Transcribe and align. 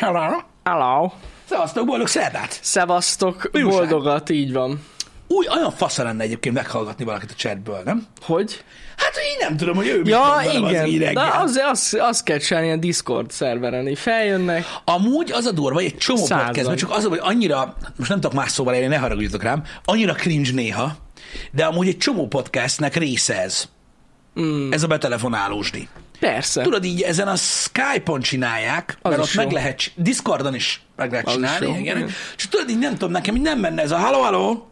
Hello. 0.00 0.40
Hello. 0.64 1.10
Szevasztok, 1.48 1.86
boldog 1.86 2.06
szerdát! 2.06 2.58
Szevasztok, 2.62 3.50
újság? 3.52 3.70
boldogat, 3.70 4.30
így 4.30 4.52
van. 4.52 4.84
Úgy, 5.28 5.48
olyan 5.56 5.70
fasza 5.70 6.02
lenne 6.02 6.22
egyébként 6.22 6.54
meghallgatni 6.54 7.04
valakit 7.04 7.30
a 7.30 7.34
chatből, 7.34 7.82
nem? 7.84 8.06
Hogy? 8.20 8.64
Hát, 8.96 9.12
én 9.16 9.36
nem 9.48 9.56
tudom, 9.56 9.76
hogy 9.76 9.86
ő 9.86 10.02
Ja, 10.04 10.34
velem 10.36 10.64
az 10.64 10.86
így 10.86 10.94
igen. 10.94 11.14
De 11.14 11.20
az, 11.20 11.60
az, 11.70 11.96
az 12.00 12.22
kell 12.22 12.38
csinálni 12.38 12.66
ilyen 12.66 12.80
Discord 12.80 13.30
szerveren, 13.30 13.88
így 13.88 13.98
feljönnek. 13.98 14.64
Amúgy 14.84 15.32
az 15.32 15.46
a 15.46 15.52
durva, 15.52 15.80
egy 15.80 15.96
csomó 15.96 16.24
Százan. 16.24 16.44
podcastben, 16.46 16.76
csak 16.76 16.90
az, 16.90 17.04
hogy 17.04 17.20
annyira, 17.22 17.76
most 17.96 18.10
nem 18.10 18.20
tudok 18.20 18.36
más 18.36 18.50
szóval 18.50 18.74
élni, 18.74 18.86
ne 18.86 18.98
haragudjatok 18.98 19.42
rám, 19.42 19.62
annyira 19.84 20.12
cringe 20.12 20.52
néha, 20.52 20.96
de 21.52 21.64
amúgy 21.64 21.88
egy 21.88 21.98
csomó 21.98 22.26
podcastnek 22.26 22.96
része 22.96 23.42
ez. 23.42 23.68
Mm. 24.40 24.72
Ez 24.72 24.82
a 24.82 24.86
betelefonálósdi. 24.86 25.88
Persze. 26.20 26.62
Tudod, 26.62 26.84
így 26.84 27.00
ezen 27.02 27.28
a 27.28 27.36
Skype-on 27.36 28.20
csinálják, 28.20 28.98
Az 29.02 29.10
mert 29.10 29.22
ott 29.22 29.34
meg 29.34 29.46
jó. 29.50 29.52
lehet, 29.56 29.78
csi- 29.78 29.92
Discordon 29.96 30.54
is 30.54 30.80
meg 30.96 31.10
lehet 31.10 31.26
Az 31.26 31.32
csinálni, 31.32 31.66
igen. 31.66 31.96
igen. 31.96 32.10
Csak 32.36 32.50
tudod, 32.50 32.70
így 32.70 32.78
nem 32.78 32.92
tudom, 32.92 33.10
nekem 33.10 33.34
így 33.36 33.42
nem 33.42 33.58
menne 33.58 33.82
ez 33.82 33.90
a 33.90 33.96
halló, 33.96 34.20
halló, 34.20 34.70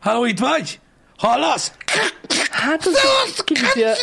halló, 0.00 0.24
itt 0.24 0.38
vagy? 0.38 0.80
Hallasz? 1.16 1.72
Hát 2.50 2.86
az, 2.86 3.40
kicsit, 3.44 3.74
ilyen, 3.74 3.94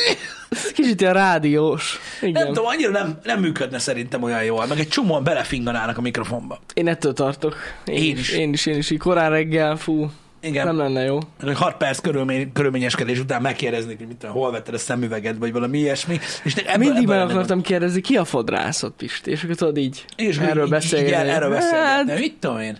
kicsit 0.73 1.01
ilyen 1.01 1.13
rádiós. 1.13 1.99
Igen. 2.21 2.31
Nem 2.31 2.47
tudom, 2.53 2.65
annyira 2.65 2.89
nem, 2.91 3.19
nem 3.23 3.39
működne 3.39 3.79
szerintem 3.79 4.23
olyan 4.23 4.43
jól, 4.43 4.65
meg 4.65 4.79
egy 4.79 4.87
csomóan 4.87 5.23
belefinganának 5.23 5.97
a 5.97 6.01
mikrofonba. 6.01 6.59
Én 6.73 6.87
ettől 6.87 7.13
tartok. 7.13 7.55
Én, 7.85 7.95
Én 7.95 8.17
is. 8.17 8.29
is. 8.29 8.35
Én 8.37 8.53
is, 8.53 8.65
én 8.65 8.77
is. 8.77 8.89
Így 8.89 8.99
korán 8.99 9.29
reggel, 9.29 9.75
fú. 9.75 10.11
Igen. 10.41 10.65
Nem 10.65 10.77
lenne 10.77 11.03
jó. 11.03 11.19
Hogy 11.41 11.55
6 11.55 11.77
perc 11.77 11.99
körülmény, 11.99 12.51
körülményeskedés 12.51 13.19
után 13.19 13.41
megkérdeznék, 13.41 13.97
hogy 13.97 14.07
mit 14.07 14.23
hol 14.23 14.51
vetted 14.51 14.73
a 14.73 14.77
szemüveged, 14.77 15.37
vagy 15.37 15.51
valami 15.51 15.77
ilyesmi. 15.77 16.19
És 16.43 16.55
ebből, 16.55 16.77
Mindig 16.77 17.03
ebből 17.03 17.17
meg 17.17 17.29
akartam 17.29 17.61
kérdezni, 17.61 18.01
ki 18.01 18.15
a 18.17 18.25
fodrászat, 18.25 18.93
Pisti? 18.97 19.31
És 19.31 19.43
akkor 19.43 19.55
tudod 19.55 19.77
így, 19.77 20.05
És 20.15 20.37
erről 20.37 20.63
így, 20.63 20.69
beszélgetni. 20.69 21.15
Igen, 21.15 21.35
erről 21.35 21.49
beszélgetni. 21.49 22.11
Hát, 22.11 22.19
Mit 22.19 22.35
tudom 22.39 22.59
én? 22.59 22.77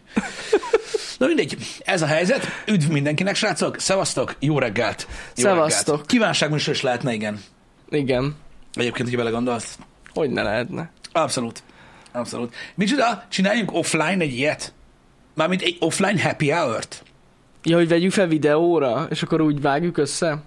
Na 1.18 1.28
mindegy, 1.28 1.58
ez 1.80 2.02
a 2.02 2.06
helyzet. 2.06 2.48
Üdv 2.68 2.92
mindenkinek, 2.92 3.36
srácok. 3.36 3.80
Szevasztok, 3.80 4.36
jó 4.40 4.60
reggelt. 4.60 5.08
Jó 5.36 5.44
Szevasztok. 5.44 6.08
Kívánságműsor 6.08 6.74
is 6.74 6.82
lehetne, 6.82 7.14
igen. 7.14 7.40
igen. 7.90 8.36
Egyébként, 8.74 9.08
hogy 9.08 9.18
belegondolsz. 9.18 9.78
Hogy 10.14 10.30
ne 10.30 10.44
lehetne? 10.44 10.92
Abszolút. 11.12 11.64
Abszolút. 12.12 12.56
Micsoda, 12.76 13.24
csináljunk 13.30 13.74
offline 13.74 14.18
egy 14.24 14.34
ilyet? 14.34 14.74
Mármint 15.36 15.62
egy 15.62 15.78
offline 15.80 16.22
happy 16.22 16.50
hour-t? 16.50 17.04
Ja, 17.64 17.78
hogy 17.78 17.88
vegyük 17.88 18.12
fel 18.12 18.28
videóra, 18.28 19.08
és 19.10 19.24
akkor 19.24 19.42
úgy 19.42 19.62
vágjuk 19.62 19.98
össze? 19.98 20.44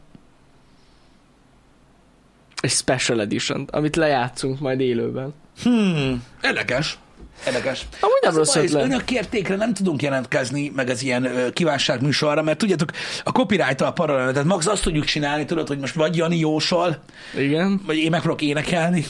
Egy 2.61 2.71
special 2.71 3.21
edition 3.21 3.69
amit 3.71 3.97
lejátszunk 3.97 4.61
majd 4.61 4.81
élőben. 4.81 5.35
Hmm, 5.63 6.25
érdekes. 6.43 6.99
Érdekes. 7.47 7.87
Amúgy 8.01 8.19
nem 8.23 8.35
a 8.35 8.37
rossz 8.37 8.57
ötlet. 8.57 8.85
Önök 8.85 9.05
kértékre 9.05 9.57
nem 9.57 9.75
tudunk 9.75 10.03
jelentkezni, 10.03 10.73
meg 10.75 10.89
az 10.89 11.03
ilyen 11.03 11.25
ö, 11.25 11.51
kívánság 11.51 12.03
műsorra, 12.03 12.43
mert 12.43 12.59
tudjátok, 12.59 12.91
a 13.25 13.31
copyright-tal 13.31 13.93
paralel, 13.93 14.33
tehát 14.33 14.49
max 14.49 14.67
azt 14.67 14.83
tudjuk 14.83 15.05
csinálni, 15.05 15.45
tudod, 15.45 15.69
hogy 15.69 15.79
most 15.79 15.95
vagy 15.95 16.17
Jani 16.17 16.39
jósol, 16.39 16.99
Igen. 17.37 17.81
vagy 17.87 17.97
én 17.97 18.11
megpróbálok 18.11 18.43
énekelni, 18.43 19.05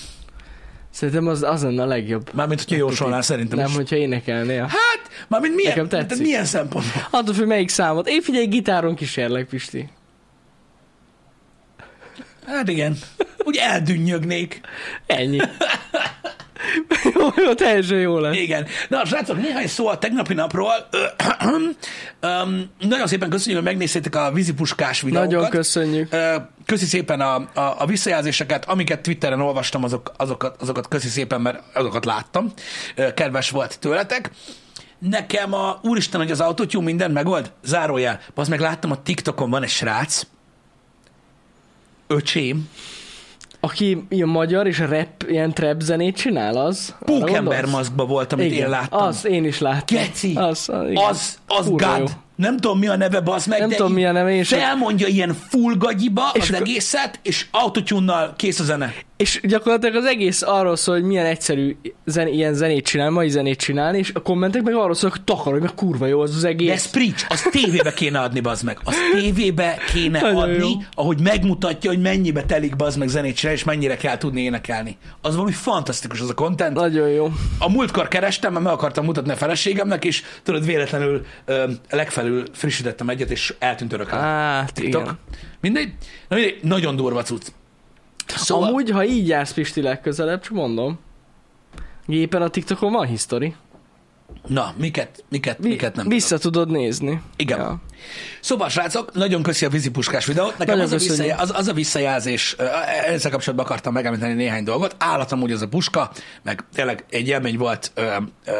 Szerintem 0.94 1.26
az, 1.26 1.42
az 1.42 1.62
lenne 1.62 1.82
a 1.82 1.86
legjobb. 1.86 2.30
mármint, 2.34 2.60
hogyha 2.60 2.76
jósolnál 2.76 3.22
szerintem 3.22 3.58
Nem, 3.58 3.68
is. 3.68 3.74
hogyha 3.76 3.96
énekelnél. 3.96 4.60
Hát, 4.62 5.26
mármint 5.28 5.54
milyen, 5.54 5.70
Nekem 5.72 5.88
tehát 5.88 6.18
milyen 6.18 6.44
szempontból? 6.44 7.02
Attól, 7.10 7.34
hogy 7.34 7.46
melyik 7.46 7.68
számot. 7.68 8.08
Én 8.08 8.22
figyelj, 8.22 8.46
gitáron 8.46 8.94
kísérlek, 8.94 9.48
Pisti. 9.48 9.88
Hát 12.46 12.68
igen, 12.68 12.96
úgy 13.44 13.56
eldünnyögnék. 13.56 14.60
Ennyi. 15.06 15.38
Jó, 17.36 17.54
teljesen 17.54 17.98
jó 17.98 18.18
lesz. 18.18 18.36
Igen. 18.36 18.66
Na, 18.88 19.04
srácok, 19.04 19.36
néhány 19.42 19.66
szó 19.66 19.86
a 19.86 19.98
tegnapi 19.98 20.34
napról. 20.34 20.72
um, 21.42 22.70
nagyon 22.78 23.06
szépen 23.06 23.30
köszönjük, 23.30 23.62
hogy 23.62 23.70
megnéztétek 23.70 24.14
a 24.14 24.30
vízipuskás 24.32 25.00
videókat. 25.00 25.30
Nagyon 25.30 25.50
köszönjük. 25.50 26.16
Köszi 26.66 26.84
szépen 26.84 27.20
a, 27.20 27.34
a, 27.34 27.74
a 27.78 27.86
visszajelzéseket, 27.86 28.64
amiket 28.64 29.00
Twitteren 29.00 29.40
olvastam, 29.40 29.84
azok, 29.84 30.12
azokat, 30.16 30.62
azokat 30.62 30.88
köszi 30.88 31.08
szépen, 31.08 31.40
mert 31.40 31.62
azokat 31.74 32.04
láttam. 32.04 32.52
Kedves 33.14 33.50
volt 33.50 33.78
tőletek. 33.78 34.30
Nekem 34.98 35.54
a, 35.54 35.78
úristen, 35.82 36.20
hogy 36.20 36.30
az 36.30 36.40
autotune 36.40 36.84
minden 36.84 37.10
megold, 37.10 37.52
zárójel. 37.64 38.20
Az 38.34 38.48
meg 38.48 38.60
láttam, 38.60 38.90
a 38.90 39.02
TikTokon 39.02 39.50
van 39.50 39.62
egy 39.62 39.68
srác, 39.68 40.22
öcsém, 42.06 42.68
Aki 43.64 44.04
ilyen 44.08 44.28
magyar 44.28 44.66
és 44.66 44.78
rap, 44.78 45.08
ilyen 45.28 45.52
trap 45.52 45.80
zenét 45.80 46.16
csinál, 46.16 46.56
az? 46.56 46.94
Pókember 47.04 47.66
maszkba 47.66 48.04
volt, 48.06 48.32
amit 48.32 48.46
Igen, 48.46 48.58
én 48.64 48.68
láttam. 48.68 49.06
Az, 49.06 49.26
én 49.26 49.44
is 49.44 49.58
láttam. 49.58 49.96
Geci, 49.98 50.34
Az, 50.34 50.70
igen. 50.90 51.04
az, 51.08 51.38
az 51.46 51.66
Kurva 51.66 51.86
God. 51.86 51.98
jó. 51.98 52.04
Nem 52.36 52.56
tudom, 52.56 52.78
mi 52.78 52.86
a 52.86 52.96
neve, 52.96 53.20
bazd 53.20 53.48
meg, 53.48 53.58
Nem 53.58 53.68
de 53.68 53.74
tudom, 53.74 53.92
mi 53.92 54.04
a 54.04 54.12
neve, 54.12 54.42
sem. 54.42 54.58
felmondja 54.58 55.06
ilyen 55.06 55.34
full 55.48 55.74
gagyiba 55.78 56.30
És 56.32 56.50
az 56.50 56.54
egészet, 56.54 57.18
és 57.22 57.46
autotune 57.50 58.32
kész 58.36 58.60
a 58.60 58.64
zene. 58.64 58.92
És 59.16 59.40
gyakorlatilag 59.42 59.94
az 59.94 60.04
egész 60.04 60.42
arról 60.42 60.76
szól, 60.76 60.94
hogy 60.94 61.04
milyen 61.04 61.26
egyszerű 61.26 61.76
zen, 62.04 62.26
ilyen 62.28 62.54
zenét 62.54 62.84
csinálni, 62.86 63.14
mai 63.14 63.28
zenét 63.28 63.58
csinálni, 63.58 63.98
és 63.98 64.10
a 64.14 64.22
kommentek 64.22 64.62
meg 64.62 64.74
arról 64.74 64.94
szól, 64.94 65.10
hogy 65.10 65.22
takarod, 65.24 65.60
meg 65.60 65.74
kurva 65.74 66.06
jó 66.06 66.20
az 66.20 66.34
az 66.34 66.42
De 66.42 66.48
egész. 66.48 66.70
ez 66.70 66.90
preach, 66.90 67.24
azt 67.28 67.50
tévébe 67.50 67.92
kéne 67.92 68.20
adni, 68.20 68.40
bazd 68.40 68.64
meg. 68.64 68.78
Azt 68.84 68.98
tévébe 69.12 69.78
kéne 69.92 70.20
Nagyon 70.20 70.42
adni, 70.42 70.56
jó. 70.58 70.68
ahogy 70.94 71.20
megmutatja, 71.20 71.90
hogy 71.90 72.00
mennyibe 72.00 72.42
telik 72.44 72.76
bazd 72.76 72.98
meg 72.98 73.08
zenét 73.08 73.36
csinálni, 73.36 73.58
és 73.60 73.64
mennyire 73.66 73.96
kell 73.96 74.18
tudni 74.18 74.40
énekelni. 74.40 74.96
Az 75.20 75.34
valami 75.34 75.52
fantasztikus 75.52 76.20
az 76.20 76.28
a 76.30 76.34
content. 76.34 76.74
Nagyon 76.74 77.08
jó. 77.08 77.28
A 77.58 77.70
múltkor 77.70 78.08
kerestem, 78.08 78.52
mert 78.52 78.64
meg 78.64 78.72
akartam 78.72 79.04
mutatni 79.04 79.32
a 79.32 79.36
feleségemnek, 79.36 80.04
és 80.04 80.22
tudod, 80.42 80.64
véletlenül 80.64 81.24
ö, 81.44 81.70
legfelül 81.90 82.44
frissítettem 82.52 83.08
egyet, 83.08 83.30
és 83.30 83.54
eltűnt 83.58 83.92
örökre. 83.92 84.16
Hát, 84.16 84.72
TikTok. 84.72 85.02
igen. 85.02 85.18
Mindegy? 85.60 85.92
Na 86.28 86.36
mindegy, 86.36 86.58
nagyon 86.62 86.96
durva 86.96 87.22
cucc. 87.22 87.46
Szóval, 88.26 88.68
Amúgy, 88.68 88.90
ha 88.90 89.04
így 89.04 89.28
jársz 89.28 89.52
Pisti 89.52 89.80
legközelebb, 89.82 90.40
csak 90.40 90.52
mondom, 90.52 90.98
gépen 92.06 92.42
a 92.42 92.48
TikTokon 92.48 92.92
van 92.92 93.06
history. 93.06 93.54
na, 94.46 94.74
miket, 94.76 95.24
miket, 95.28 95.58
Vi- 95.58 95.68
miket 95.68 95.96
nem 95.96 96.08
Vissza 96.08 96.38
tudod 96.38 96.70
nézni. 96.70 97.20
Igen. 97.36 97.58
Ja. 97.58 97.80
Szóval, 98.40 98.68
srácok, 98.68 99.14
nagyon 99.14 99.42
köszi 99.42 99.64
a 99.64 99.68
vízipuskás 99.68 100.26
videót. 100.26 100.58
Nekem 100.58 100.76
Nagyon 100.76 100.82
az 100.82 100.92
a, 100.92 100.94
köszönjük. 101.06 101.16
visszajelzés, 101.24 101.50
az, 101.54 101.60
az 101.60 101.68
a 101.68 101.72
visszajelzés, 101.72 102.56
ezzel 103.06 103.30
kapcsolatban 103.30 103.66
akartam 103.66 103.92
megemlíteni 103.92 104.32
néhány 104.34 104.64
dolgot. 104.64 104.96
Állatom 104.98 105.42
úgy 105.42 105.52
az 105.52 105.62
a 105.62 105.68
puska, 105.68 106.10
meg 106.42 106.64
tényleg 106.74 107.04
egy 107.10 107.28
élmény 107.28 107.56
volt 107.58 107.90
ö, 107.94 108.14
ö, 108.46 108.52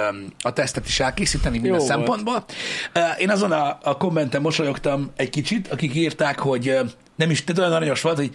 a 0.43 0.53
tesztet 0.53 0.87
is 0.87 1.01
elkészíteni 1.01 1.53
minden 1.59 1.71
Jó 1.73 1.77
volt. 1.77 1.91
szempontból. 1.91 2.45
Ö, 2.93 3.01
Én 3.19 3.31
azon 3.31 3.53
a, 3.53 3.79
a 3.83 3.97
kommenten 3.97 4.41
mosolyogtam 4.41 5.11
egy 5.17 5.31
kicsit, 5.31 5.69
akik 5.69 5.95
írták, 5.95 6.39
hogy 6.39 6.79
nem 7.17 7.31
is, 7.31 7.45
tehát 7.45 7.59
olyan 7.61 7.73
aranyos 7.73 8.01
volt, 8.01 8.17
hogy 8.17 8.31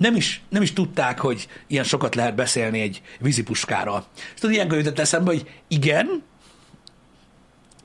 nem 0.00 0.16
is, 0.16 0.42
nem 0.48 0.62
is 0.62 0.72
tudták, 0.72 1.18
hogy 1.18 1.48
ilyen 1.66 1.84
sokat 1.84 2.14
lehet 2.14 2.34
beszélni 2.34 2.80
egy 2.80 3.02
vízipuskáról. 3.18 4.04
És 4.34 4.40
tudod, 4.40 4.54
ilyenkor 4.54 4.78
jutott 4.78 4.98
eszembe, 4.98 5.30
hogy 5.30 5.50
igen, 5.68 6.22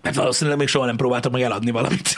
mert 0.01 0.15
valószínűleg 0.15 0.59
még 0.59 0.67
soha 0.67 0.85
nem 0.85 0.95
próbáltam 0.95 1.31
meg 1.31 1.41
eladni 1.41 1.71
valamit. 1.71 2.15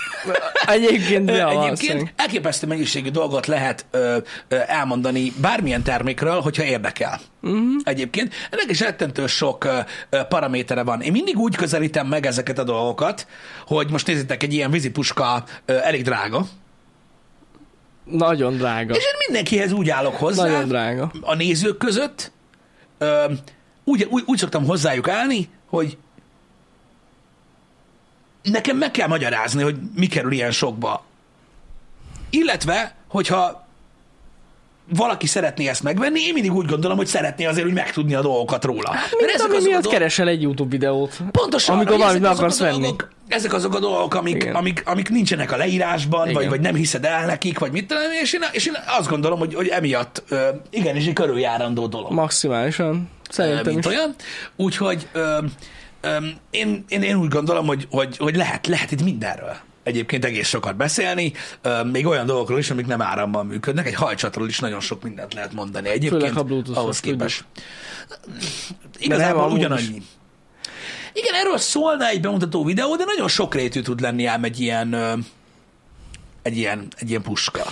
Egyébként, 0.66 1.30
ja, 1.36 1.63
Egyébként 1.63 2.13
elképesztő 2.16 2.68
mennyiségű 2.68 3.09
dolgot 3.09 3.46
lehet 3.46 3.86
ö, 3.91 4.18
ö, 4.47 4.57
elmondani 4.68 5.34
bármilyen 5.41 5.84
termékről, 5.84 6.40
hogyha 6.40 6.63
érdekel. 6.63 7.19
Uh-huh. 7.41 7.81
Egyébként 7.84 8.34
ennek 8.52 8.69
is 8.69 8.80
rettentő 8.80 9.28
sok 9.28 9.63
ö, 9.63 9.80
ö, 10.09 10.24
paramétere 10.24 10.84
van. 10.84 11.02
Én 11.02 11.12
mindig 11.12 11.38
úgy 11.38 11.56
közelítem 11.56 12.07
meg 12.07 12.25
ezeket 12.25 12.59
a 12.59 12.63
dolgokat, 12.63 13.28
hogy 13.66 13.90
most 13.90 14.07
nézzétek, 14.07 14.44
egy 14.44 14.53
ilyen 14.53 14.72
vízipuska 14.72 15.44
ö, 15.66 15.78
elég 15.84 16.03
drága, 16.03 16.46
Nagyon 18.12 18.57
drága. 18.57 18.94
és 18.95 19.03
én 19.03 19.18
mindenkihez 19.28 19.72
úgy 19.72 19.90
állok 19.90 20.16
hozzá, 20.16 20.44
Nagyon 20.44 20.68
drága. 20.68 21.12
a 21.22 21.35
nézők 21.35 21.78
között, 21.78 22.31
ö, 22.97 23.34
úgy, 23.84 24.07
úgy, 24.09 24.23
úgy 24.25 24.38
szoktam 24.38 24.66
hozzájuk 24.66 25.07
állni, 25.07 25.50
hogy 25.69 25.98
nekem 28.44 28.77
meg 28.77 28.92
kell 28.92 29.07
magyarázni, 29.07 29.63
hogy 29.63 29.75
mi 29.95 30.07
kerül 30.07 30.31
ilyen 30.31 30.51
sokba. 30.51 31.04
Illetve, 32.30 32.95
hogyha 33.07 33.67
valaki 34.95 35.25
szeretné 35.28 35.68
ezt 35.68 35.84
megvenni, 35.84 36.19
én 36.22 36.34
mindig 36.34 36.54
úgy 36.54 36.66
gondolom, 36.66 36.98
hogy 36.98 37.07
szeretné 37.07 37.45
azért 37.45 37.66
úgy 37.68 37.74
megtudni 37.74 38.13
a 38.13 38.22
dolgokat 38.22 38.63
róla. 38.63 38.92
Mert 38.94 39.16
Mint 39.19 39.31
ezek 39.31 39.48
ami 39.48 39.56
azok 39.56 39.66
a 39.68 39.69
miatt 39.69 39.81
dolgok- 39.81 39.92
keresel 40.00 40.28
egy 40.28 40.42
YouTube 40.42 40.69
videót. 40.69 41.18
Pontosan, 41.31 41.75
Amikor 41.75 41.98
valamit 41.98 42.22
meg 42.22 42.31
akarsz 42.31 42.60
venni. 42.60 42.80
Dolgok, 42.81 43.07
ezek 43.28 43.54
azok 43.54 43.75
a 43.75 43.80
dolgok, 43.80 44.13
amik, 44.16 44.36
Igen. 44.36 44.56
amik, 44.56 44.81
amik 44.86 45.10
nincsenek 45.10 45.51
a 45.51 45.57
leírásban, 45.57 46.19
vagy, 46.25 46.30
Igen. 46.36 46.50
vagy 46.50 46.60
nem 46.60 46.75
hiszed 46.75 47.06
el 47.06 47.25
nekik, 47.25 47.60
vagy 47.60 47.72
mit 47.72 47.88
tudom, 47.88 48.04
és 48.22 48.34
én, 48.34 48.42
és 48.51 48.66
én 48.66 48.74
azt 49.00 49.10
gondolom, 49.10 49.39
hogy, 49.39 49.54
hogy 49.54 49.68
emiatt 49.68 50.24
ö, 50.30 50.48
igenis 50.69 51.06
egy 51.07 51.13
körüljárandó 51.13 51.88
dolog. 51.88 52.12
Maximálisan. 52.12 53.10
Szerintem 53.30 53.66
mint 53.66 53.86
is. 53.86 53.92
olyan. 53.92 54.16
Úgyhogy 54.56 55.07
ö, 55.13 55.38
ö, 56.01 56.18
én, 56.51 56.86
én, 56.88 57.01
én 57.01 57.16
úgy 57.16 57.30
gondolom, 57.30 57.66
hogy, 57.68 57.88
hogy, 57.92 58.18
hogy 58.18 58.36
lehet, 58.36 58.68
lehet 58.68 58.92
itt 58.92 59.04
mindenről 59.04 59.56
egyébként 59.88 60.25
egész 60.25 60.48
sokat 60.48 60.75
beszélni, 60.75 61.34
még 61.92 62.06
olyan 62.06 62.25
dolgokról 62.25 62.60
is, 62.60 62.69
amik 62.69 62.86
nem 62.86 63.01
áramban 63.01 63.45
működnek. 63.45 63.88
Egy 63.88 63.94
hajcsatról 63.94 64.48
is 64.48 64.60
nagyon 64.60 64.80
sok 64.80 65.04
mindent 65.04 65.34
lehet 65.34 65.54
mondani 65.54 65.88
egyébként. 65.88 66.22
Főleg, 66.22 66.34
ha 66.34 66.44
Bluetooth-os, 66.44 66.84
ahhoz 66.84 67.00
képest. 67.00 67.45
Igazából 68.98 69.51
ugyanannyi. 69.51 70.01
Igen, 71.13 71.34
erről 71.34 71.57
szólna 71.57 72.07
egy 72.07 72.22
bemutató 72.22 72.63
videó, 72.63 72.95
de 72.95 73.04
nagyon 73.06 73.28
sokrétű 73.28 73.81
tud 73.81 74.00
lenni 74.00 74.25
ám 74.25 74.44
egy 74.44 74.60
ilyen, 74.60 74.94
egy 76.42 76.57
ilyen, 76.57 76.88
egy 76.98 77.10
ilyen 77.10 77.22
puska. 77.22 77.63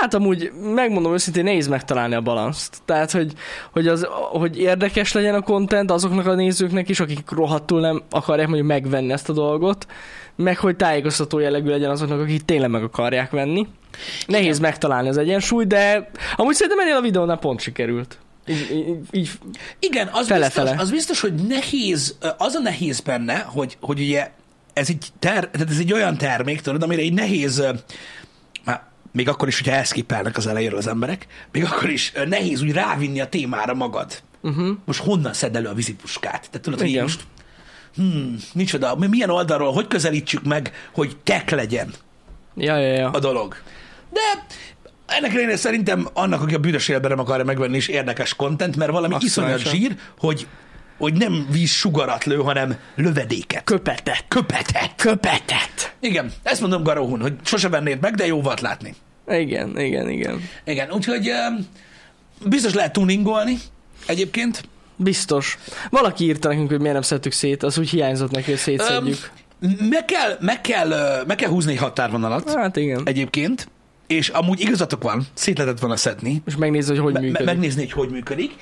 Hát 0.00 0.14
amúgy, 0.14 0.52
megmondom 0.74 1.12
őszintén, 1.12 1.44
nehéz 1.44 1.68
megtalálni 1.68 2.14
a 2.14 2.20
balanszt. 2.20 2.82
Tehát, 2.84 3.10
hogy, 3.10 3.32
hogy, 3.72 3.88
az, 3.88 4.06
hogy 4.30 4.58
érdekes 4.58 5.12
legyen 5.12 5.34
a 5.34 5.40
content 5.40 5.90
azoknak 5.90 6.26
a 6.26 6.34
nézőknek 6.34 6.88
is, 6.88 7.00
akik 7.00 7.30
rohadtul 7.30 7.80
nem 7.80 8.02
akarják 8.10 8.46
mondjuk 8.46 8.68
megvenni 8.68 9.12
ezt 9.12 9.28
a 9.28 9.32
dolgot, 9.32 9.86
meg 10.36 10.58
hogy 10.58 10.76
tájékoztató 10.76 11.38
jellegű 11.38 11.68
legyen 11.68 11.90
azoknak, 11.90 12.20
akik 12.20 12.42
tényleg 12.44 12.70
meg 12.70 12.82
akarják 12.82 13.30
venni. 13.30 13.66
Nehéz 14.26 14.46
Igen. 14.46 14.60
megtalálni 14.60 15.08
az 15.08 15.16
egyensúly, 15.16 15.64
de 15.64 16.10
amúgy 16.36 16.54
szerintem 16.54 16.78
ennél 16.78 16.96
a 16.96 17.00
videónál 17.00 17.38
pont 17.38 17.60
sikerült. 17.60 18.18
Így, 18.46 18.70
így, 18.72 18.98
így 19.10 19.30
Igen, 19.78 20.08
az 20.12 20.26
Fele-fele. 20.26 20.70
biztos, 20.70 20.82
az 20.82 20.90
biztos, 20.90 21.20
hogy 21.20 21.34
nehéz, 21.34 22.16
az 22.38 22.54
a 22.54 22.60
nehéz 22.60 23.00
benne, 23.00 23.38
hogy, 23.38 23.76
hogy 23.80 24.00
ugye 24.00 24.30
ez 24.72 24.88
egy, 24.88 25.06
ter, 25.18 25.48
tehát 25.50 25.70
ez 25.70 25.78
egy 25.78 25.92
olyan 25.92 26.16
termék, 26.16 26.60
tudod, 26.60 26.82
amire 26.82 27.02
egy 27.02 27.12
nehéz, 27.12 27.64
már 28.64 28.82
még 29.12 29.28
akkor 29.28 29.48
is, 29.48 29.58
hogyha 29.58 29.76
elszkippelnek 29.76 30.36
az 30.36 30.46
elejéről 30.46 30.78
az 30.78 30.86
emberek, 30.86 31.26
még 31.52 31.64
akkor 31.64 31.90
is 31.90 32.12
nehéz 32.28 32.62
úgy 32.62 32.72
rávinni 32.72 33.20
a 33.20 33.28
témára 33.28 33.74
magad. 33.74 34.22
Uh-huh. 34.40 34.76
Most 34.84 35.00
honnan 35.00 35.32
szed 35.32 35.56
elő 35.56 35.68
a 35.68 35.74
vízipuskát? 35.74 36.48
Tehát 36.50 36.60
tudod, 36.60 36.80
hogy 36.80 37.00
most 37.00 37.22
hmm, 37.94 38.36
micsoda, 38.54 38.96
mi- 38.96 39.06
milyen 39.06 39.30
oldalról, 39.30 39.72
hogy 39.72 39.86
közelítsük 39.86 40.42
meg, 40.44 40.72
hogy 40.92 41.16
tek 41.24 41.50
legyen 41.50 41.92
ja, 42.56 42.76
ja, 42.76 42.92
ja. 42.92 43.10
a 43.10 43.18
dolog. 43.18 43.56
De 44.10 44.20
ennek 45.06 45.30
ellenére 45.32 45.56
szerintem 45.56 46.08
annak, 46.12 46.42
aki 46.42 46.54
a 46.54 46.58
büdös 46.58 46.88
életben 46.88 47.10
nem 47.10 47.18
akarja 47.18 47.44
megvenni, 47.44 47.76
is 47.76 47.88
érdekes 47.88 48.34
content, 48.34 48.76
mert 48.76 48.90
valami 48.90 49.12
Maximálisan. 49.12 49.58
iszonyat 49.58 49.74
zsír, 49.74 49.96
hogy, 50.18 50.46
hogy 50.98 51.12
nem 51.12 51.46
víz 51.50 51.70
sugarat 51.70 52.24
lő, 52.24 52.36
hanem 52.36 52.76
lövedéket. 52.94 53.64
Köpetet. 53.64 54.24
Köpetet. 54.28 54.94
Köpetet. 54.96 55.94
Igen, 56.00 56.32
ezt 56.42 56.60
mondom 56.60 56.82
Garóhun, 56.82 57.20
hogy 57.20 57.34
sose 57.44 57.68
vennéd 57.68 58.00
meg, 58.00 58.14
de 58.14 58.26
jó 58.26 58.40
volt 58.40 58.60
látni. 58.60 58.94
Igen, 59.28 59.80
igen, 59.80 60.08
igen. 60.08 60.40
Igen, 60.64 60.92
úgyhogy 60.92 61.30
biztos 62.44 62.74
lehet 62.74 62.92
tuningolni 62.92 63.58
egyébként. 64.06 64.62
Biztos. 64.96 65.58
Valaki 65.90 66.24
írta 66.24 66.48
nekünk, 66.48 66.68
hogy 66.68 66.78
miért 66.78 66.92
nem 66.92 67.02
szedtük 67.02 67.32
szét, 67.32 67.62
az 67.62 67.78
úgy 67.78 67.90
hiányzott 67.90 68.30
neki, 68.30 68.50
hogy 68.50 68.58
szétszedjük. 68.60 69.30
Öm, 69.60 69.70
meg, 69.90 70.04
kell, 70.04 70.36
meg, 70.40 70.60
kell, 70.60 71.22
meg 71.26 71.36
kell 71.36 71.48
húzni 71.50 71.72
egy 71.72 71.78
határvonalat 71.78 72.54
Hát 72.54 72.76
igen. 72.76 73.02
egyébként, 73.04 73.68
és 74.06 74.28
amúgy 74.28 74.60
igazatok 74.60 75.02
van, 75.02 75.26
szét 75.34 75.58
lehetett 75.58 75.80
volna 75.80 75.96
szedni, 75.96 76.42
És 76.46 76.56
megnézni, 76.56 76.90
hogy 76.94 77.02
hogy 77.02 77.12
Me- 77.12 77.22
me- 77.22 77.30
működik. 77.30 77.46
megnézni, 77.54 77.80
hogy 77.80 77.92
hogy 77.92 78.10
működik. 78.10 78.52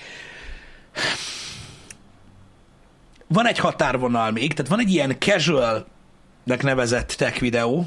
Van 3.26 3.46
egy 3.46 3.58
határvonal 3.58 4.30
még, 4.30 4.52
tehát 4.54 4.70
van 4.70 4.80
egy 4.80 4.90
ilyen 4.90 5.16
casual-nek 5.18 6.62
nevezett 6.62 7.08
tech 7.08 7.40
videó, 7.40 7.86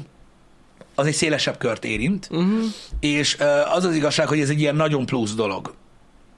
az 0.94 1.06
egy 1.06 1.14
szélesebb 1.14 1.58
kört 1.58 1.84
érint, 1.84 2.28
uh-huh. 2.30 2.58
és 3.00 3.36
az 3.74 3.84
az 3.84 3.94
igazság, 3.94 4.26
hogy 4.28 4.40
ez 4.40 4.48
egy 4.48 4.60
ilyen 4.60 4.76
nagyon 4.76 5.06
plusz 5.06 5.34
dolog 5.34 5.74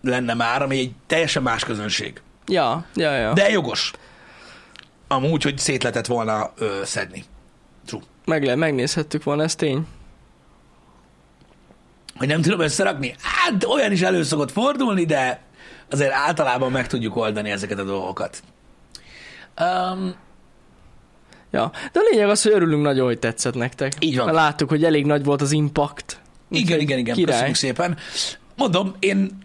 lenne 0.07 0.35
már, 0.35 0.63
ami 0.63 0.79
egy 0.79 0.93
teljesen 1.07 1.43
más 1.43 1.65
közönség. 1.65 2.21
Ja, 2.47 2.85
ja, 2.95 3.17
ja. 3.17 3.33
De 3.33 3.51
jogos. 3.51 3.93
Amúgy, 5.09 5.43
hogy 5.43 5.59
szét 5.59 5.83
lehetett 5.83 6.07
volna 6.07 6.53
ö, 6.59 6.81
szedni. 6.85 7.25
True. 7.87 8.03
Meg 8.25 8.45
le, 8.45 8.55
megnézhettük 8.55 9.23
volna, 9.23 9.43
ez 9.43 9.55
tény. 9.55 9.87
Hogy 12.17 12.29
nem 12.29 12.43
tudom 12.43 12.61
összerakni? 12.61 13.15
Hát 13.21 13.65
olyan 13.65 13.93
is 13.93 14.01
elő 14.01 14.23
szokott 14.23 14.53
fordulni, 14.53 15.05
de 15.05 15.41
azért 15.91 16.13
általában 16.13 16.71
meg 16.71 16.87
tudjuk 16.87 17.17
oldani 17.17 17.51
ezeket 17.51 17.79
a 17.79 17.85
dolgokat. 17.85 18.43
Um, 19.61 20.15
Ja. 21.51 21.71
De 21.93 22.01
a 22.01 22.09
lényeg 22.11 22.29
az, 22.29 22.43
hogy 22.43 22.53
örülünk 22.53 22.83
nagyon, 22.83 23.07
hogy 23.07 23.19
tetszett 23.19 23.55
nektek. 23.55 23.93
Így 23.99 24.17
van. 24.17 24.33
Láttuk, 24.35 24.69
hogy 24.69 24.85
elég 24.85 25.07
nagy 25.07 25.25
volt 25.25 25.41
az 25.43 25.53
impact. 25.53 26.21
igen, 26.51 26.81
igen, 26.81 26.99
igen, 26.99 27.15
király. 27.15 27.33
köszönjük 27.33 27.57
szépen. 27.57 27.97
Mondom, 28.57 28.95
én 28.99 29.39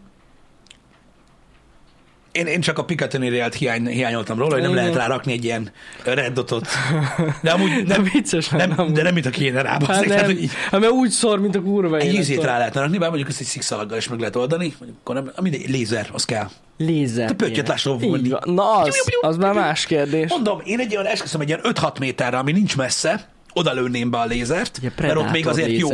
én, 2.32 2.48
én 2.48 2.62
csak 2.62 2.78
a 2.78 2.84
Picatinny-rélt 2.84 3.54
hiány, 3.54 3.88
hiányoltam 3.88 4.38
róla, 4.38 4.54
hogy 4.54 4.62
nem 4.62 4.76
lehet 4.76 4.96
rárakni 4.96 5.32
egy 5.32 5.44
ilyen 5.44 5.72
red 6.04 6.34
dotot. 6.34 6.68
De 7.44 7.52
amúgy 7.52 7.84
nem, 7.86 8.10
vicces 8.14 8.50
nem, 8.50 8.74
amúgy. 8.78 8.94
de 8.94 9.04
nem, 9.04 9.14
mint 9.14 9.26
a 9.26 9.30
kéne 9.30 9.62
rá. 9.62 9.78
Hát 9.88 10.06
nem, 10.06 10.26
hogy 10.26 10.42
így- 10.42 10.52
hát 10.72 10.80
mert 10.80 10.92
úgy 10.92 11.10
szor, 11.10 11.40
mint 11.40 11.56
a 11.56 11.62
kurva 11.62 11.98
Egy 11.98 12.14
ízét 12.14 12.44
rá 12.44 12.58
lehetne 12.58 12.82
rakni, 12.82 12.98
bár 12.98 13.08
mondjuk 13.08 13.30
ezt 13.30 13.40
egy 13.40 13.46
szikszalaggal 13.46 13.98
is 13.98 14.08
meg 14.08 14.20
lehet 14.20 14.36
oldani, 14.36 14.74
akkor 15.00 15.16
nem, 15.16 15.32
mindegy, 15.42 15.70
lézer, 15.70 16.10
az 16.12 16.26
kell. 16.26 16.50
Lézer. 16.78 17.28
Te 17.28 17.34
pöttyöt 17.34 17.68
menni. 18.00 18.30
van. 18.30 18.42
Na 18.46 18.78
az, 18.78 18.96
az 19.22 19.38
már 19.38 19.54
más 19.54 19.86
kérdés. 19.86 20.30
Mondom, 20.30 20.62
én 20.64 20.80
egy 20.80 20.96
olyan, 20.96 21.06
esküszöm, 21.06 21.42
egy 21.42 21.48
ilyen 21.48 21.62
5-6 21.64 22.00
méterre, 22.00 22.38
ami 22.38 22.52
nincs 22.52 22.78
messze, 22.78 23.28
oda 23.54 23.74
lőném 23.74 24.10
be 24.10 24.18
a 24.18 24.26
lézert, 24.26 24.78
Ugye 24.78 24.92
mert 24.98 25.16
ott 25.16 25.32
még 25.32 25.48
azért 25.48 25.78
jó. 25.78 25.90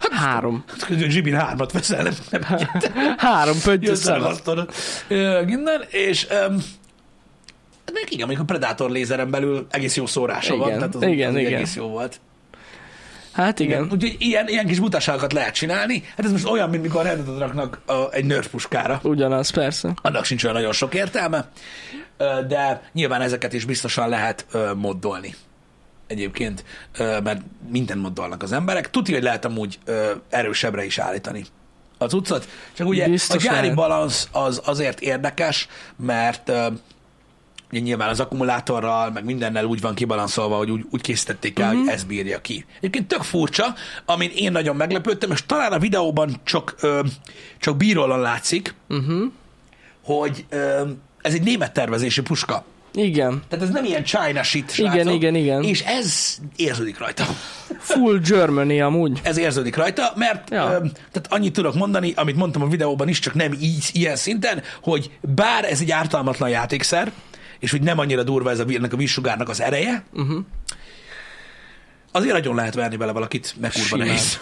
Lézer. 0.00 0.18
Három. 0.18 0.64
Zsibin 1.08 1.34
hármat 1.34 1.72
veszel, 1.72 2.02
nem, 2.02 2.12
nem 2.30 2.42
Három 3.16 3.56
ragasztod. 4.04 4.70
Ö, 5.08 5.42
Minden, 5.44 5.82
és 5.88 6.26
um, 6.48 6.56
még 7.92 8.06
igen, 8.08 8.26
mondjuk 8.26 8.40
a 8.40 8.52
Predator 8.52 8.90
lézeren 8.90 9.30
belül 9.30 9.66
egész 9.70 9.96
jó 9.96 10.06
szórása 10.06 10.54
Igen, 10.54 10.68
van, 10.68 10.78
tehát 10.78 10.94
az, 10.94 11.02
igen, 11.02 11.34
az 11.34 11.40
igen. 11.40 11.54
egész 11.54 11.74
jó 11.74 11.88
volt. 11.88 12.20
Hát 13.32 13.60
igen. 13.60 13.82
Úgyhogy 13.82 14.16
ilyen, 14.18 14.48
ilyen 14.48 14.66
kis 14.66 14.78
butaságokat 14.78 15.32
lehet 15.32 15.54
csinálni. 15.54 16.02
Hát 16.16 16.24
ez 16.26 16.32
most 16.32 16.46
olyan, 16.46 16.70
mint 16.70 16.82
mikor 16.82 17.02
rendetet 17.02 17.38
raknak 17.38 17.80
a, 17.86 18.12
egy 18.12 18.24
nerf 18.24 18.46
puskára. 18.48 19.00
Ugyanaz, 19.02 19.50
persze. 19.50 19.94
Annak 20.02 20.24
sincs 20.24 20.44
olyan 20.44 20.56
nagyon 20.56 20.72
sok 20.72 20.94
értelme, 20.94 21.48
de 22.48 22.90
nyilván 22.92 23.20
ezeket 23.20 23.52
is 23.52 23.64
biztosan 23.64 24.08
lehet 24.08 24.46
moddolni. 24.76 25.34
Egyébként, 26.06 26.64
mert 26.98 27.40
minden 27.70 27.98
moddolnak 27.98 28.42
az 28.42 28.52
emberek. 28.52 28.90
Tudja, 28.90 29.14
hogy 29.14 29.22
lehet 29.22 29.44
amúgy 29.44 29.78
erősebbre 30.28 30.84
is 30.84 30.98
állítani 30.98 31.44
az 31.98 32.14
utcot. 32.14 32.48
Csak 32.72 32.86
ugye 32.88 33.08
Biztos 33.08 33.42
a 33.44 33.46
gyári 33.46 33.60
lehet. 33.60 33.74
balansz 33.74 34.28
az 34.32 34.60
azért 34.64 35.00
érdekes, 35.00 35.68
mert 35.96 36.52
ugye 37.70 37.80
nyilván 37.80 38.08
az 38.08 38.20
akkumulátorral, 38.20 39.10
meg 39.10 39.24
mindennel 39.24 39.64
úgy 39.64 39.80
van 39.80 39.94
kibalanszolva, 39.94 40.56
hogy 40.56 40.70
úgy, 40.70 40.84
úgy 40.90 41.00
készítették 41.00 41.58
el, 41.58 41.72
Mhm. 41.72 41.78
hogy 41.80 41.88
ez 41.92 42.04
bírja 42.04 42.40
ki. 42.40 42.64
Egyébként 42.76 43.08
tök 43.08 43.22
furcsa, 43.22 43.74
amin 44.04 44.30
én 44.34 44.52
nagyon 44.52 44.76
meglepődtem, 44.76 45.30
és 45.30 45.46
talán 45.46 45.72
a 45.72 45.78
videóban 45.78 46.40
csak, 46.44 46.74
ö, 46.80 47.00
csak 47.58 47.76
bírólan 47.76 48.20
látszik, 48.20 48.74
Uh-huh. 48.88 49.32
hogy 50.04 50.44
ö, 50.48 50.88
ez 51.22 51.34
egy 51.34 51.42
német 51.42 51.72
tervezésű 51.72 52.22
puska. 52.22 52.64
Igen. 52.96 53.42
Tehát 53.48 53.64
ez 53.64 53.70
nem 53.72 53.84
ilyen 53.84 54.04
China 54.04 54.42
shit, 54.42 54.78
Igen, 54.78 54.92
srácok, 54.92 55.14
igen, 55.14 55.34
igen. 55.34 55.62
És 55.62 55.80
ez 55.80 56.36
érződik 56.56 56.98
rajta. 56.98 57.24
Full 57.78 58.18
Germany 58.18 58.80
amúgy. 58.80 59.20
Ez 59.22 59.38
érződik 59.38 59.76
rajta, 59.76 60.12
mert 60.16 60.50
Ja. 60.50 60.64
ö, 60.64 60.68
tehát 61.12 61.26
annyit 61.28 61.52
tudok 61.52 61.74
mondani, 61.74 62.12
amit 62.16 62.36
mondtam 62.36 62.62
a 62.62 62.68
videóban 62.68 63.08
is, 63.08 63.18
csak 63.18 63.34
nem 63.34 63.52
így, 63.52 63.88
ilyen 63.92 64.16
szinten, 64.16 64.62
hogy 64.82 65.10
bár 65.20 65.64
ez 65.64 65.80
egy 65.80 65.90
ártalmatlan 65.90 66.48
játékszer, 66.48 67.12
és 67.58 67.70
hogy 67.70 67.82
nem 67.82 67.98
annyira 67.98 68.22
durva 68.22 68.50
ez 68.50 68.58
a, 68.58 68.64
ennek 68.68 68.92
a 68.92 68.96
vízsugárnak 68.96 69.48
az 69.48 69.60
ereje, 69.60 70.04
Uh-huh. 70.12 70.38
azért 72.12 72.32
nagyon 72.32 72.54
lehet 72.54 72.74
verni 72.74 72.96
bele 72.96 73.12
valakit, 73.12 73.54
meg 73.60 73.72
kurva 73.72 73.96
nehéz. 74.04 74.38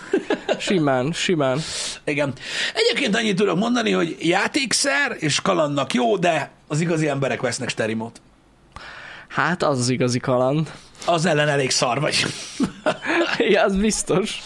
Simán, 0.58 1.12
simán. 1.12 1.60
Igen. 2.04 2.32
Egyébként 2.74 3.16
annyit 3.16 3.36
tudok 3.36 3.58
mondani, 3.58 3.90
hogy 3.90 4.16
játékszer 4.20 5.16
és 5.18 5.40
kalandnak 5.40 5.94
jó, 5.94 6.16
de 6.16 6.50
az 6.68 6.80
igazi 6.80 7.08
emberek 7.08 7.40
vesznek 7.40 7.68
sterimot. 7.68 8.20
Hát 9.34 9.62
az 9.62 9.78
az 9.78 9.88
igazi 9.88 10.18
kaland. 10.18 10.70
Az 11.06 11.26
ellen 11.26 11.48
elég 11.48 11.70
szar 11.70 12.00
vagy. 12.00 12.24
Ja, 13.38 13.62
az 13.64 13.76
biztos. 13.76 14.38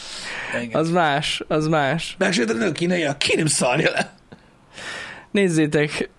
Igen. 0.63 0.81
Az 0.81 0.91
más, 0.91 1.43
az 1.49 1.67
más. 1.67 2.15
Megsérted 2.19 2.63
a 2.63 2.73
kínai, 2.73 3.07
ki 3.19 3.37
nem 3.37 3.47
szarja 3.47 3.91
le. 3.91 4.15
Nézzétek, 5.31 6.11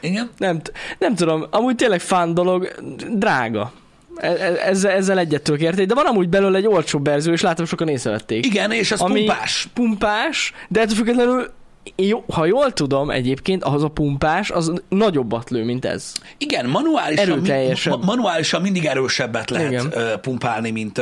Igen? 0.00 0.30
nem, 0.38 0.60
nem 0.98 1.14
tudom, 1.14 1.46
amúgy 1.50 1.74
tényleg 1.76 2.00
fán 2.00 2.34
dolog, 2.34 2.74
drága. 3.10 3.72
E- 4.16 4.26
e- 4.28 4.68
Ezzel, 4.68 4.90
ezzel 4.90 5.18
egyet 5.18 5.42
tudok 5.42 5.60
érteni, 5.60 5.86
de 5.86 5.94
van 5.94 6.06
amúgy 6.06 6.28
belőle 6.28 6.58
egy 6.58 6.66
olcsóbb 6.66 7.04
verzió, 7.04 7.32
és 7.32 7.40
látom 7.40 7.66
sokan 7.66 7.88
észrevették. 7.88 8.46
Igen, 8.46 8.72
és 8.72 8.92
az 8.92 9.00
Ami- 9.00 9.24
pumpás. 9.24 9.68
Pumpás, 9.74 10.52
de 10.68 10.80
ettől 10.80 10.96
függetlenül, 10.96 11.50
jó, 11.96 12.24
ha 12.32 12.44
jól 12.44 12.72
tudom 12.72 13.10
egyébként, 13.10 13.64
ahhoz 13.64 13.82
a 13.82 13.88
pumpás, 13.88 14.50
az 14.50 14.72
nagyobbat 14.88 15.50
lő, 15.50 15.64
mint 15.64 15.84
ez. 15.84 16.12
Igen, 16.38 16.66
manuálisan, 16.66 17.30
Erőteljesebb. 17.30 17.98
ma- 17.98 18.04
manuálisan 18.04 18.62
mindig 18.62 18.84
erősebbet 18.84 19.50
lehet 19.50 19.70
Igen. 19.70 20.20
pumpálni, 20.20 20.70
mint, 20.70 21.00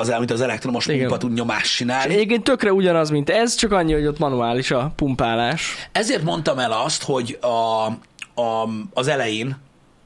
az, 0.00 0.14
mint 0.18 0.30
az 0.30 0.40
elektromos 0.40 0.86
Igen. 0.86 0.98
pumpa 1.00 1.16
tud 1.16 1.32
nyomást 1.32 1.64
És 1.64 1.74
csinálni. 1.74 2.14
egyébként 2.14 2.44
tökre 2.44 2.72
ugyanaz, 2.72 3.10
mint 3.10 3.30
ez, 3.30 3.54
csak 3.54 3.72
annyi, 3.72 3.92
hogy 3.92 4.06
ott 4.06 4.18
manuális 4.18 4.70
a 4.70 4.92
pumpálás. 4.96 5.88
Ezért 5.92 6.22
mondtam 6.22 6.58
el 6.58 6.72
azt, 6.72 7.02
hogy 7.02 7.38
a, 7.40 7.86
a, 8.40 8.68
az 8.94 9.08
elején, 9.08 9.56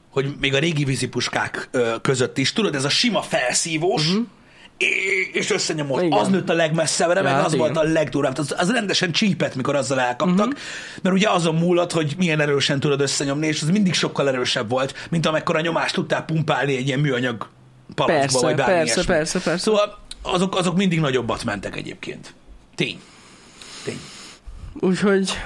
hogy 0.09 0.33
még 0.39 0.53
a 0.53 0.59
régi 0.59 0.83
vízipuskák 0.83 1.69
között 2.01 2.37
is, 2.37 2.53
tudod, 2.53 2.75
ez 2.75 2.83
a 2.83 2.89
sima 2.89 3.21
felszívós, 3.21 4.07
uh-huh. 4.07 4.25
És 5.31 5.49
összenyomott. 5.51 6.01
Igen. 6.01 6.17
Az 6.19 6.27
nőtt 6.27 6.49
a 6.49 6.53
legmesszebbre, 6.53 7.21
meg 7.21 7.31
Ja, 7.31 7.43
az 7.43 7.53
igen. 7.53 7.65
volt 7.73 7.85
a 7.85 7.89
legdurább. 7.91 8.37
Az, 8.37 8.55
az 8.57 8.71
rendesen 8.71 9.11
csípett, 9.11 9.55
mikor 9.55 9.75
azzal 9.75 9.99
elkaptak, 9.99 10.45
Mhm. 10.47 10.55
mert 11.01 11.15
ugye 11.15 11.29
azon 11.29 11.55
múlott, 11.55 11.91
hogy 11.91 12.13
milyen 12.17 12.39
erősen 12.39 12.79
tudod 12.79 13.01
összenyomni, 13.01 13.47
és 13.47 13.61
az 13.61 13.69
mindig 13.69 13.93
sokkal 13.93 14.27
erősebb 14.27 14.69
volt, 14.69 15.07
mint 15.09 15.25
amekkora 15.25 15.61
nyomást 15.61 15.93
tudtál 15.93 16.25
pumpálni 16.25 16.75
egy 16.75 16.87
ilyen 16.87 16.99
műanyag 16.99 17.47
palackba, 17.95 18.19
Persze, 18.19 18.39
vagy 18.39 18.55
bármi 18.55 18.73
persze, 18.73 18.93
ilyesmi. 18.93 19.13
persze, 19.13 19.39
persze. 19.39 19.63
Szóval 19.63 19.97
azok, 20.21 20.55
azok 20.57 20.75
mindig 20.75 20.99
nagyobbat 20.99 21.43
mentek 21.43 21.75
egyébként. 21.75 22.33
Tény. 22.75 22.99
Tény. 23.83 23.99
Úgyhogy... 24.79 25.37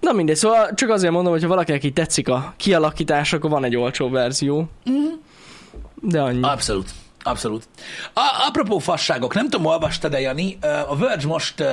Na 0.00 0.12
mindegy, 0.12 0.36
szóval 0.36 0.74
csak 0.74 0.88
azért 0.88 1.12
mondom, 1.12 1.32
hogy 1.32 1.42
ha 1.42 1.48
valakinek 1.48 1.84
így 1.84 1.92
tetszik 1.92 2.28
a 2.28 2.54
kialakítás, 2.56 3.32
akkor 3.32 3.50
van 3.50 3.64
egy 3.64 3.76
olcsó 3.76 4.10
verzió. 4.10 4.70
De 6.02 6.20
annyi. 6.20 6.42
Abszolút. 6.42 6.90
Abszolút. 7.22 7.68
A, 8.14 8.44
apropó 8.46 8.78
fasságok, 8.78 9.34
nem 9.34 9.48
tudom, 9.48 9.66
olvastad-e, 9.66 10.20
Jani, 10.20 10.58
a 10.88 10.96
Verge 10.96 11.26
most 11.26 11.64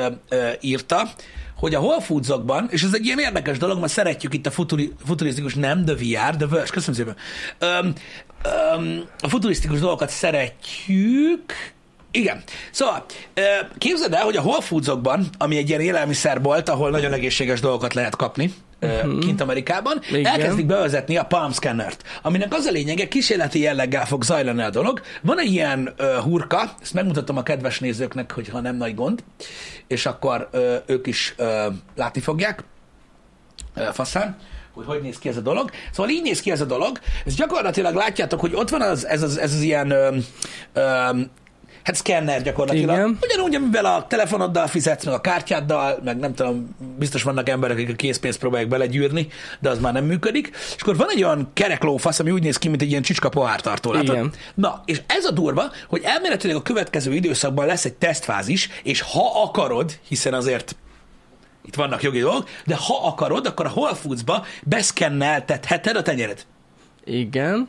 írta, 0.61 1.09
hogy 1.57 1.75
a 1.75 1.79
Whole 1.79 2.01
Foodsokban, 2.01 2.67
és 2.71 2.83
ez 2.83 2.93
egy 2.93 3.05
ilyen 3.05 3.19
érdekes 3.19 3.57
dolog, 3.57 3.79
mert 3.79 3.91
szeretjük 3.91 4.33
itt 4.33 4.45
a 4.45 4.51
futuri, 4.51 4.93
futurisztikus, 5.05 5.53
nem 5.53 5.85
The 5.85 5.95
VR, 5.95 6.35
The 6.35 6.47
Verge, 6.47 6.71
köszönöm 6.71 6.95
szépen. 6.95 7.15
Öm, 7.59 7.93
öm, 8.43 9.03
a 9.19 9.29
futurisztikus 9.29 9.79
dolgokat 9.79 10.09
szeretjük, 10.09 11.53
igen. 12.17 12.43
Szóval 12.71 13.05
képzeld 13.77 14.13
el, 14.13 14.24
hogy 14.24 14.36
a 14.36 14.41
Whole 14.41 14.62
Foodsokban, 14.62 15.27
ami 15.38 15.57
egy 15.57 15.69
ilyen 15.69 15.81
élelmiszerbolt, 15.81 16.69
ahol 16.69 16.89
nagyon 16.89 17.13
egészséges 17.13 17.59
dolgokat 17.59 17.93
lehet 17.93 18.15
kapni, 18.15 18.53
uh-huh. 18.81 19.19
kint 19.19 19.41
Amerikában, 19.41 20.01
Igen. 20.09 20.25
elkezdik 20.25 20.65
bevezetni 20.65 21.17
a 21.17 21.24
Palm 21.24 21.51
Scannert, 21.51 22.03
aminek 22.21 22.53
az 22.53 22.65
a 22.65 22.71
lényege, 22.71 23.07
kísérleti 23.07 23.59
jelleggel 23.59 24.05
fog 24.05 24.24
zajlani 24.24 24.62
a 24.62 24.69
dolog. 24.69 25.01
Van 25.21 25.39
egy 25.39 25.51
ilyen 25.51 25.93
ö, 25.97 26.17
hurka, 26.24 26.75
ezt 26.81 26.93
megmutatom 26.93 27.38
a 27.38 27.43
kedves 27.43 27.79
nézőknek, 27.79 28.31
hogyha 28.31 28.59
nem 28.59 28.75
nagy 28.75 28.95
gond, 28.95 29.24
és 29.88 30.05
akkor 30.05 30.47
ö, 30.51 30.75
ők 30.86 31.07
is 31.07 31.33
ö, 31.38 31.67
látni 31.95 32.21
fogják 32.21 32.63
ö, 33.75 33.83
faszán, 33.93 34.38
hogy 34.74 34.86
hogy 34.86 35.01
néz 35.01 35.19
ki 35.19 35.29
ez 35.29 35.38
a 35.38 35.41
dolog. 35.41 35.69
Szóval 35.91 36.12
így 36.12 36.21
néz 36.21 36.39
ki 36.39 36.51
ez 36.51 36.62
a 36.62 36.65
dolog. 36.65 37.00
Ez 37.25 37.36
gyakorlatilag 37.36 37.95
látjátok, 37.95 38.39
hogy 38.39 38.53
ott 38.55 38.69
van 38.69 38.81
az, 38.81 39.07
ez, 39.07 39.21
az, 39.21 39.38
ez 39.38 39.53
az 39.53 39.62
ilyen 39.62 39.91
ö, 39.91 40.17
ö, 40.74 41.09
hát 41.88 41.96
szkenner 41.96 42.41
gyakorlatilag. 42.41 42.96
Igen. 42.96 43.17
Ugyanúgy, 43.22 43.56
amivel 43.56 43.86
a 43.86 44.08
telefonoddal 44.08 44.67
fizetsz, 44.67 45.06
meg 45.06 45.13
a 45.13 45.22
kártyáddal, 45.22 46.00
meg 46.03 46.17
nem 46.17 46.34
tudom, 46.34 46.75
biztos 46.98 47.24
vannak 47.24 47.50
emberek, 47.50 47.77
akik 47.77 47.89
a 47.89 47.96
készpénzt 47.96 48.39
próbálják 48.39 48.70
belegyűrni, 48.70 49.27
de 49.60 49.70
az 49.70 49.79
már 49.79 49.94
nem 49.94 50.06
működik. 50.06 50.51
És 50.75 50.82
akkor 50.82 50.98
van 50.98 51.10
egy 51.10 51.24
olyan 51.24 51.50
kereklófasz, 51.53 52.20
ami 52.20 52.32
úgy 52.32 52.44
néz 52.44 52.58
ki, 52.58 52.67
mint 52.67 52.82
egy 52.82 52.89
ilyen 52.89 53.01
csicska 53.01 53.29
pohártartó. 53.29 53.91
látod? 53.91 54.15
Igen. 54.15 54.32
Na, 54.53 54.82
és 54.86 55.01
ez 55.08 55.25
a 55.25 55.32
durva, 55.32 55.72
hogy 55.88 56.01
elméletileg 56.03 56.56
a 56.56 56.62
következő 56.62 57.13
időszakban 57.13 57.65
lesz 57.65 57.86
egy 57.86 57.94
tesztfázis, 57.94 58.70
és 58.84 59.01
ha 59.01 59.41
akarod, 59.44 60.00
hiszen 60.08 60.34
azért 60.34 60.75
itt 61.65 61.75
vannak 61.75 62.03
jogi 62.03 62.20
dolgok, 62.20 62.50
de 62.65 62.75
ha 62.75 63.08
akarod, 63.08 63.46
akkor 63.46 63.65
a 63.65 63.70
Whole 63.70 63.96
Foods-ba 63.96 64.46
beszkenneltetheted 64.63 65.96
a 65.96 66.01
tenyered. 66.01 66.46
Igen. 67.03 67.67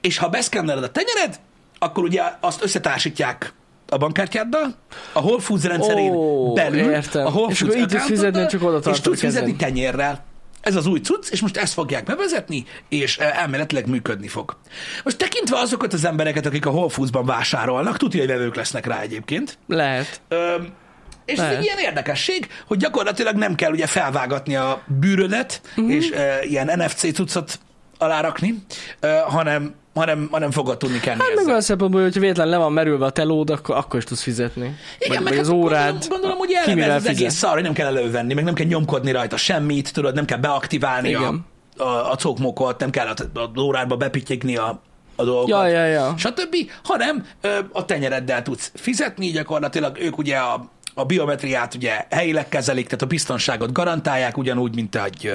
És 0.00 0.18
ha 0.18 0.28
beszkenneled 0.28 0.84
a 0.84 0.90
tenyered, 0.90 1.40
akkor 1.82 2.04
ugye 2.04 2.22
azt 2.40 2.62
összetársítják 2.62 3.52
a 3.88 3.96
bankkártyáddal, 3.96 4.74
a 5.12 5.20
Whole 5.20 5.40
Foods 5.40 5.64
rendszerén 5.64 6.12
Ó, 6.12 6.52
belül, 6.52 6.90
értem. 6.90 7.26
a 7.26 7.30
Whole 7.30 7.50
És 7.50 7.58
Foods 7.58 7.72
akkor 7.74 7.82
így 7.82 7.88
tudsz 7.88 8.06
fizetni, 8.06 8.46
csak 8.46 8.62
oda 8.62 8.90
és 8.90 9.00
tudsz 9.00 9.20
fizetni 9.20 9.56
tenyérrel. 9.56 10.24
Ez 10.60 10.76
az 10.76 10.86
új 10.86 11.00
cucc, 11.00 11.30
és 11.30 11.40
most 11.40 11.56
ezt 11.56 11.72
fogják 11.72 12.04
bevezetni, 12.04 12.64
és 12.88 13.18
eh, 13.18 13.38
elméletileg 13.42 13.86
működni 13.88 14.28
fog. 14.28 14.56
Most 15.04 15.16
tekintve 15.16 15.58
azokat 15.58 15.92
az 15.92 16.04
embereket, 16.04 16.46
akik 16.46 16.66
a 16.66 16.70
Whole 16.70 16.88
Foods-ban 16.90 17.24
vásárolnak, 17.26 17.96
tudja, 17.96 18.20
hogy 18.20 18.28
vevők 18.28 18.54
lesznek 18.54 18.86
rá 18.86 19.00
egyébként, 19.00 19.58
Lehet. 19.66 20.20
Öm, 20.28 20.68
és 21.24 21.32
ez 21.32 21.38
Lehet. 21.38 21.56
egy 21.56 21.64
ilyen 21.64 21.78
érdekesség, 21.78 22.48
hogy 22.66 22.78
gyakorlatilag 22.78 23.34
nem 23.36 23.54
kell 23.54 23.72
ugye 23.72 23.86
felvágatni 23.86 24.56
a 24.56 24.82
bűrödet, 25.00 25.60
Mhm. 25.76 25.84
uh-huh. 25.84 26.02
és 26.02 26.10
e, 26.10 26.38
ilyen 26.44 26.70
NFC 26.78 27.12
cuccot 27.14 27.58
alárakni, 27.98 28.54
e, 29.00 29.20
hanem, 29.20 29.74
hanem, 29.94 30.28
hanem 30.30 30.50
fogod 30.50 30.76
tudni 30.76 31.00
kenni 31.00 31.18
Hát 31.20 31.28
meg 31.28 31.36
ezzel. 31.36 31.48
olyan 31.48 31.60
szempontból, 31.60 32.02
hogyha 32.02 32.20
véletlen 32.20 32.48
le 32.48 32.56
van 32.56 32.72
merülve 32.72 33.04
a 33.04 33.10
telód, 33.10 33.50
akkor, 33.50 33.76
akkor 33.76 33.98
is 33.98 34.04
tudsz 34.04 34.22
fizetni. 34.22 34.76
Igen, 34.98 35.14
vagy, 35.14 35.22
meg 35.22 35.32
vagy 35.32 35.38
az 35.38 35.46
hát 35.48 35.56
órád. 35.56 35.90
Gondolom, 35.90 36.08
gondolom 36.10 36.38
hogy 36.38 36.48
ki 36.48 36.54
eleve 36.54 36.74
mivel 36.74 36.90
ez 36.90 36.96
az 36.96 37.02
fizet. 37.02 37.20
egész 37.20 37.34
szar, 37.34 37.52
hogy 37.52 37.62
nem 37.62 37.72
kell 37.72 37.86
elővenni, 37.86 38.34
meg 38.34 38.44
nem 38.44 38.54
kell 38.54 38.66
nyomkodni 38.66 39.10
rajta 39.12 39.36
semmit, 39.36 39.92
tudod, 39.92 40.14
nem 40.14 40.24
kell 40.24 40.38
beaktiválni 40.38 41.14
a, 41.14 41.18
Igen. 41.20 41.44
a, 41.76 42.10
a 42.10 42.16
cokmokot, 42.16 42.78
nem 42.80 42.90
kell 42.90 43.06
a, 43.06 43.38
a 43.38 43.60
órádba 43.60 43.96
bepittyegni 43.96 44.56
a, 44.56 44.80
a 45.16 45.24
dolgokat, 45.24 45.48
Ja, 45.48 45.66
ja, 45.66 45.84
ja. 45.84 46.14
stb., 46.16 46.56
hanem 46.84 47.26
ö, 47.40 47.58
a 47.72 47.84
tenyereddel 47.84 48.42
tudsz 48.42 48.70
fizetni, 48.74 49.30
gyakorlatilag 49.30 49.98
ők 50.00 50.18
ugye 50.18 50.36
a, 50.36 50.70
a 50.94 51.04
biometriát 51.04 51.74
ugye 51.74 52.06
helyileg 52.10 52.48
kezelik, 52.48 52.84
tehát 52.84 53.02
a 53.02 53.06
biztonságot 53.06 53.72
garantálják, 53.72 54.36
ugyanúgy, 54.36 54.74
mint 54.74 54.96
egy, 54.96 55.32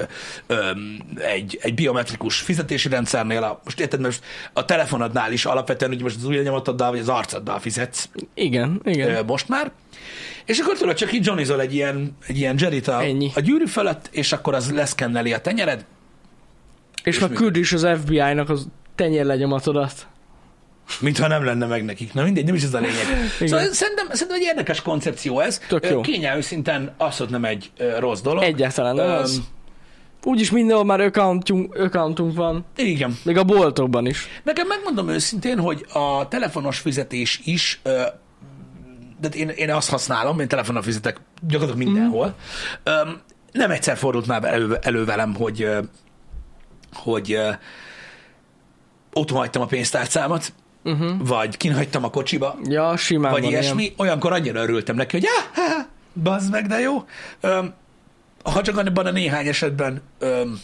egy, 1.16 1.58
egy 1.62 1.74
biometrikus 1.74 2.40
fizetési 2.40 2.88
rendszernél. 2.88 3.42
A, 3.42 3.60
most 3.64 3.80
érted, 3.80 4.00
most 4.00 4.22
a 4.52 4.64
telefonodnál 4.64 5.32
is 5.32 5.44
alapvetően, 5.44 5.90
hogy 5.90 6.02
most 6.02 6.16
az 6.16 6.24
ujjanyomatoddal 6.24 6.90
vagy 6.90 6.98
az 6.98 7.08
arcoddal 7.08 7.58
fizetsz 7.58 8.08
Igen, 8.34 8.80
igen. 8.84 9.24
most 9.24 9.48
már. 9.48 9.70
És 10.44 10.58
akkor 10.58 10.76
tudod, 10.78 10.94
csak 10.94 11.12
így 11.12 11.26
johnnyzol 11.26 11.60
egy 11.60 11.74
ilyen, 11.74 12.16
egy 12.26 12.38
ilyen 12.38 12.56
Jerryt 12.58 12.88
a, 12.88 13.02
Ennyi. 13.02 13.30
a 13.34 13.40
gyűrű 13.40 13.66
fölött, 13.66 14.08
és 14.10 14.32
akkor 14.32 14.54
az 14.54 14.72
leszkenneli 14.72 15.32
a 15.32 15.40
tenyered, 15.40 15.84
és 17.02 17.14
és 17.14 17.20
meg 17.20 17.30
működik. 17.30 17.52
küld 17.52 17.64
is 17.64 17.72
az 17.72 18.00
FBI-nak 18.02 18.48
az 18.48 18.66
tenyérlegyomatodat. 18.94 20.06
Mintha 21.00 21.26
nem 21.26 21.44
lenne 21.44 21.66
meg 21.66 21.84
nekik. 21.84 22.12
Na 22.12 22.22
mindegy, 22.22 22.44
nem 22.44 22.54
is 22.54 22.62
ez 22.62 22.74
a 22.74 22.78
lényeg. 22.78 23.06
Igen. 23.40 23.48
Szóval 23.48 23.72
szerintem, 23.72 24.06
szerintem 24.10 24.36
egy 24.36 24.42
érdekes 24.42 24.82
koncepció 24.82 25.40
ez. 25.40 25.60
Tök 25.68 25.88
jó. 25.90 26.00
Kényelmű 26.00 26.40
szinten 26.40 26.94
az, 26.96 27.16
hogy 27.16 27.28
nem 27.28 27.44
egy 27.44 27.70
rossz 27.98 28.20
dolog. 28.20 28.42
Egyáltalán 28.42 28.94
nem 28.94 29.10
az. 29.10 29.40
Úgyis 30.24 30.50
mindenhol 30.50 30.84
már 30.84 31.00
accountunk, 31.00 31.74
accountunk 31.74 32.36
van. 32.36 32.64
Igen. 32.76 33.18
Még 33.24 33.36
a 33.36 33.44
boltokban 33.44 34.06
is. 34.06 34.26
Nekem 34.44 34.66
megmondom 34.66 35.08
őszintén, 35.08 35.58
hogy 35.58 35.86
a 35.92 36.28
telefonos 36.28 36.78
fizetés 36.78 37.40
is, 37.44 37.80
de 39.20 39.28
én, 39.32 39.48
én 39.48 39.70
azt 39.72 39.90
használom, 39.90 40.40
én 40.40 40.48
telefonon 40.48 40.82
fizetek 40.82 41.20
gyakorlatilag 41.48 41.88
mindenhol. 41.92 42.34
Öm, 42.82 43.20
nem 43.52 43.70
egyszer 43.70 43.96
fordult 43.96 44.26
már 44.26 44.44
elő, 44.44 44.78
elő 44.82 45.04
velem, 45.04 45.34
hogy, 45.34 45.68
hogy 46.92 47.32
ö, 47.32 47.50
ott 49.12 49.30
hagytam 49.30 49.62
a 49.62 49.66
pénztárcámat, 49.66 50.52
Uh-huh. 50.84 51.26
vagy 51.26 51.56
kinhagytam 51.56 52.04
a 52.04 52.10
kocsiba, 52.10 52.58
Ja, 52.64 52.96
simán 52.96 53.32
vagy 53.32 53.42
van 53.42 53.50
ilyesmi, 53.50 53.82
ilyen. 53.82 53.94
olyankor 53.96 54.32
annyira 54.32 54.60
örültem 54.62 54.96
neki, 54.96 55.16
hogy 55.16 55.26
ah, 55.26 55.56
ha, 55.64 55.74
ha, 55.74 55.86
bazd 56.22 56.50
meg, 56.50 56.66
de 56.66 56.78
jó. 56.80 57.04
Öm, 57.40 57.74
ha 58.44 58.62
csak 58.62 58.78
abban 58.78 59.06
a 59.06 59.10
néhány 59.10 59.46
esetben 59.46 60.02
öm, 60.18 60.60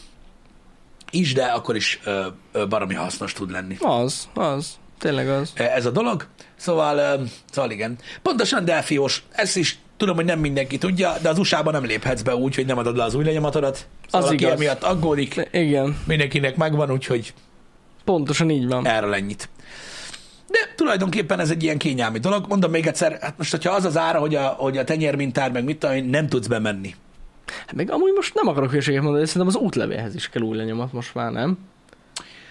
is, 1.11 1.33
de 1.33 1.45
akkor 1.45 1.77
is 1.77 2.01
ö, 2.05 2.27
ö, 2.53 2.67
baromi 2.67 2.95
hasznos 2.95 3.33
tud 3.33 3.51
lenni 3.51 3.77
Az, 3.81 4.29
az. 4.35 4.79
Tényleg 4.99 5.29
az. 5.29 5.53
ez 5.55 5.87
a 5.87 5.91
dolog. 5.91 6.27
Szóval, 6.57 6.99
öm, 6.99 7.31
szóval 7.51 7.71
igen. 7.71 7.97
Pontosan 8.23 8.65
delfiós, 8.65 9.23
ezt 9.31 9.57
is 9.57 9.79
tudom, 9.97 10.17
hogy 10.17 10.25
nem 10.25 10.39
mindenki 10.39 10.79
tudja, 10.79 11.13
de 11.23 11.29
az 11.29 11.39
USA-ban 11.39 11.73
nem 11.73 11.85
léphetsz 11.85 12.23
be 12.23 12.35
úgy, 12.37 12.55
hogy 12.55 12.67
nem 12.67 12.79
adod 12.79 12.97
le 12.97 13.05
az 13.05 13.15
új 13.15 13.25
lenyomatodat. 13.25 13.87
Szóval 14.07 14.27
Az 14.27 14.33
aki 14.35 14.43
igaz. 14.45 14.55
emiatt 14.55 14.83
aggódik, 14.83 15.49
Igen, 15.53 15.99
mindenkinek 16.07 16.57
megvan, 16.57 16.91
úgyhogy 16.91 17.35
pontosan 18.05 18.51
így 18.51 18.67
van. 18.67 18.87
erről 18.87 19.15
ennyit. 19.15 19.49
Tulajdonképpen 20.77 21.41
ez 21.41 21.51
egy 21.51 21.63
ilyen 21.63 21.79
kényelmi 21.79 22.19
dolog. 22.19 22.45
Mondom 22.49 22.71
még 22.71 22.87
egyszer, 22.87 23.19
hát 23.21 23.39
most, 23.39 23.51
hogyha 23.51 23.73
az 23.73 23.85
az 23.85 23.97
ára, 23.97 24.19
hogy 24.19 24.35
a, 24.35 24.47
hogy 24.47 24.79
a 24.79 24.85
tenyérmintár, 24.85 25.53
meg 25.53 25.65
mit 25.65 25.79
tudom 25.79 26.05
nem 26.05 26.29
tudsz 26.29 26.47
bemenni. 26.47 26.95
Hát 27.47 27.73
Meg 27.73 27.91
amúgy 27.91 28.13
most 28.15 28.35
nem 28.35 28.49
akarok 28.49 28.71
hülyeséget 28.71 29.03
mondani, 29.03 29.25
de 29.25 29.31
szerintem 29.31 29.57
az 29.57 29.63
útlevélhez 29.67 30.15
is 30.15 30.29
kell 30.29 30.43
új 30.43 30.57
lenyomat 30.57 30.93
most 30.93 31.15
már, 31.15 31.33
nem? 31.33 31.59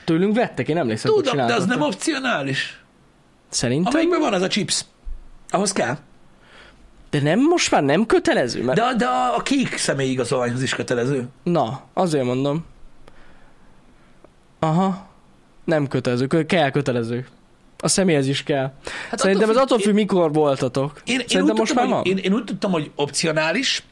Tőlünk 0.05 0.35
vettek, 0.35 0.67
én 0.67 0.77
emlékszem, 0.77 1.11
hogy 1.13 1.23
Tudom, 1.23 1.47
de 1.47 1.53
az 1.53 1.65
nem 1.65 1.81
opcionális. 1.81 2.83
Szerintem? 3.49 3.91
Amelyikben 3.93 4.19
van 4.19 4.33
az 4.33 4.41
a 4.41 4.47
chips. 4.47 4.85
Ahhoz 5.49 5.71
kell. 5.71 5.97
De 7.09 7.21
nem, 7.21 7.39
most 7.39 7.71
már 7.71 7.83
nem 7.83 8.05
kötelező? 8.05 8.63
Mert... 8.63 8.79
De, 8.79 8.93
de 8.97 9.05
a, 9.05 9.41
kék 9.41 9.77
személyigazolványhoz 9.77 10.61
is 10.61 10.75
kötelező. 10.75 11.27
Na, 11.43 11.81
azért 11.93 12.25
mondom. 12.25 12.65
Aha. 14.59 15.07
Nem 15.65 15.87
kötelező, 15.87 16.27
kö- 16.27 16.45
kell 16.45 16.69
kötelező. 16.71 17.27
A 17.83 17.87
személyhez 17.87 18.27
is 18.27 18.43
kell. 18.43 18.71
Hát 19.09 19.19
Szerintem 19.19 19.49
ez 19.49 19.55
függ- 19.55 19.65
attól 19.65 19.79
függ, 19.79 19.93
mikor 19.93 20.33
voltatok. 20.33 21.01
Én, 21.05 21.19
én, 21.19 21.25
Szerintem 21.27 21.55
most 21.55 21.71
tudtam, 21.73 21.89
már 21.89 21.97
hogy, 22.01 22.07
van. 22.13 22.17
én, 22.17 22.23
én 22.31 22.33
úgy 22.37 22.43
tudtam, 22.43 22.71
hogy 22.71 22.91
opcionális, 22.95 23.83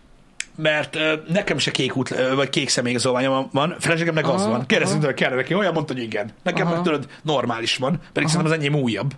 mert 0.56 0.96
ö, 0.96 1.14
nekem 1.28 1.58
se 1.58 1.72
kék 1.72 1.96
út, 1.96 2.12
ö, 2.12 2.36
vagy 2.36 2.50
kék 2.50 2.70
személyigazolványom 2.70 3.50
van, 3.52 3.76
feleségemnek 3.80 4.28
az 4.30 4.42
Aha, 4.42 4.50
van. 4.50 4.66
Kérdeztünk, 4.66 5.02
aha. 5.04 5.12
hogy 5.12 5.22
kell 5.22 5.36
neki, 5.36 5.54
olyan 5.54 5.74
mondta, 5.74 5.94
hogy 5.94 6.02
igen. 6.02 6.32
Nekem 6.44 6.66
Aha. 6.66 6.76
meg 6.76 6.84
tudod, 6.84 7.08
normális 7.22 7.78
van, 7.78 8.00
pedig 8.14 8.30
szerintem 8.30 8.52
az 8.54 8.58
enyém 8.60 8.76
újabb. 8.76 9.12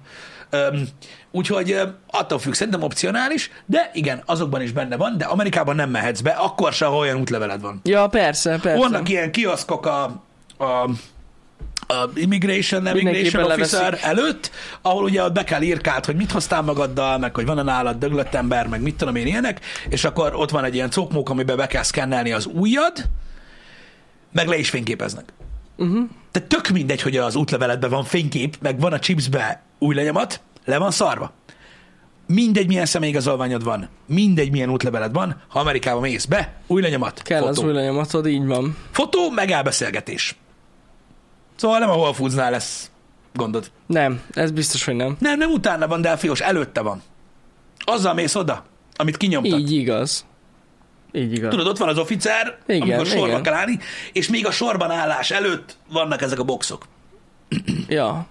Öm, 0.49 0.87
úgyhogy 1.31 1.71
ö, 1.71 1.83
attól 2.07 2.39
függ, 2.39 2.53
szerintem 2.53 2.81
opcionális, 2.83 3.51
de 3.65 3.91
igen, 3.93 4.21
azokban 4.25 4.61
is 4.61 4.71
benne 4.71 4.95
van, 4.97 5.17
de 5.17 5.25
Amerikában 5.25 5.75
nem 5.75 5.89
mehetsz 5.89 6.21
be, 6.21 6.29
akkor 6.31 6.73
se, 6.73 6.85
ha 6.85 6.95
olyan 6.97 7.19
útleveled 7.19 7.61
van. 7.61 7.79
Ja, 7.83 8.07
persze, 8.07 8.59
persze. 8.61 8.77
Vannak 8.79 9.09
ilyen 9.09 9.31
kioszkok 9.31 9.85
a, 9.85 10.03
a 10.57 10.89
a 11.87 12.09
immigration, 12.15 12.81
nem 12.81 12.97
immigration 12.97 13.43
officer 13.43 13.81
leveszik. 13.81 14.05
előtt, 14.05 14.51
ahol 14.81 15.03
ugye 15.03 15.23
ott 15.23 15.33
be 15.33 15.43
kell 15.43 15.61
írkált, 15.61 16.05
hogy 16.05 16.15
mit 16.15 16.31
hoztál 16.31 16.61
magaddal, 16.61 17.17
meg 17.17 17.35
hogy 17.35 17.45
van-e 17.45 17.61
nálad 17.61 17.97
döglött 17.97 18.33
ember, 18.33 18.67
meg 18.67 18.81
mit 18.81 18.95
tudom 18.95 19.15
én 19.15 19.27
ilyenek, 19.27 19.59
és 19.89 20.03
akkor 20.03 20.35
ott 20.35 20.49
van 20.49 20.63
egy 20.63 20.75
ilyen 20.75 20.89
cokmók, 20.89 21.29
amiben 21.29 21.57
be 21.57 21.67
kell 21.67 21.83
szkennelni 21.83 22.31
az 22.31 22.49
ujjad, 22.53 23.09
meg 24.31 24.47
le 24.47 24.57
is 24.57 24.69
fényképeznek. 24.69 25.33
Uh-huh. 25.77 26.09
Tehát 26.31 26.49
tök 26.49 26.67
mindegy, 26.67 27.01
hogy 27.01 27.17
az 27.17 27.35
útleveledben 27.35 27.89
van 27.89 28.03
fénykép, 28.03 28.57
meg 28.61 28.79
van 28.79 28.93
a 28.93 28.99
chipsbe 28.99 29.61
új 29.79 29.95
lenyomat, 29.95 30.41
le 30.65 30.77
van 30.77 30.91
szarva. 30.91 31.33
Mindegy, 32.27 32.67
milyen 32.67 32.85
személyigazolványod 32.85 33.63
van, 33.63 33.89
mindegy, 34.05 34.51
milyen 34.51 34.69
útleveled 34.69 35.13
van, 35.13 35.41
ha 35.47 35.59
Amerikába 35.59 35.99
mész 35.99 36.25
be, 36.25 36.53
új 36.67 36.81
lenyomat, 36.81 37.21
Kell 37.21 37.39
fotó. 37.39 37.49
az 37.51 37.59
új 37.59 37.73
lenyomatod, 37.73 38.27
így 38.27 38.45
van. 38.45 38.77
Fotó, 38.91 39.29
meg 39.29 39.51
elbeszélgetés. 39.51 40.35
Szóval 41.55 41.79
nem 41.79 41.89
a 41.89 41.95
Whole 41.95 42.13
Foodsnál 42.13 42.51
lesz 42.51 42.91
gondod. 43.33 43.71
Nem, 43.85 44.21
ez 44.31 44.51
biztos, 44.51 44.85
hogy 44.85 44.95
nem. 44.95 45.15
Nem, 45.19 45.37
nem 45.37 45.51
utána 45.51 45.87
van, 45.87 46.01
Delfios, 46.01 46.39
előtte 46.39 46.81
van. 46.81 47.01
Azzal 47.79 48.13
mész 48.13 48.35
oda, 48.35 48.65
amit 48.95 49.17
kinyomtak. 49.17 49.59
Így 49.59 49.71
igaz. 49.71 50.25
Így 51.11 51.33
igaz. 51.33 51.49
Tudod, 51.49 51.67
ott 51.67 51.77
van 51.77 51.89
az 51.89 51.97
officer, 51.97 52.57
Igen, 52.67 52.81
amikor 52.81 53.05
sorba 53.05 53.27
igen. 53.27 53.43
kell 53.43 53.53
állni, 53.53 53.79
és 54.11 54.29
még 54.29 54.45
a 54.45 54.51
sorban 54.51 54.91
állás 54.91 55.31
előtt 55.31 55.77
vannak 55.89 56.21
ezek 56.21 56.39
a 56.39 56.43
boxok. 56.43 56.85
Ja. 57.87 58.25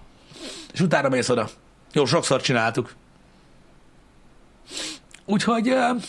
És 0.73 0.79
utána 0.79 1.09
mész 1.09 1.29
oda. 1.29 1.49
Jó, 1.93 2.05
sokszor 2.05 2.41
csináltuk. 2.41 2.93
Úgyhogy, 5.25 5.69
uh, 5.69 6.01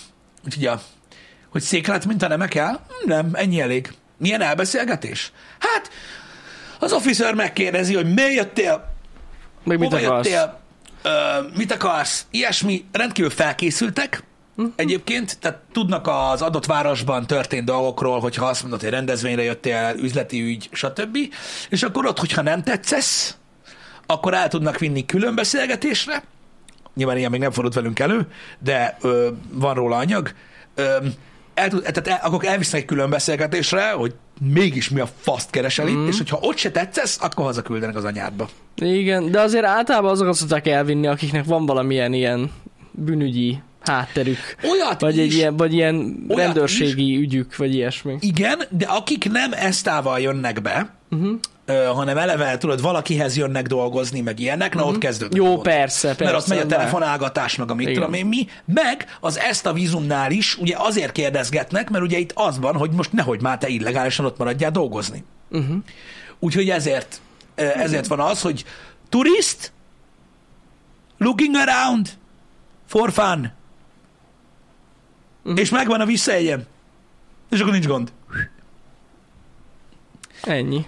úgyhogy 0.45 0.63
ja. 0.63 0.81
hogy 1.49 1.63
széklet 1.63 2.07
mint 2.07 2.23
a 2.23 2.29
nemek 2.29 2.55
el? 2.55 2.87
Nem, 3.05 3.31
ennyi 3.33 3.61
elég. 3.61 3.93
Milyen 4.17 4.41
elbeszélgetés? 4.41 5.33
Hát, 5.59 5.91
az 6.85 6.93
officer 6.93 7.35
megkérdezi, 7.35 7.95
hogy 7.95 8.15
miért 8.15 8.35
jöttél, 8.35 8.93
Meg 9.65 9.79
mit 9.79 9.93
hova 9.93 10.07
akarsz? 10.07 10.29
jöttél, 10.29 10.61
ö, 11.03 11.11
mit 11.57 11.73
akarsz, 11.73 12.27
ilyesmi, 12.31 12.85
rendkívül 12.93 13.31
felkészültek, 13.31 14.23
Mhm. 14.57 14.67
Egyébként, 14.77 15.39
tehát 15.39 15.59
tudnak 15.73 16.07
az 16.07 16.43
adott 16.43 16.67
városban 16.67 17.27
történt 17.27 17.65
dolgokról, 17.65 18.21
hogyha 18.21 18.47
azt 18.47 18.63
mondod, 18.63 18.81
hogy 18.81 18.89
rendezvényre 18.91 19.43
jöttél, 19.43 19.95
üzleti 19.99 20.41
ügy, 20.43 20.69
stb. 20.73 21.19
És 21.69 21.83
akkor 21.83 22.07
ott, 22.07 22.19
hogyha 22.19 22.43
nem 22.43 22.63
tetszesz, 22.63 23.37
akkor 24.07 24.35
el 24.35 24.49
tudnak 24.49 24.79
vinni 24.79 25.07
külön 25.07 25.35
beszélgetésre. 25.35 26.23
Nyilván 26.95 27.17
ilyen 27.17 27.31
még 27.31 27.41
nem 27.41 27.51
fordult 27.51 27.75
velünk 27.75 27.99
elő, 27.99 28.27
de 28.59 28.97
ö, 29.01 29.29
van 29.51 29.75
róla 29.75 29.97
anyag. 29.97 30.33
Ö, 30.75 30.97
el, 31.55 31.69
tehát 31.69 32.09
el, 32.09 32.21
akkor 32.23 32.45
elvisznek 32.45 32.81
egy 32.81 32.87
külön 32.87 33.11
beszélgetésre, 33.11 33.91
hogy 33.91 34.15
mégis 34.41 34.89
mi 34.89 35.01
a 35.01 35.09
faszt 35.21 35.51
keresel 35.51 35.89
itt, 35.89 36.09
és 36.09 36.17
hogyha 36.17 36.39
ott 36.41 36.57
se 36.57 36.71
tetszesz, 36.71 37.19
akkor 37.21 37.45
hazaküldenek 37.45 37.97
az 37.97 38.05
anyádba. 38.05 38.49
Igen, 38.75 39.31
de 39.31 39.41
azért 39.41 39.65
általában 39.65 40.11
azokat 40.11 40.35
szokták 40.35 40.67
elvinni, 40.67 41.07
akiknek 41.07 41.45
van 41.45 41.67
valamilyen 41.67 42.13
ilyen 42.13 42.51
bűnügyi 42.91 43.59
hátterük. 43.81 44.39
Olyat 44.71 45.01
Vagy 45.01 45.17
is, 45.17 45.23
egy 45.23 45.33
ilyen, 45.33 45.57
vagy 45.57 45.75
ilyen 45.75 46.25
rendőrségi 46.29 47.17
ügyük, 47.17 47.57
vagy 47.57 47.75
ilyesmi. 47.75 48.17
Igen, 48.21 48.63
de 48.71 48.87
akik 48.87 49.31
nem 49.31 49.53
esztával 49.53 50.21
jönnek 50.21 50.63
be, 50.63 50.95
uh-huh. 51.11 51.39
Ö, 51.67 51.85
hanem 51.85 52.19
eleve, 52.19 52.59
tudod, 52.59 52.81
valakihez 52.81 53.37
jönnek 53.37 53.67
dolgozni, 53.67 54.21
meg 54.21 54.39
ilyenek, 54.41 54.75
na 54.75 54.85
ott 54.85 54.99
kezdődik. 54.99 55.37
Jó, 55.37 55.45
gond. 55.47 55.63
persze, 55.63 56.09
persze. 56.09 56.25
Mert 56.25 56.37
ott 56.37 56.47
megy 56.47 56.59
a 56.59 56.67
telefonálgatás, 56.67 57.57
meg 57.57 57.71
a 57.71 57.75
mit 57.75 57.89
Igen. 57.89 57.95
tudom 58.01 58.15
én 58.15 58.27
mi, 58.27 58.47
meg 58.65 59.17
az 59.21 59.39
ezt 59.39 59.67
a 59.67 59.73
vízumnál 59.73 60.31
is 60.31 60.57
ugye 60.59 60.75
azért 60.79 61.13
kérdezgetnek, 61.13 61.91
mert 61.91 62.05
ugye 62.05 62.19
itt 62.19 62.33
az 62.35 62.59
van, 62.59 62.77
hogy 62.77 62.91
most 62.91 63.13
nehogy 63.13 63.41
már 63.43 63.59
te 63.59 63.69
illegálisan 63.69 64.25
ott 64.25 64.39
maradjál 64.39 64.71
dolgozni. 64.71 65.25
Uh-huh. 65.51 65.77
Úgyhogy 66.39 66.71
ezért, 66.71 67.21
ezért 67.55 68.07
van 68.07 68.21
az, 68.21 68.41
hogy 68.41 68.65
turist, 69.09 69.73
looking 71.19 71.55
around 71.55 72.09
for 72.87 73.13
fun, 73.13 73.53
Mhm. 75.43 75.57
és 75.57 75.71
megvan 75.71 76.01
a 76.01 76.05
visszaegyem. 76.05 76.63
És 77.51 77.61
akkor 77.61 77.73
nincs 77.73 77.87
gond. 77.87 78.13
Ennyi. 80.43 80.87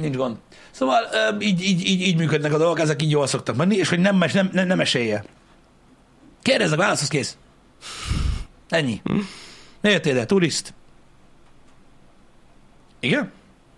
Nincs 0.00 0.16
gond. 0.16 0.36
Szóval 0.70 0.98
így, 1.40 1.62
így, 1.62 1.86
így, 1.88 2.00
így 2.00 2.16
működnek 2.16 2.52
a 2.52 2.58
dolgok, 2.58 2.80
ezek 2.80 3.02
így 3.02 3.10
jól 3.10 3.26
szoktak 3.26 3.56
menni, 3.56 3.76
és 3.76 3.88
hogy 3.88 3.98
nem, 3.98 4.16
mes- 4.16 4.32
nem, 4.32 4.50
nem, 4.52 4.66
nem 4.66 4.80
esélye. 4.80 5.24
Kérdezzek, 6.42 6.78
válaszhoz 6.78 7.08
kész. 7.08 7.36
Ennyi. 8.68 9.02
Ne 9.80 9.90
jöttél 9.90 10.12
ide, 10.12 10.24
turist. 10.24 10.74
Igen? 13.00 13.30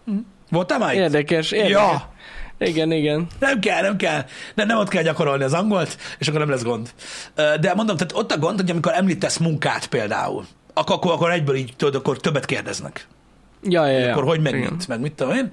Hm. 0.04 0.16
Voltál 0.50 0.78
már 0.78 0.94
itt? 0.94 1.00
Érdekes, 1.00 1.50
érdekes. 1.50 1.72
Ja, 1.72 2.12
Igen, 2.58 2.92
igen. 2.92 3.26
nem 3.38 3.60
kell, 3.60 3.82
nem 3.82 3.96
kell. 3.96 4.24
Nem, 4.54 4.66
nem 4.66 4.78
ott 4.78 4.88
kell 4.88 5.02
gyakorolni 5.02 5.44
az 5.44 5.52
angolt, 5.52 5.98
és 6.18 6.28
akkor 6.28 6.40
nem 6.40 6.50
lesz 6.50 6.62
gond. 6.62 6.92
De 7.34 7.74
mondom, 7.74 7.96
tehát 7.96 8.12
ott 8.12 8.32
a 8.32 8.38
gond, 8.38 8.60
hogy 8.60 8.70
amikor 8.70 8.92
említesz 8.92 9.36
munkát 9.36 9.86
például, 9.86 10.46
akkor, 10.74 10.96
akkor, 10.96 11.12
akkor 11.12 11.30
egyből 11.30 11.54
így 11.56 11.74
tudod, 11.76 11.94
akkor 11.94 12.18
többet 12.20 12.44
kérdeznek. 12.44 13.06
Ja, 13.62 13.86
ja, 13.86 13.98
ja. 13.98 14.10
akkor 14.10 14.24
hogy 14.24 14.40
meg 14.40 14.54
Igen. 14.54 14.68
mint, 14.68 14.88
meg 14.88 15.00
mit 15.00 15.12
tudom 15.12 15.34
én. 15.34 15.52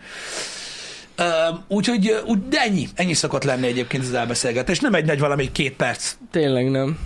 Úgyhogy, 1.68 2.22
úgy, 2.26 2.48
de 2.48 2.62
ennyi, 2.62 2.88
ennyi 2.96 3.14
szokott 3.14 3.44
lenni 3.44 3.68
egyébként 3.68 4.04
az 4.04 4.14
elbeszélgetés. 4.14 4.80
Nem 4.80 4.94
egy 4.94 5.06
nagy 5.06 5.20
valami 5.20 5.52
két 5.52 5.74
perc. 5.76 6.16
Tényleg 6.32 6.70
nem. 6.70 7.00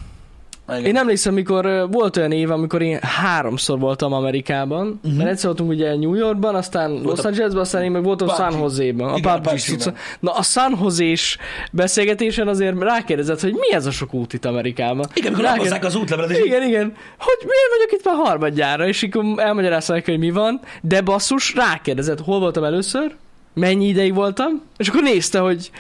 Igen. 0.70 0.86
Én 0.86 0.98
emlékszem, 0.98 1.34
mikor 1.34 1.88
volt 1.92 2.18
olyan 2.18 2.32
év, 2.32 2.52
amikor 2.52 2.82
én 2.82 3.00
háromszor 3.02 3.80
voltam 3.80 4.14
Amerikában, 4.14 5.00
uh-huh. 5.04 5.18
mert 5.18 5.30
egyszer 5.30 5.46
voltunk 5.46 5.70
ugye 5.70 5.96
New 5.96 6.14
Yorkban, 6.14 6.56
aztán 6.56 6.92
Los 7.04 7.20
a- 7.20 7.28
Angelesben, 7.28 7.62
aztán 7.62 7.84
én 7.84 7.92
meg 7.92 8.04
voltam 8.04 8.28
PUBG. 8.28 8.40
San 8.40 8.60
Jose-ban. 8.60 9.14
A 9.14 9.18
Igen, 9.18 9.42
PUBG 9.42 9.58
cucca. 9.60 9.94
Na 10.20 10.32
a 10.32 10.42
San 10.42 10.78
Jose-s 10.82 11.38
beszélgetésen 11.72 12.48
azért 12.48 12.80
rákérdezett, 12.80 13.40
hogy 13.42 13.54
mi 13.54 13.74
ez 13.74 13.86
a 13.86 13.92
sok 13.92 14.14
út 14.14 14.34
itt 14.34 14.46
Amerikában. 14.46 15.06
Igen, 15.14 15.28
amikor 15.34 15.50
Rákérdez- 15.50 15.72
lapozzák 15.72 15.96
az 15.96 16.02
útlevelet, 16.02 16.32
és 16.38 16.46
Igen, 16.46 16.64
igen. 16.68 16.94
Hogy 17.18 17.38
miért 17.40 17.70
vagyok 17.78 17.92
itt 17.92 18.06
már 18.06 18.16
harmadjára, 18.28 18.88
és 18.88 19.04
akkor 19.12 19.26
elmagyarázta 19.44 19.94
neki, 19.94 20.12
hogy 20.12 20.20
mi 20.20 20.32
van, 20.32 20.60
de 20.82 21.02
basszus, 21.02 21.54
rákérdezett, 21.56 22.20
hol 22.22 22.40
voltam 22.40 22.64
először, 22.64 23.16
mennyi 23.54 23.88
ideig 23.88 24.14
voltam, 24.14 24.62
és 24.78 24.88
akkor 24.88 25.02
nézte, 25.04 25.40
hogy 25.40 25.72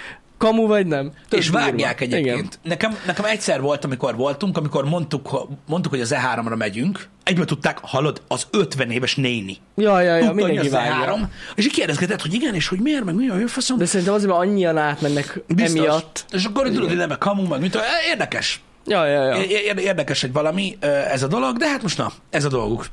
kamu 0.41 0.67
vagy 0.67 0.87
nem. 0.87 1.11
Tök 1.29 1.39
és 1.39 1.49
vágják 1.49 2.01
Igen. 2.01 2.19
egyébként. 2.19 2.59
Nekem, 2.63 2.97
nekem 3.05 3.25
egyszer 3.25 3.61
volt, 3.61 3.85
amikor 3.85 4.15
voltunk, 4.15 4.57
amikor 4.57 4.85
mondtuk, 4.85 5.47
mondtuk 5.67 5.91
hogy 5.91 6.01
az 6.01 6.15
E3-ra 6.15 6.57
megyünk, 6.57 7.07
egyből 7.23 7.45
tudták, 7.45 7.79
hallod, 7.81 8.21
az 8.27 8.47
50 8.51 8.91
éves 8.91 9.15
néni. 9.15 9.57
Ja, 9.75 10.01
ja, 10.01 10.15
ja, 10.15 10.19
Tudta, 10.19 10.33
mindenki 10.33 10.67
az 10.67 10.71
vágja. 10.73 11.15
E3, 11.15 11.27
és 11.55 11.65
így 11.65 11.71
kérdezgetett, 11.71 12.21
hogy 12.21 12.33
igen, 12.33 12.55
és 12.55 12.67
hogy 12.67 12.79
miért, 12.79 13.03
meg 13.03 13.15
mi 13.15 13.29
a 13.29 13.47
faszom. 13.47 13.77
De 13.77 13.85
szerintem 13.85 14.13
azért, 14.13 14.31
mert 14.31 14.43
annyian 14.43 14.77
átmennek 14.77 15.39
Biztos. 15.47 15.79
emiatt. 15.79 16.25
És 16.31 16.45
akkor 16.45 16.67
tudod, 16.67 16.87
hogy 16.87 16.97
nem 16.97 17.11
a 17.11 17.17
kamu, 17.17 17.47
meg 17.47 17.59
mit 17.59 17.71
tudom, 17.71 17.87
érdekes. 18.09 18.61
Ja, 18.85 19.05
ja, 19.05 19.23
ja. 19.23 19.41
Érdekes 19.73 20.23
egy 20.23 20.33
valami 20.33 20.77
ez 21.11 21.23
a 21.23 21.27
dolog, 21.27 21.57
de 21.57 21.69
hát 21.69 21.81
most 21.81 21.97
na, 21.97 22.11
ez 22.29 22.45
a 22.45 22.49
dolguk. 22.49 22.85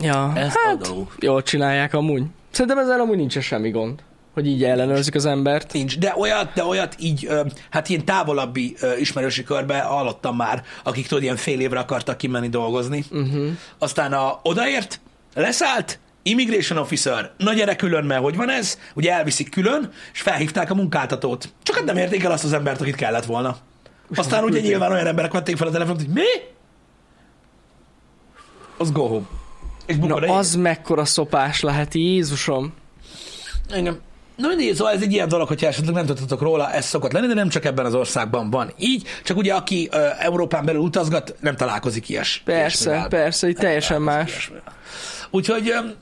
ja. 0.00 0.32
Ez 0.34 0.54
a 0.54 0.58
hát, 0.66 0.78
dolguk. 0.78 1.14
jól 1.18 1.42
csinálják 1.42 1.94
amúgy. 1.94 2.22
Szerintem 2.50 2.78
ezzel 2.78 3.00
amúgy 3.00 3.16
nincs 3.16 3.38
semmi 3.38 3.70
gond, 3.70 4.02
hogy 4.34 4.46
így 4.46 4.64
ellenőrzik 4.64 5.14
az 5.14 5.26
embert. 5.26 5.72
Nincs, 5.72 5.98
de 5.98 6.14
olyat, 6.16 6.52
de 6.54 6.64
olyat 6.64 6.94
így, 6.98 7.28
hát 7.70 7.88
ilyen 7.88 8.04
távolabbi 8.04 8.76
ismerősi 8.98 9.44
körbe 9.44 9.80
hallottam 9.80 10.36
már, 10.36 10.62
akik 10.82 11.06
tudod, 11.06 11.22
ilyen 11.22 11.36
fél 11.36 11.60
évre 11.60 11.78
akartak 11.78 12.16
kimenni 12.16 12.48
dolgozni. 12.48 13.04
Uh-huh. 13.10 13.46
Aztán 13.78 14.12
a, 14.12 14.40
odaért, 14.42 15.00
leszállt, 15.34 15.98
immigration 16.22 16.78
officer, 16.78 17.32
na 17.38 17.52
gyere 17.52 17.76
külön, 17.76 18.04
mert 18.04 18.22
hogy 18.22 18.36
van 18.36 18.50
ez? 18.50 18.78
Ugye 18.94 19.12
elviszik 19.12 19.50
külön, 19.50 19.90
és 20.12 20.20
felhívták 20.20 20.70
a 20.70 20.74
munkáltatót. 20.74 21.52
Csak 21.62 21.76
hát 21.76 21.84
nem 21.84 21.96
érték 21.96 22.24
el 22.24 22.32
azt 22.32 22.44
az 22.44 22.52
embert, 22.52 22.80
akit 22.80 22.94
kellett 22.94 23.24
volna. 23.24 23.56
Aztán 24.14 24.44
ugye 24.44 24.60
nyilván 24.60 24.92
olyan 24.92 25.06
emberek 25.06 25.32
vették 25.32 25.56
fel 25.56 25.66
a 25.66 25.70
telefont, 25.70 26.00
hogy 26.00 26.08
mi? 26.08 26.22
Az 28.76 28.92
go 28.92 29.06
home. 29.06 29.26
És 29.86 29.96
Na 29.96 30.14
az 30.14 30.54
mekkora 30.54 31.04
szopás 31.04 31.60
lehet, 31.60 31.94
Jézusom. 31.94 32.72
Igen. 33.76 34.00
Na 34.36 34.48
mindig, 34.48 34.74
szóval 34.74 34.92
ez 34.92 35.02
egy 35.02 35.12
ilyen 35.12 35.28
dolog, 35.28 35.48
hogyha 35.48 35.66
esetleg 35.66 35.94
nem 35.94 36.06
tudtatok 36.06 36.40
róla, 36.40 36.72
ez 36.72 36.84
szokott 36.84 37.12
lenni, 37.12 37.26
de 37.26 37.34
nem 37.34 37.48
csak 37.48 37.64
ebben 37.64 37.84
az 37.84 37.94
országban 37.94 38.50
van 38.50 38.72
így, 38.78 39.06
csak 39.24 39.36
ugye 39.36 39.54
aki 39.54 39.88
uh, 39.92 40.24
Európán 40.24 40.64
belül 40.64 40.80
utazgat, 40.80 41.36
nem 41.40 41.56
találkozik 41.56 42.08
ilyes. 42.08 42.42
Persze, 42.44 42.90
ilyesmivel. 42.90 43.08
persze, 43.08 43.48
így 43.48 43.56
teljesen 43.56 44.02
más. 44.02 44.28
ilyesmivel. 44.28 44.62
Úgyhogy 45.30 45.70
um, 45.70 45.92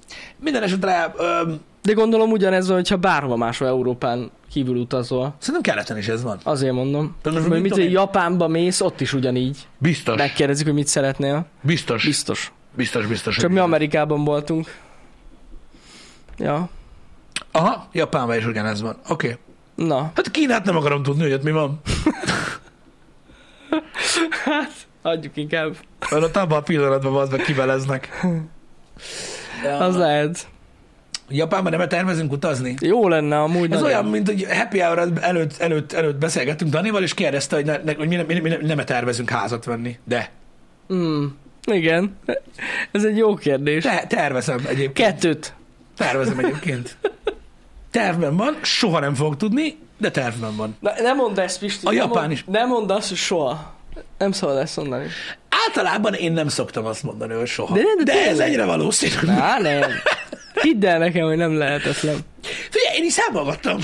minden 0.40 0.62
esetre 0.62 1.14
um, 1.18 1.60
De 1.82 1.92
gondolom 1.92 2.30
ugyanez 2.30 2.68
hogyha 2.68 2.96
bárhova 2.96 3.36
máshol 3.36 3.68
Európán 3.68 4.30
kívül 4.52 4.76
utazol. 4.76 5.34
szerintem 5.38 5.72
keleten 5.72 5.98
is 5.98 6.08
ez 6.08 6.22
van. 6.22 6.38
Azért 6.42 6.72
mondom. 6.72 7.16
De 7.22 7.30
most 7.30 7.42
Hogy 7.42 7.60
mit 7.60 7.76
mit 7.76 7.84
én? 7.84 7.90
Japánba 7.90 8.48
mész, 8.48 8.80
ott 8.80 9.00
is 9.00 9.12
ugyanígy. 9.12 9.66
Biztos. 9.78 10.16
Megkérdezik, 10.16 10.64
hogy 10.66 10.74
mit 10.74 10.86
szeretnél. 10.86 11.46
Biztos. 11.60 12.04
Biztos. 12.04 12.52
Biztos, 12.76 13.06
biztos. 13.06 13.36
Csak 13.36 13.50
mi. 13.50 13.58
Amerikában 13.58 14.24
voltunk. 14.24 14.76
Ja. 16.38 16.68
Aha, 17.52 17.88
Japánban 17.92 18.36
is 18.36 18.46
ugyanez 18.46 18.80
van. 18.80 18.96
Oké. 19.08 19.26
Okay. 19.26 19.38
Na. 19.86 20.12
Hát 20.14 20.30
Kínát 20.30 20.64
nem 20.64 20.76
akarom 20.76 21.02
tudni, 21.02 21.22
hogy 21.22 21.32
ott 21.32 21.42
mi 21.42 21.50
van. 21.50 21.80
Adjuk 25.02 25.36
inkább. 25.36 25.76
Mert 26.10 26.22
ott 26.22 26.36
abban 26.36 26.58
a 26.58 26.62
pillanatban 26.62 27.16
az 27.16 27.28
meg 27.28 27.40
kiveleznek. 27.40 28.26
Ja, 29.64 29.76
Az 29.76 29.96
lehet. 29.96 30.46
Japánban 31.28 31.72
nem 31.72 31.88
tervezünk 31.88 32.32
utazni? 32.32 32.74
Jó 32.80 33.08
lenne 33.08 33.40
amúgy. 33.40 33.72
Ez 33.72 33.80
nagyon. 33.80 33.84
olyan, 33.84 34.04
mint 34.04 34.26
hogy 34.26 34.46
happy 34.50 34.80
hour 34.80 34.98
előtt, 35.20 35.56
előtt, 35.56 35.92
előtt 35.92 36.16
beszélgettünk 36.16 36.70
Danival, 36.70 37.02
és 37.02 37.14
kérdezte, 37.14 37.56
hogy, 37.56 37.64
ne, 37.64 37.76
ne, 37.84 37.94
hogy 37.94 38.08
mi, 38.08 38.16
ne, 38.16 38.22
mi, 38.22 38.40
mi 38.40 38.48
nem 38.48 38.78
tervezünk 38.78 39.30
házat 39.30 39.64
venni. 39.64 39.98
De. 40.04 40.30
Mm, 40.94 41.26
igen. 41.64 42.16
Ez 42.92 43.04
egy 43.04 43.16
jó 43.16 43.34
kérdés. 43.34 43.82
Te, 43.82 44.04
tervezem 44.08 44.58
egyébként. 44.68 44.92
Kettőt. 44.92 45.54
Tervezem 45.96 46.38
egyébként. 46.38 46.96
Tervben 47.92 48.36
van, 48.36 48.58
soha 48.62 48.98
nem 49.00 49.14
fog 49.14 49.36
tudni, 49.36 49.78
de 49.98 50.10
tervben 50.10 50.56
van. 50.56 50.76
Na, 50.80 50.92
nem 51.02 51.16
mondd 51.16 51.40
ezt, 51.40 51.58
Pisti. 51.58 51.86
A 51.86 51.90
nem 51.90 51.98
japán 51.98 52.20
mond, 52.22 52.32
is. 52.32 52.44
Nem 52.46 52.68
mondd 52.68 52.90
azt, 52.90 53.08
hogy 53.08 53.16
soha. 53.16 53.74
Nem 54.18 54.32
szabad 54.32 54.56
ezt 54.56 54.76
mondani. 54.76 55.06
Általában 55.66 56.14
én 56.14 56.32
nem 56.32 56.48
szoktam 56.48 56.84
azt 56.84 57.02
mondani, 57.02 57.34
hogy 57.34 57.46
soha. 57.46 57.74
De 57.74 57.80
De, 57.80 58.04
de 58.04 58.12
de 58.12 58.28
ez 58.28 58.38
egyre 58.38 58.64
valószínű. 58.64 59.28
Á, 59.28 59.58
nem. 59.58 59.82
Hidd 60.62 60.86
el 60.86 60.98
nekem, 60.98 61.26
hogy 61.26 61.36
nem 61.36 61.58
lehetetlen. 61.58 62.18
Figyelj, 62.70 62.96
én 62.96 63.04
is 63.04 63.12
számolgattam. 63.12 63.78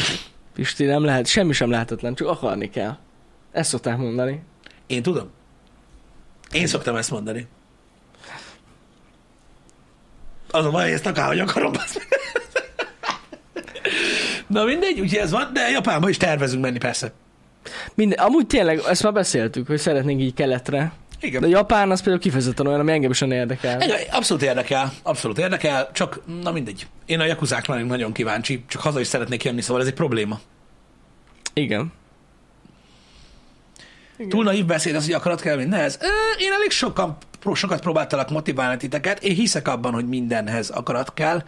Pisti, 0.55 0.85
nem 0.85 1.05
lehet, 1.05 1.27
semmi 1.27 1.53
sem 1.53 1.71
lehetetlen, 1.71 2.15
csak 2.15 2.29
akarni 2.29 2.71
kell. 2.71 2.97
Ezt 3.53 3.69
szokták 3.71 3.97
mondani. 3.97 4.43
Én 4.87 5.03
tudom. 5.03 5.31
Én 6.53 6.67
szoktam 6.67 6.97
ezt 6.97 7.11
mondani. 7.11 7.47
Az 10.51 10.65
a 10.65 10.71
baj, 10.71 10.83
hogy 10.85 10.93
ezt 10.93 11.07
akárhogy 11.07 11.39
akarom. 11.41 11.73
bassz. 11.73 11.97
Na 14.49 14.65
mindegy, 14.65 15.01
úgyhogy 15.01 15.19
ez 15.19 15.31
van, 15.31 15.51
de 15.53 15.69
Japánba 15.71 16.09
is 16.09 16.17
tervezünk 16.17 16.63
menni 16.63 16.79
persze. 16.79 17.13
Minden, 17.95 18.19
amúgy 18.19 18.47
tényleg, 18.47 18.81
ezt 18.89 19.03
már 19.03 19.13
beszéltük, 19.13 19.67
hogy 19.67 19.79
szeretnénk 19.79 20.21
így 20.21 20.35
keletre. 20.35 20.93
Igen. 21.21 21.41
De 21.41 21.49
Japán 21.49 21.91
az 21.91 21.99
például 21.99 22.23
kifejezetten 22.23 22.67
olyan, 22.67 22.81
ami 22.81 22.93
engem 22.93 23.11
is 23.11 23.19
nagyon 23.21 23.37
érdekel. 23.37 23.81
Engem 23.81 23.99
Abszolút 24.11 24.43
érdekel, 24.43 24.93
abszolút 25.03 25.39
érdekel, 25.39 25.91
csak 25.93 26.21
na 26.43 26.51
mindegy. 26.53 26.87
Én 27.07 27.21
a 27.21 27.25
jakuzákra 27.25 27.75
lennék 27.75 27.89
nagyon 27.89 28.13
kíváncsi, 28.13 28.65
csak 28.69 28.81
haza 28.81 29.01
is 29.01 29.07
szeretnék 29.07 29.45
jönni, 29.45 29.61
szóval 29.61 29.83
ez 29.83 29.89
egy 29.89 29.95
probléma. 29.95 30.41
Igen. 31.53 31.93
Igen. 34.17 34.29
Túl 34.31 34.45
naív 34.45 34.65
beszéd 34.65 34.95
az, 34.95 35.05
hogy 35.05 35.15
akarat 35.15 35.41
kell 35.41 35.57
mindenhez. 35.57 35.99
Ö, 36.01 36.07
Én 36.39 36.53
elég 36.53 36.71
sokan, 36.71 37.17
sokat 37.55 37.81
próbáltalak 37.81 38.31
motiválni 38.31 38.77
titeket. 38.77 39.23
Én 39.23 39.35
hiszek 39.35 39.69
abban, 39.69 39.93
hogy 39.93 40.09
mindenhez 40.09 40.69
akarat 40.69 41.15
kell, 41.15 41.43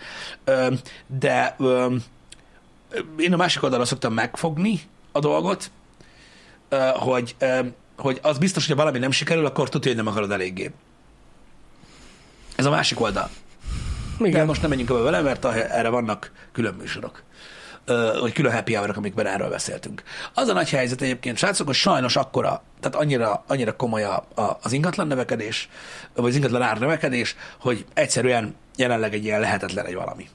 de 1.06 1.56
én 3.18 3.33
a 3.33 3.37
másik 3.37 3.62
oldalra 3.62 3.85
szoktam 3.85 4.12
megfogni 4.12 4.81
a 5.12 5.18
dolgot, 5.18 5.70
hogy, 6.94 7.37
hogy 7.96 8.18
az 8.22 8.38
biztos, 8.38 8.66
hogy 8.66 8.76
ha 8.76 8.83
valami 8.83 8.98
nem 8.98 9.11
sikerül, 9.11 9.46
akkor 9.46 9.68
tudja, 9.68 9.88
hogy 9.88 10.03
nem 10.03 10.12
akarod 10.12 10.31
eléggé. 10.31 10.70
Ez 12.57 12.64
a 12.66 12.70
másik 12.70 13.00
oldal. 13.00 13.31
De 14.18 14.29
Igen. 14.29 14.46
most 14.46 14.61
nem 14.61 14.70
menjünk 14.70 14.90
ebbe 14.90 15.00
vele, 15.00 15.20
mert 15.20 15.44
erre 15.44 15.88
vannak 15.88 16.33
külön 16.53 16.74
műsorok. 16.74 17.22
Vagy 18.20 18.33
külön 18.33 18.53
happy 18.53 18.74
hour 18.74 18.92
amikben 18.96 19.26
erről 19.26 19.48
beszéltünk. 19.48 20.03
Az 20.35 20.48
a 20.48 20.53
nagy 20.53 20.70
helyzet 20.70 21.00
egyébként, 21.03 21.37
srácok, 21.37 21.66
hogy 21.66 21.74
sajnos 21.74 22.16
akkora, 22.16 22.62
tehát 22.81 22.96
annyira, 22.96 23.44
annyira 23.46 23.76
komoly 23.76 24.05
a, 24.05 24.26
a, 24.35 24.59
az 24.62 24.72
ingatlan 24.72 25.07
növekedés, 25.07 25.68
vagy 26.14 26.31
az 26.31 26.37
ingatlan 26.37 26.62
ár 26.62 26.79
növekedés, 26.79 27.37
hogy 27.61 27.85
egyszerűen 27.94 28.55
jelenleg 28.76 29.14
egy 29.14 29.24
ilyen 29.24 29.40
lehetetlen 29.40 29.87
egy 29.87 29.94
valami. 29.94 30.29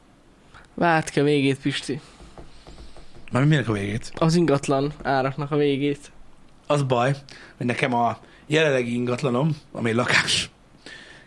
Várt 0.74 1.18
a 1.18 1.24
végét, 1.24 1.60
Pisti. 1.60 2.02
Már 3.36 3.46
minek 3.46 3.70
a 3.70 3.72
végét? 3.72 4.12
Az 4.16 4.36
ingatlan 4.36 4.94
áraknak 5.04 5.52
a 5.52 5.56
végét. 5.56 6.12
Az 6.68 6.84
baj, 6.84 7.16
hogy 7.58 7.66
nekem 7.66 7.94
a 7.94 8.18
jelenlegi 8.48 8.94
ingatlanom, 8.94 9.58
ami 9.72 9.92
lakás, 9.92 10.50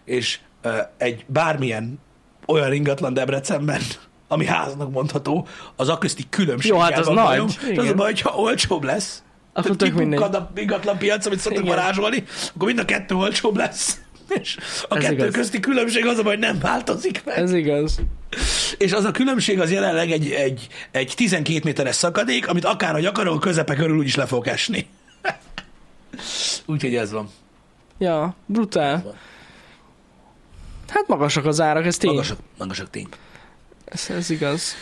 és 0.04 0.38
ö, 0.62 0.78
egy 0.96 1.24
bármilyen 1.26 1.98
olyan 2.46 2.72
ingatlan 2.72 3.14
Debrecenben, 3.14 3.80
ami 4.28 4.46
háznak 4.46 4.90
mondható, 4.90 5.46
az 5.76 5.88
aközti 5.88 6.24
különbség. 6.28 6.70
Jó, 6.70 6.78
hát 6.78 6.98
az 6.98 7.06
nagy, 7.06 7.56
És 7.70 7.78
az 7.78 7.88
a 7.88 7.94
baj, 7.94 8.06
hogyha 8.06 8.36
olcsóbb 8.36 8.82
lesz, 8.82 9.22
Akkor 9.52 9.76
tök 9.76 9.94
mindegy. 9.94 10.22
a 10.22 10.50
ingatlan 10.56 10.98
piac, 10.98 11.26
amit 11.26 11.38
szoktak 11.38 11.64
Igen. 11.64 11.76
varázsolni, 11.76 12.24
akkor 12.54 12.66
mind 12.66 12.78
a 12.78 12.84
kettő 12.84 13.14
olcsóbb 13.14 13.56
lesz. 13.56 14.00
És 14.28 14.56
a 14.88 14.96
Ez 14.96 15.02
kettő 15.02 15.14
igaz. 15.14 15.34
közti 15.34 15.60
különbség 15.60 16.06
az 16.06 16.20
hogy 16.20 16.38
nem 16.38 16.58
változik 16.58 17.24
meg. 17.24 17.38
Ez 17.38 17.52
igaz. 17.52 17.98
És 18.78 18.92
az 18.92 19.04
a 19.04 19.10
különbség 19.10 19.60
az 19.60 19.70
jelenleg 19.70 20.10
egy, 20.10 20.30
egy, 20.30 20.66
egy 20.90 21.12
12 21.16 21.60
méteres 21.64 21.94
szakadék, 21.94 22.48
amit 22.48 22.64
akárhogy 22.64 23.06
akarok, 23.06 23.34
a 23.34 23.38
közepe 23.38 23.74
körül 23.74 23.98
úgyis 23.98 24.14
le 24.14 24.26
fog 24.26 24.46
esni. 24.46 24.86
Úgyhogy 26.66 26.94
ez 26.94 27.12
van. 27.12 27.30
Ja, 27.98 28.34
brutál. 28.46 29.18
Hát 30.88 31.06
magasak 31.06 31.44
az 31.44 31.60
árak, 31.60 31.86
ez 31.86 31.96
tény. 31.96 32.10
Magasak, 32.10 32.38
magasak 32.58 32.90
tény. 32.90 33.08
Ez, 33.84 34.06
ez 34.10 34.30
igaz. 34.30 34.74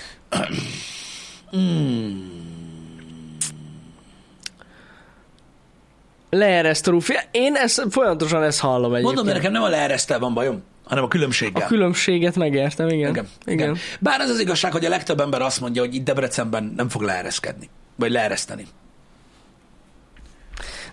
Leeresztő 6.31 6.91
rúf. 6.91 7.09
Én 7.31 7.55
ezt, 7.55 7.87
folyamatosan 7.91 8.43
ezt 8.43 8.61
hallom 8.61 8.95
egyébként. 8.95 9.05
Mondom, 9.05 9.25
mert 9.25 9.37
nekem 9.37 9.53
nem 9.53 9.63
a 9.63 9.69
leeresztel 9.69 10.19
van 10.19 10.35
bajom, 10.35 10.63
hanem 10.85 11.05
a 11.05 11.09
különbséggel. 11.09 11.63
A 11.63 11.67
különbséget 11.67 12.37
megértem, 12.37 12.89
igen. 12.89 13.11
igen, 13.11 13.29
igen. 13.45 13.77
Bár 14.01 14.21
az 14.21 14.31
az 14.31 14.41
igazság, 14.41 14.73
hogy 14.73 14.85
a 14.85 14.89
legtöbb 14.89 15.21
ember 15.21 15.43
azt 15.43 15.61
mondja, 15.61 15.83
hogy 15.83 15.95
itt 15.95 16.05
Debrecenben 16.05 16.73
nem 16.77 16.89
fog 16.89 17.03
leereszkedni. 17.03 17.69
Vagy 17.97 18.11
leereszteni. 18.11 18.67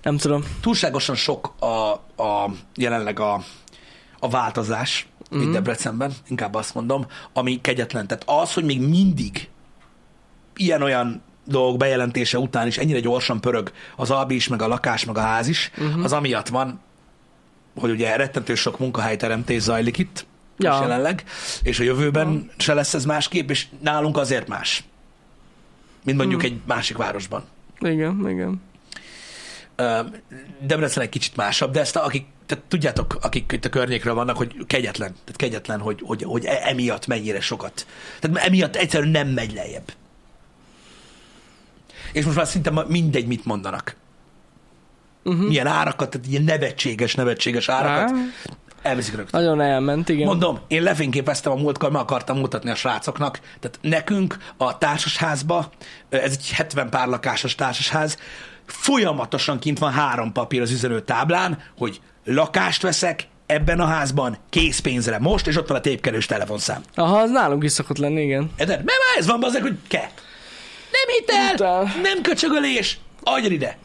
Nem 0.01 0.17
tudom. 0.17 0.43
Túlságosan 0.61 1.15
sok 1.15 1.53
a, 1.59 1.91
a 2.23 2.51
jelenleg 2.75 3.19
a, 3.19 3.43
a 4.19 4.29
változás 4.29 5.07
mm-hmm. 5.35 5.45
itt 5.45 5.51
Debrecenben, 5.51 6.13
inkább 6.27 6.55
azt 6.55 6.73
mondom, 6.73 7.05
ami 7.33 7.61
kegyetlen. 7.61 8.07
Tehát 8.07 8.23
az, 8.27 8.53
hogy 8.53 8.63
még 8.63 8.81
mindig 8.81 9.49
ilyen-olyan 10.55 11.21
dolgok 11.43 11.77
bejelentése 11.77 12.39
után 12.39 12.67
is 12.67 12.77
ennyire 12.77 12.99
gyorsan 12.99 13.41
pörög 13.41 13.71
az 13.95 14.11
albi 14.11 14.35
is, 14.35 14.47
meg 14.47 14.61
a 14.61 14.67
lakás, 14.67 15.05
meg 15.05 15.17
a 15.17 15.21
ház 15.21 15.47
is, 15.47 15.71
uh-huh. 15.77 16.03
az 16.03 16.13
amiatt 16.13 16.47
van, 16.47 16.81
hogy 17.79 17.91
ugye 17.91 18.15
rettentő 18.15 18.55
sok 18.55 18.79
munkahelyteremtés 18.79 19.61
zajlik 19.61 19.97
itt, 19.97 20.25
ja. 20.57 20.69
Most 20.69 20.81
jelenleg, 20.81 21.23
és 21.63 21.79
a 21.79 21.83
jövőben 21.83 22.31
ja. 22.31 22.53
se 22.57 22.73
lesz 22.73 22.93
ez 22.93 23.05
másképp, 23.05 23.49
és 23.49 23.65
nálunk 23.79 24.17
azért 24.17 24.47
más, 24.47 24.83
mint 26.03 26.17
mondjuk 26.17 26.41
hmm. 26.41 26.51
egy 26.51 26.59
másik 26.65 26.97
városban. 26.97 27.43
Igen, 27.79 28.29
igen. 28.29 28.61
Debrecen 30.59 31.03
egy 31.03 31.09
kicsit 31.09 31.35
másabb, 31.35 31.71
de 31.71 31.79
ezt 31.79 31.95
a, 31.95 32.05
akik, 32.05 32.25
tehát 32.45 32.63
tudjátok, 32.67 33.17
akik 33.21 33.51
itt 33.51 33.65
a 33.65 33.69
környékről 33.69 34.13
vannak, 34.13 34.37
hogy 34.37 34.55
kegyetlen, 34.67 35.11
tehát 35.11 35.35
kegyetlen, 35.35 35.79
hogy, 35.79 35.99
hogy, 36.03 36.23
hogy 36.23 36.45
e- 36.45 36.61
emiatt 36.63 37.07
mennyire 37.07 37.39
sokat. 37.41 37.85
Tehát 38.19 38.37
emiatt 38.37 38.75
egyszerűen 38.75 39.11
nem 39.11 39.27
megy 39.27 39.53
lejjebb. 39.53 39.91
És 42.11 42.25
most 42.25 42.37
már 42.37 42.47
szinte 42.47 42.85
mindegy, 42.87 43.27
mit 43.27 43.45
mondanak. 43.45 43.95
Uh-huh. 45.23 45.47
Milyen 45.47 45.67
árakat, 45.67 46.09
tehát 46.09 46.27
ilyen 46.27 46.43
nevetséges, 46.43 47.15
nevetséges 47.15 47.69
árakat 47.69 48.17
Á, 48.17 48.51
elviszik 48.81 49.15
rögtön. 49.15 49.41
nagyon 49.41 49.61
elment, 49.61 50.09
igen. 50.09 50.25
Mondom, 50.25 50.59
én 50.67 50.83
lefényképeztem 50.83 51.51
a 51.51 51.55
múltkor, 51.55 51.91
meg 51.91 52.01
akartam 52.01 52.37
mutatni 52.37 52.69
a 52.69 52.75
srácoknak. 52.75 53.39
Tehát 53.59 53.79
nekünk 53.81 54.37
a 54.57 54.77
társasházba, 54.77 55.71
ez 56.09 56.31
egy 56.31 56.51
70 56.51 56.89
pár 56.89 57.07
lakásos 57.07 57.55
társasház, 57.55 58.17
folyamatosan 58.65 59.59
kint 59.59 59.79
van 59.79 59.91
három 59.91 60.31
papír 60.31 60.61
az 60.61 60.71
üzenő 60.71 61.01
táblán, 61.01 61.57
hogy 61.77 62.01
lakást 62.25 62.81
veszek 62.81 63.27
ebben 63.45 63.79
a 63.79 63.85
házban 63.85 64.37
készpénzre 64.49 65.19
most, 65.19 65.47
és 65.47 65.57
ott 65.57 65.67
van 65.67 65.77
a 65.77 65.81
tépkelős 65.81 66.25
telefonszám. 66.25 66.81
Aha, 66.95 67.17
az 67.17 67.31
nálunk 67.31 67.63
is 67.63 67.71
szokott 67.71 67.97
lenni, 67.97 68.21
igen. 68.21 68.51
Érted? 68.57 68.75
Mert 68.75 68.85
már 68.85 69.17
ez 69.17 69.27
van, 69.27 69.39
bazeg, 69.39 69.61
hogy 69.61 69.77
ke. 69.87 70.11
Nem 70.93 71.15
hitel, 71.17 71.47
Brutál. 71.47 71.83
nem 72.01 72.21
köcsögölés, 72.21 72.99
adj 73.23 73.53
ide. 73.53 73.77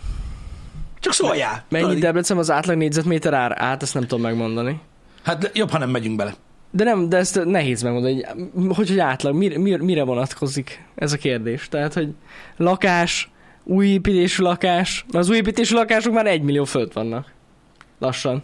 Csak 1.00 1.12
szóljál. 1.12 1.64
Mennyi 1.68 1.98
Debrecen 1.98 2.38
az 2.38 2.50
átlag 2.50 2.76
négyzetméter 2.76 3.32
ár? 3.32 3.54
Át, 3.58 3.82
ezt 3.82 3.94
nem 3.94 4.02
tudom 4.02 4.20
megmondani. 4.20 4.80
Hát 5.24 5.50
jobb, 5.54 5.70
ha 5.70 5.78
nem 5.78 5.90
megyünk 5.90 6.16
bele. 6.16 6.34
De 6.70 6.84
nem, 6.84 7.08
de 7.08 7.16
ezt 7.16 7.44
nehéz 7.44 7.82
megmondani, 7.82 8.22
hogy 8.22 8.76
hogy, 8.76 8.88
hogy 8.88 8.98
átlag, 8.98 9.34
mire, 9.34 9.58
mire, 9.58 9.82
mire 9.82 10.02
vonatkozik 10.02 10.84
ez 10.94 11.12
a 11.12 11.16
kérdés. 11.16 11.68
Tehát, 11.68 11.94
hogy 11.94 12.08
lakás, 12.56 13.30
új 13.64 13.86
építésű 13.86 14.42
lakás, 14.42 15.04
mert 15.12 15.24
az 15.24 15.30
új 15.30 15.36
építésű 15.36 15.74
lakások 15.74 16.12
már 16.12 16.26
egy 16.26 16.42
millió 16.42 16.64
föld 16.64 16.92
vannak. 16.92 17.32
Lassan. 17.98 18.42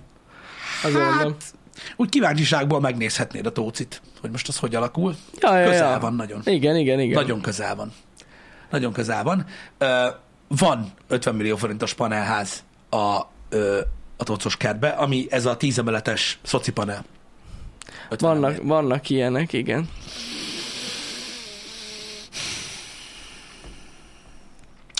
Azért 0.84 1.02
Hát, 1.02 1.14
mondom. 1.14 1.36
Úgy 1.96 2.08
kíváncsiságból 2.08 2.80
megnézhetnéd 2.80 3.46
a 3.46 3.52
tócit, 3.52 4.02
hogy 4.20 4.30
most 4.30 4.48
az 4.48 4.58
hogy 4.58 4.74
alakul. 4.74 5.14
Ja, 5.40 5.58
ja, 5.58 5.68
Közel 5.70 5.90
ja. 5.90 5.98
van 5.98 6.14
nagyon. 6.14 6.40
Igen, 6.44 6.76
igen, 6.76 7.00
igen. 7.00 7.14
Nagyon 7.14 7.40
közel 7.40 7.76
van. 7.76 7.92
Nagyon 8.74 8.92
közel 8.92 9.22
van. 9.22 9.46
Ö, 9.78 10.06
van 10.48 10.92
50 11.08 11.34
millió 11.34 11.56
forintos 11.56 11.94
panelház 11.94 12.64
a, 12.90 13.20
ö, 13.48 13.80
a 14.16 14.24
Tócos 14.24 14.56
kertbe, 14.56 14.88
ami 14.88 15.26
ez 15.30 15.46
a 15.46 15.56
10 15.56 15.78
emeletes 15.78 16.38
szoci 16.42 16.72
panel. 16.72 17.04
50 18.08 18.30
Vannak, 18.32 18.50
emel. 18.54 18.66
vannak 18.66 19.08
ilyenek, 19.08 19.52
igen. 19.52 19.88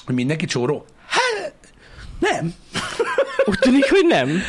Mindenki 0.07 0.45
csóró? 0.47 0.85
Hát, 1.07 1.55
nem. 2.19 2.55
Úgy 3.49 3.59
tűnik, 3.59 3.91
hogy 3.91 4.07
nem. 4.07 4.43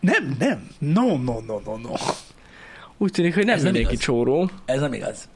Nem, 0.00 0.36
nem. 0.38 0.68
No, 0.78 1.16
no, 1.16 1.40
no, 1.46 1.60
no, 1.64 1.76
no. 1.76 1.92
Úgy 2.96 3.10
tűnik, 3.10 3.34
hogy 3.34 3.44
nem 3.44 3.54
Ez 3.54 3.62
nem 3.62 3.72
mindenki 3.72 3.94
igaz. 3.94 4.04
csóró. 4.06 4.50
Ez 4.64 4.80
nem 4.80 4.92
igaz. 4.92 5.28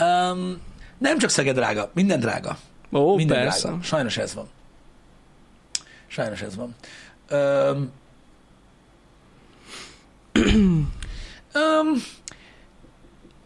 Um, 0.00 0.60
nem 1.02 1.18
csak 1.18 1.30
Szeged 1.30 1.54
drága, 1.54 1.90
minden 1.94 2.20
drága. 2.20 2.56
Ó, 2.92 3.16
minden 3.16 3.36
persze. 3.42 3.68
drága. 3.68 3.82
Sajnos 3.82 4.16
ez 4.16 4.34
van. 4.34 4.48
Sajnos 6.06 6.40
ez 6.40 6.56
van. 6.56 6.74
Um, 7.30 7.90
um, 11.54 12.02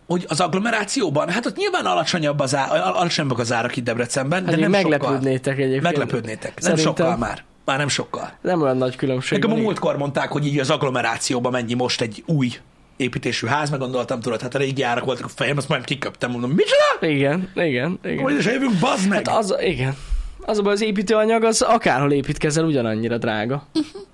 hogy 0.06 0.24
az 0.28 0.40
agglomerációban, 0.40 1.28
hát 1.28 1.46
ott 1.46 1.56
nyilván 1.56 1.86
alacsonyabb 1.86 2.40
az 2.40 2.54
á, 2.54 2.70
alacsonyabbak 2.70 3.38
az 3.38 3.52
árak 3.52 3.76
itt 3.76 3.84
Debrecenben, 3.84 4.44
Hát 4.44 4.54
de 4.54 4.60
nem 4.60 4.72
sokkal. 4.72 4.88
meglepődnétek 4.90 5.58
egyébként. 5.58 5.82
Meglepődnétek. 5.82 6.60
Nem 6.60 6.76
Szerintem 6.76 6.94
sokkal 6.94 7.16
már. 7.16 7.44
Már 7.64 7.78
nem 7.78 7.88
sokkal. 7.88 8.32
Nem 8.40 8.62
olyan 8.62 8.76
nagy 8.76 8.96
különbség. 8.96 9.38
Nekem 9.38 9.56
a 9.56 9.60
múltkor 9.60 9.96
mondták, 9.96 10.32
hogy 10.32 10.46
így 10.46 10.58
az 10.58 10.70
agglomerációban 10.70 11.52
mennyi 11.52 11.74
most 11.74 12.00
egy 12.00 12.22
új 12.26 12.52
építésű 12.96 13.46
ház, 13.46 13.70
meg 13.70 13.78
gondoltam, 13.78 14.20
tudod, 14.20 14.40
hát 14.40 14.54
a 14.54 14.58
régi 14.58 14.82
árak 14.82 15.04
voltak 15.04 15.24
a 15.24 15.28
fejem, 15.28 15.56
azt 15.56 15.68
majd 15.68 15.84
kiköptem, 15.84 16.30
mondom, 16.30 16.50
micsoda? 16.50 17.12
Igen, 17.14 17.50
igen, 17.54 17.98
igen. 18.04 18.22
Hogy 18.22 18.36
is 18.36 18.44
jövünk, 18.44 18.78
bazd 18.80 19.08
meg! 19.08 19.26
Hát 19.26 19.38
az, 19.38 19.54
igen. 19.60 19.96
Az 20.40 20.58
a 20.58 20.62
baj, 20.62 20.72
az 20.72 20.82
építőanyag 20.82 21.44
az 21.44 21.62
akárhol 21.62 22.12
építkezel 22.12 22.64
ugyanannyira 22.64 23.18
drága. 23.18 23.66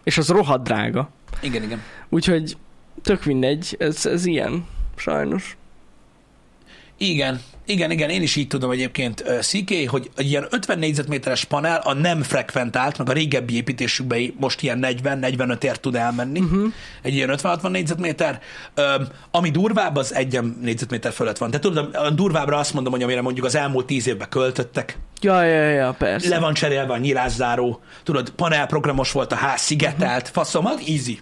És 0.04 0.18
az 0.18 0.28
rohadt 0.28 0.64
drága. 0.64 1.08
Igen, 1.40 1.62
igen. 1.62 1.82
Úgyhogy 2.08 2.56
tök 3.02 3.24
mindegy, 3.24 3.76
ez, 3.78 4.06
ez 4.06 4.24
ilyen, 4.24 4.66
sajnos. 4.96 5.56
Igen, 6.96 7.40
igen, 7.66 7.90
igen, 7.90 8.10
én 8.10 8.22
is 8.22 8.36
így 8.36 8.46
tudom 8.46 8.70
egyébként, 8.70 9.24
CK, 9.40 9.90
hogy 9.90 10.10
egy 10.16 10.28
ilyen 10.28 10.46
50 10.50 10.78
négyzetméteres 10.78 11.44
panel 11.44 11.80
a 11.84 11.92
nem 11.92 12.22
frekventált, 12.22 12.98
meg 12.98 13.08
a 13.08 13.12
régebbi 13.12 13.56
építésükben 13.56 14.34
most 14.40 14.62
ilyen 14.62 14.78
40-45 14.82 15.62
ért 15.62 15.80
tud 15.80 15.94
elmenni. 15.94 16.40
Uh-huh. 16.40 16.72
Egy 17.02 17.14
ilyen 17.14 17.30
50-60 17.42 17.68
négyzetméter. 17.68 18.40
Ami 19.30 19.50
durvább, 19.50 19.96
az 19.96 20.14
egy 20.14 20.40
négyzetméter 20.60 21.12
fölött 21.12 21.38
van. 21.38 21.50
Tehát 21.50 21.64
tudod, 21.64 21.94
a 21.94 22.10
durvábbra 22.10 22.56
azt 22.56 22.74
mondom, 22.74 22.92
hogy 22.92 23.02
amire 23.02 23.22
mondjuk 23.22 23.46
az 23.46 23.54
elmúlt 23.54 23.86
10 23.86 24.06
évben 24.06 24.28
költöttek, 24.28 24.98
Ja, 25.20 25.42
ja, 25.42 25.68
ja, 25.68 25.92
persze. 25.98 26.28
le 26.28 26.38
van 26.38 26.54
cserélve 26.54 26.92
a 26.92 26.96
nyilászáró, 26.96 27.80
tudod, 28.02 28.30
panelprogramos 28.30 29.12
volt 29.12 29.32
a 29.32 29.34
ház, 29.34 29.60
szigetelt, 29.60 30.20
uh-huh. 30.20 30.34
faszomat, 30.34 30.78
easy. 30.78 31.20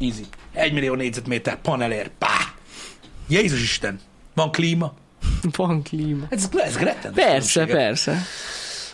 Easy. 0.00 0.24
Egy 0.52 0.72
millió 0.72 0.94
négyzetméter 0.94 1.60
panelért, 1.60 2.10
pá! 2.18 2.36
Jézus 3.28 3.62
Isten! 3.62 4.00
Van 4.36 4.50
klíma? 4.52 4.92
Van 5.56 5.82
klíma. 5.82 6.26
Ez, 6.28 6.48
ez 6.56 6.76
rettentő 6.78 7.22
Persze, 7.22 7.52
különbségek. 7.64 7.76
persze. 7.86 8.22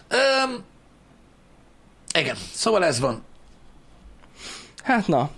Öm, 0.08 0.62
igen, 2.18 2.36
szóval 2.54 2.84
ez 2.84 3.00
van. 3.00 3.22
Hát 4.82 5.06
na, 5.06 5.30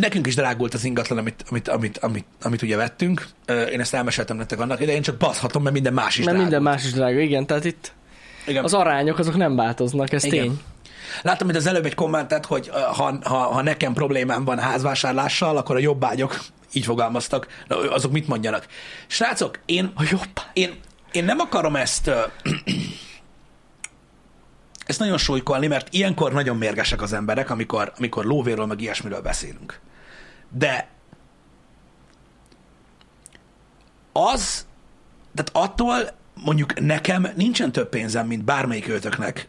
Nekünk 0.00 0.26
is 0.26 0.34
drágult 0.34 0.74
az 0.74 0.84
ingatlan, 0.84 1.18
amit, 1.18 1.44
amit, 1.48 1.68
amit, 1.68 1.98
amit, 1.98 2.24
amit 2.42 2.62
ugye 2.62 2.76
vettünk. 2.76 3.26
Én 3.46 3.80
ezt 3.80 3.94
elmeséltem 3.94 4.36
nektek 4.36 4.60
annak 4.60 4.80
idején, 4.80 5.02
csak 5.02 5.16
baszhatom, 5.16 5.62
mert 5.62 5.74
minden 5.74 5.92
más 5.92 6.18
is 6.18 6.24
mert 6.24 6.36
drágult. 6.36 6.50
minden 6.50 6.72
más 6.72 6.84
is 6.84 6.92
drága, 6.92 7.20
igen, 7.20 7.46
tehát 7.46 7.64
itt 7.64 7.92
Igen. 8.46 8.64
az 8.64 8.74
arányok 8.74 9.18
azok 9.18 9.36
nem 9.36 9.56
változnak, 9.56 10.12
ez 10.12 10.24
Igen. 10.24 10.38
tény. 10.44 10.60
Láttam, 11.22 11.46
hogy 11.46 11.56
az 11.56 11.66
előbb 11.66 11.86
egy 11.86 11.94
kommentet, 11.94 12.46
hogy 12.46 12.68
ha, 12.68 13.18
ha, 13.22 13.36
ha 13.36 13.62
nekem 13.62 13.92
problémám 13.92 14.44
van 14.44 14.58
házvásárlással, 14.58 15.56
akkor 15.56 15.76
a 15.76 15.78
jobbágyok 15.78 16.40
így 16.72 16.84
fogalmaztak, 16.84 17.46
azok 17.68 18.12
mit 18.12 18.28
mondjanak. 18.28 18.66
Srácok, 19.06 19.58
én, 19.64 19.92
A 19.94 20.02
jobb. 20.10 20.40
én, 20.52 20.80
én 21.12 21.24
nem 21.24 21.38
akarom 21.38 21.76
ezt 21.76 22.10
ezt 24.86 24.98
nagyon 24.98 25.18
súlykolni, 25.18 25.66
mert 25.66 25.94
ilyenkor 25.94 26.32
nagyon 26.32 26.56
mérgesek 26.56 27.02
az 27.02 27.12
emberek, 27.12 27.50
amikor, 27.50 27.92
amikor 27.98 28.24
lóvéről 28.24 28.66
meg 28.66 28.80
ilyesmiről 28.80 29.20
beszélünk. 29.20 29.80
De 30.50 30.88
az, 34.12 34.66
tehát 35.34 35.70
attól 35.70 35.96
mondjuk 36.34 36.80
nekem 36.80 37.26
nincsen 37.36 37.72
több 37.72 37.88
pénzem, 37.88 38.26
mint 38.26 38.44
bármelyik 38.44 38.88
őtöknek, 38.88 39.48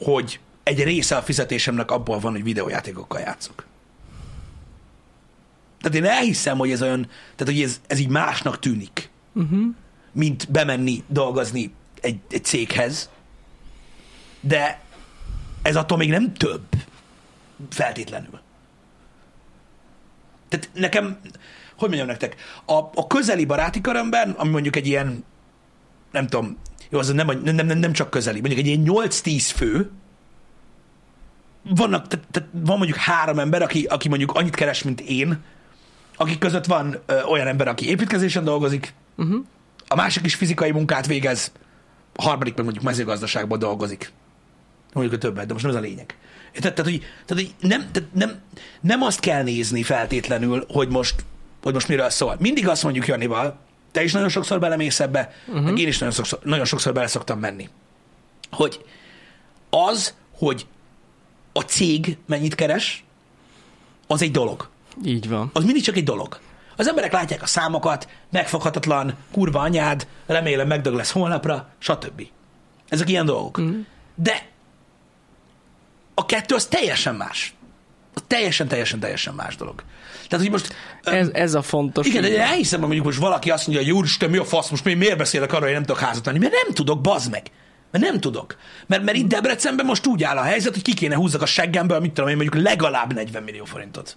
hogy 0.00 0.40
egy 0.62 0.82
része 0.82 1.16
a 1.16 1.22
fizetésemnek 1.22 1.90
abból 1.90 2.18
van, 2.18 2.32
hogy 2.32 2.42
videójátékokkal 2.42 3.20
játszok. 3.20 3.66
Tehát 5.80 5.96
én 5.96 6.04
elhiszem, 6.04 6.58
hogy 6.58 6.70
ez 6.70 6.82
olyan, 6.82 7.02
tehát 7.36 7.54
hogy 7.54 7.62
ez, 7.62 7.80
ez 7.86 7.98
így 7.98 8.08
másnak 8.08 8.58
tűnik, 8.58 9.10
Uh-huh. 9.32 9.74
mint 10.12 10.50
bemenni 10.50 11.04
dolgozni 11.06 11.72
egy, 12.00 12.18
egy 12.30 12.44
céghez, 12.44 13.10
de 14.40 14.80
ez 15.62 15.76
attól 15.76 15.98
még 15.98 16.10
nem 16.10 16.34
több 16.34 16.62
feltétlenül. 17.68 18.40
Tehát 20.48 20.70
nekem, 20.72 21.20
hogy 21.76 21.88
mondjam 21.88 22.06
nektek, 22.06 22.36
a, 22.64 22.72
a 22.72 23.06
közeli 23.06 23.44
baráti 23.44 23.80
körömben, 23.80 24.30
ami 24.30 24.50
mondjuk 24.50 24.76
egy 24.76 24.86
ilyen, 24.86 25.24
nem 26.10 26.26
tudom, 26.26 26.58
jó, 26.90 26.98
az 26.98 27.12
nem, 27.12 27.40
nem, 27.44 27.54
nem, 27.54 27.78
nem 27.78 27.92
csak 27.92 28.10
közeli, 28.10 28.40
mondjuk 28.40 28.60
egy 28.60 28.66
ilyen 28.66 28.82
8-10 28.86 29.50
fő, 29.54 29.90
vannak, 31.62 32.06
tehát, 32.06 32.26
tehát 32.30 32.48
van 32.52 32.76
mondjuk 32.76 32.98
három 32.98 33.38
ember, 33.38 33.62
aki, 33.62 33.84
aki 33.84 34.08
mondjuk 34.08 34.32
annyit 34.32 34.54
keres, 34.54 34.82
mint 34.82 35.00
én, 35.00 35.38
akik 36.16 36.38
között 36.38 36.64
van 36.66 36.98
ö, 37.06 37.22
olyan 37.22 37.46
ember, 37.46 37.68
aki 37.68 37.88
építkezésen 37.88 38.44
dolgozik, 38.44 38.94
Uh-huh. 39.16 39.44
a 39.88 39.94
másik 39.94 40.24
is 40.24 40.34
fizikai 40.34 40.70
munkát 40.70 41.06
végez, 41.06 41.52
a 42.16 42.22
harmadik 42.22 42.54
meg 42.54 42.64
mondjuk 42.64 42.84
mezőgazdaságban 42.84 43.58
dolgozik. 43.58 44.12
Mondjuk 44.92 45.16
a 45.16 45.18
többet, 45.18 45.46
de 45.46 45.52
most 45.52 45.64
nem 45.64 45.74
ez 45.74 45.80
a 45.80 45.84
lényeg. 45.84 46.16
Tehát, 46.52 46.74
tehát, 46.74 46.90
hogy, 46.90 47.00
tehát, 47.26 47.44
hogy 47.44 47.68
nem, 47.68 47.88
tehát 47.92 48.08
nem, 48.14 48.40
nem 48.80 49.02
azt 49.02 49.20
kell 49.20 49.42
nézni 49.42 49.82
feltétlenül, 49.82 50.66
hogy 50.68 50.88
most, 50.88 51.24
hogy 51.62 51.72
most 51.72 51.88
miről 51.88 52.10
szól. 52.10 52.36
Mindig 52.38 52.68
azt 52.68 52.82
mondjuk 52.82 53.06
Janival, 53.06 53.58
te 53.90 54.02
is 54.02 54.12
nagyon 54.12 54.28
sokszor 54.28 54.60
belemész 54.60 55.00
ebbe, 55.00 55.34
uh-huh. 55.46 55.64
meg 55.64 55.78
én 55.78 55.88
is 55.88 55.98
nagyon 55.98 56.14
sokszor, 56.14 56.38
nagyon 56.42 56.64
sokszor 56.64 56.92
bele 56.92 57.06
szoktam 57.06 57.38
menni, 57.38 57.68
hogy 58.50 58.84
az, 59.70 60.14
hogy 60.38 60.66
a 61.52 61.60
cég 61.60 62.16
mennyit 62.26 62.54
keres, 62.54 63.04
az 64.06 64.22
egy 64.22 64.30
dolog 64.30 64.68
Így 65.04 65.28
van. 65.28 65.50
az 65.52 65.64
mindig 65.64 65.82
csak 65.82 65.96
egy 65.96 66.04
dolog. 66.04 66.38
Az 66.76 66.88
emberek 66.88 67.12
látják 67.12 67.42
a 67.42 67.46
számokat, 67.46 68.08
megfoghatatlan, 68.30 69.14
kurva 69.32 69.60
anyád, 69.60 70.06
remélem 70.26 70.66
megdög 70.66 70.94
lesz 70.94 71.10
holnapra, 71.10 71.68
stb. 71.78 72.26
Ezek 72.88 73.08
ilyen 73.08 73.26
dolgok. 73.26 73.60
Mm. 73.60 73.80
De 74.14 74.48
a 76.14 76.26
kettő 76.26 76.54
az 76.54 76.66
teljesen 76.66 77.14
más. 77.14 77.54
Az 78.14 78.22
teljesen, 78.26 78.68
teljesen, 78.68 79.00
teljesen 79.00 79.34
más 79.34 79.56
dolog. 79.56 79.82
Tehát, 80.30 80.44
hogy 80.44 80.50
most... 80.50 80.74
Ez, 81.02 81.28
ez 81.32 81.54
a 81.54 81.62
fontos. 81.62 82.06
Igen, 82.06 82.22
de 82.22 82.40
elhiszem, 82.42 82.78
hogy 82.78 82.88
mondjuk 82.88 83.06
most 83.06 83.18
valaki 83.18 83.50
azt 83.50 83.66
mondja, 83.66 83.84
hogy 83.84 83.94
úristen, 83.94 84.30
mi 84.30 84.36
a 84.36 84.44
fasz, 84.44 84.68
most 84.68 84.84
mi 84.84 84.94
miért 84.94 85.18
beszélek 85.18 85.52
arról, 85.52 85.64
hogy 85.64 85.72
nem 85.72 85.84
tudok 85.84 86.00
házat 86.00 86.24
venni? 86.24 86.38
Mert 86.38 86.52
nem 86.64 86.74
tudok, 86.74 87.00
bazd 87.00 87.30
meg. 87.30 87.42
Mert 87.90 88.04
nem 88.04 88.20
tudok. 88.20 88.56
Mert, 88.86 89.02
mert 89.02 89.16
itt 89.16 89.26
Debrecenben 89.26 89.86
most 89.86 90.06
úgy 90.06 90.22
áll 90.22 90.36
a 90.36 90.42
helyzet, 90.42 90.72
hogy 90.72 90.82
ki 90.82 90.94
kéne 90.94 91.14
húzzak 91.14 91.42
a 91.42 91.46
seggemből, 91.46 92.00
mit 92.00 92.12
tudom 92.12 92.30
én, 92.30 92.36
mondjuk 92.36 92.62
legalább 92.62 93.12
40 93.12 93.42
millió 93.42 93.64
forintot. 93.64 94.16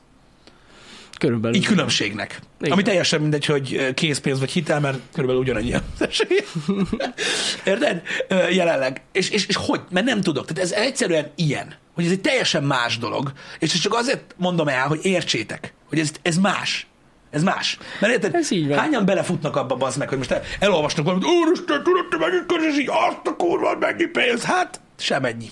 Körülbelül. 1.24 1.58
Így 1.58 1.66
különbségnek. 1.66 2.40
Igen. 2.60 2.72
Ami 2.72 2.82
teljesen 2.82 3.22
mindegy, 3.22 3.46
hogy 3.46 3.94
készpénz 3.94 4.40
vagy 4.40 4.52
hitel, 4.52 4.80
mert 4.80 4.98
körülbelül 5.14 5.42
ugyanannyi 5.42 5.74
az 5.74 5.82
esély. 5.98 6.44
Érted? 7.66 8.02
Jelenleg. 8.50 9.02
És, 9.12 9.30
és, 9.30 9.48
és 9.48 9.56
hogy? 9.56 9.82
Mert 9.90 10.06
nem 10.06 10.22
tudok. 10.22 10.46
Tehát 10.46 10.64
ez 10.64 10.72
egyszerűen 10.72 11.32
ilyen. 11.36 11.74
Hogy 11.94 12.06
ez 12.06 12.12
egy 12.12 12.22
teljesen 12.22 12.64
más 12.64 12.98
dolog. 12.98 13.32
És 13.60 13.80
csak 13.80 13.94
azért 13.94 14.36
mondom 14.38 14.68
el, 14.68 14.88
hogy 14.88 15.00
értsétek, 15.06 15.74
hogy 15.90 16.00
ez, 16.00 16.12
ez 16.22 16.38
más. 16.38 16.88
Ez 17.32 17.44
más. 17.44 17.78
Mert 18.00 18.14
érted? 18.14 18.36
Ez 18.36 18.52
így 18.52 18.68
van. 18.68 18.78
Hányan 18.78 19.06
belefutnak 19.06 19.56
abba, 19.56 19.76
bazd 19.76 19.98
meg, 19.98 20.10
hogy 20.10 20.18
most 20.18 20.32
el, 20.32 20.42
elolvasnak 20.60 21.06
valamit, 21.06 21.28
úristen, 21.28 21.84
tudod, 21.84 22.08
te 22.10 22.18
mennyit 22.18 22.46
keres, 22.46 22.78
így 22.78 22.90
azt 22.90 23.28
a 23.28 23.36
kurva, 23.36 23.78
mennyi 23.80 24.06
pénz? 24.06 24.44
Hát, 24.44 24.82
sem 24.98 25.26
ennyi. 25.26 25.50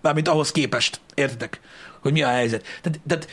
Mármint 0.00 0.28
ahhoz 0.28 0.52
képest, 0.52 1.00
értitek, 1.14 1.60
hogy 2.00 2.12
mi 2.12 2.22
a 2.22 2.28
helyzet. 2.28 2.62
Tehát, 2.82 3.00
tehát, 3.06 3.28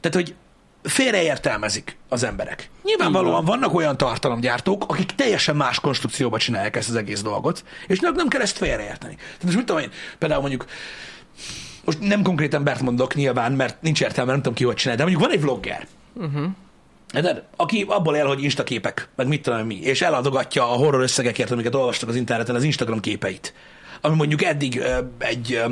tehát 0.00 0.16
hogy 0.16 0.34
félreértelmezik 0.82 1.96
az 2.08 2.22
emberek. 2.22 2.70
Nyilvánvalóan 2.82 3.44
vannak 3.44 3.74
olyan 3.74 3.96
tartalomgyártók, 3.96 4.84
akik 4.88 5.10
teljesen 5.12 5.56
más 5.56 5.80
konstrukcióba 5.80 6.38
csinálják 6.38 6.76
ezt 6.76 6.88
az 6.88 6.96
egész 6.96 7.22
dolgot, 7.22 7.64
és 7.86 8.00
nem, 8.00 8.14
nem 8.14 8.28
kell 8.28 8.40
ezt 8.40 8.56
félreérteni. 8.56 9.14
Tehát 9.14 9.42
most 9.42 9.56
mit 9.56 9.66
tudom 9.66 9.82
én, 9.82 9.90
például 10.18 10.40
mondjuk, 10.40 10.66
most 11.84 12.00
nem 12.00 12.22
konkrét 12.22 12.54
embert 12.54 12.80
mondok 12.80 13.14
nyilván, 13.14 13.52
mert 13.52 13.82
nincs 13.82 14.00
értelme, 14.00 14.30
nem 14.30 14.40
tudom 14.40 14.54
ki 14.56 14.64
hogy 14.64 14.74
csinál, 14.74 14.96
de 14.96 15.02
mondjuk 15.02 15.24
van 15.24 15.32
egy 15.32 15.40
vlogger, 15.40 15.86
de, 17.12 17.48
aki 17.56 17.84
abból 17.88 18.16
él, 18.16 18.26
hogy 18.26 18.42
instaképek, 18.42 19.08
meg 19.16 19.26
mit 19.26 19.42
tudom 19.42 19.58
én 19.58 19.64
mi, 19.64 19.80
és 19.80 20.02
eladogatja 20.02 20.62
a 20.62 20.76
horror 20.76 21.02
összegekért, 21.02 21.50
amiket 21.50 21.74
olvastak 21.74 22.08
az 22.08 22.16
interneten, 22.16 22.54
az 22.54 22.62
Instagram 22.62 23.00
képeit. 23.00 23.54
Ami 24.00 24.16
mondjuk 24.16 24.42
eddig 24.42 24.82
egy, 25.18 25.62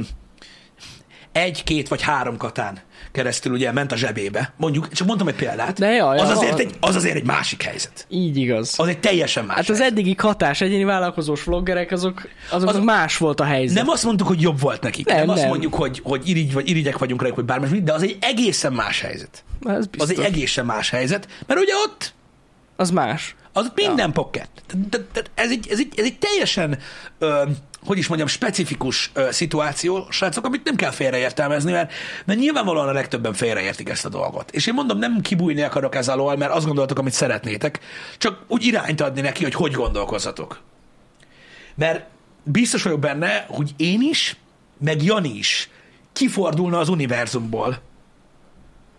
egy, 1.32 1.64
két 1.64 1.88
vagy 1.88 2.02
három 2.02 2.36
katán 2.36 2.78
keresztül 3.12 3.52
ugye 3.52 3.72
ment 3.72 3.92
a 3.92 3.96
zsebébe. 3.96 4.52
Mondjuk, 4.56 4.92
csak 4.92 5.06
mondtam 5.06 5.28
egy 5.28 5.34
példát. 5.34 5.78
De 5.78 5.86
ja, 5.90 6.14
ja, 6.14 6.22
az, 6.22 6.30
azért 6.30 6.58
egy, 6.58 6.74
az 6.80 6.94
azért 6.96 7.16
egy 7.16 7.26
másik 7.26 7.62
helyzet. 7.62 8.06
Így 8.08 8.36
igaz. 8.36 8.74
Az 8.76 8.88
egy 8.88 8.98
teljesen 9.00 9.44
más 9.44 9.56
Hát 9.56 9.68
az 9.68 9.78
helyzet. 9.78 9.86
eddigi 9.98 10.14
hatás, 10.18 10.60
egyéni 10.60 10.84
vállalkozós 10.84 11.44
vloggerek, 11.44 11.90
azok, 11.92 12.28
azok 12.50 12.68
Az- 12.68 12.76
az 12.76 12.82
más 12.82 13.16
volt 13.16 13.40
a 13.40 13.44
helyzet. 13.44 13.76
Nem 13.76 13.88
azt 13.88 14.04
mondtuk, 14.04 14.26
hogy 14.26 14.40
jobb 14.40 14.60
volt 14.60 14.82
nekik. 14.82 15.06
Nem, 15.06 15.16
Nem, 15.16 15.26
nem 15.26 15.34
azt 15.34 15.46
mondjuk, 15.46 15.74
hogy, 15.74 16.00
hogy 16.04 16.28
irigy, 16.28 16.52
vagy 16.52 16.68
irigyek 16.68 16.98
vagyunk 16.98 17.20
rájuk, 17.20 17.36
vagy 17.36 17.44
bármi, 17.44 17.82
de 17.82 17.92
az 17.92 18.02
egy 18.02 18.16
egészen 18.20 18.72
más 18.72 19.00
helyzet. 19.00 19.44
Ez 19.66 19.76
Az 19.76 19.86
biztos. 19.86 20.10
egy 20.10 20.24
egészen 20.24 20.64
más 20.64 20.90
helyzet, 20.90 21.28
mert 21.46 21.60
ugye 21.60 21.72
ott 21.86 22.14
az 22.76 22.90
más. 22.90 23.34
az 23.52 23.72
minden 23.74 24.06
ja. 24.06 24.12
pocket. 24.12 24.48
Tehát 24.90 25.30
Ez 25.34 25.50
egy, 25.50 25.66
ez, 25.70 25.78
egy, 25.78 25.92
ez 25.96 26.04
egy 26.04 26.18
teljesen, 26.18 26.78
ö, 27.18 27.42
hogy 27.84 27.98
is 27.98 28.06
mondjam, 28.06 28.28
specifikus 28.28 29.10
ö, 29.14 29.28
szituáció, 29.30 30.06
srácok, 30.10 30.44
amit 30.44 30.64
nem 30.64 30.76
kell 30.76 30.90
félreértelmezni, 30.90 31.72
mert, 31.72 31.92
mert 32.24 32.38
nyilvánvalóan 32.38 32.88
a 32.88 32.92
legtöbben 32.92 33.32
félreértik 33.32 33.88
ezt 33.88 34.04
a 34.04 34.08
dolgot. 34.08 34.50
És 34.50 34.66
én 34.66 34.74
mondom, 34.74 34.98
nem 34.98 35.20
kibújni 35.20 35.62
akarok 35.62 35.94
ez 35.94 36.08
alól, 36.08 36.36
mert 36.36 36.52
azt 36.52 36.66
gondoltok, 36.66 36.98
amit 36.98 37.12
szeretnétek, 37.12 37.80
csak 38.18 38.44
úgy 38.46 38.64
irányt 38.64 39.00
adni 39.00 39.20
neki, 39.20 39.42
hogy 39.42 39.54
hogy 39.54 39.72
gondolkozzatok. 39.72 40.60
Mert 41.74 42.06
biztos 42.42 42.82
vagyok 42.82 43.00
benne, 43.00 43.46
hogy 43.48 43.70
én 43.76 44.00
is, 44.02 44.36
meg 44.78 45.02
Jani 45.02 45.36
is 45.36 45.70
kifordulna 46.12 46.78
az 46.78 46.88
univerzumból, 46.88 47.82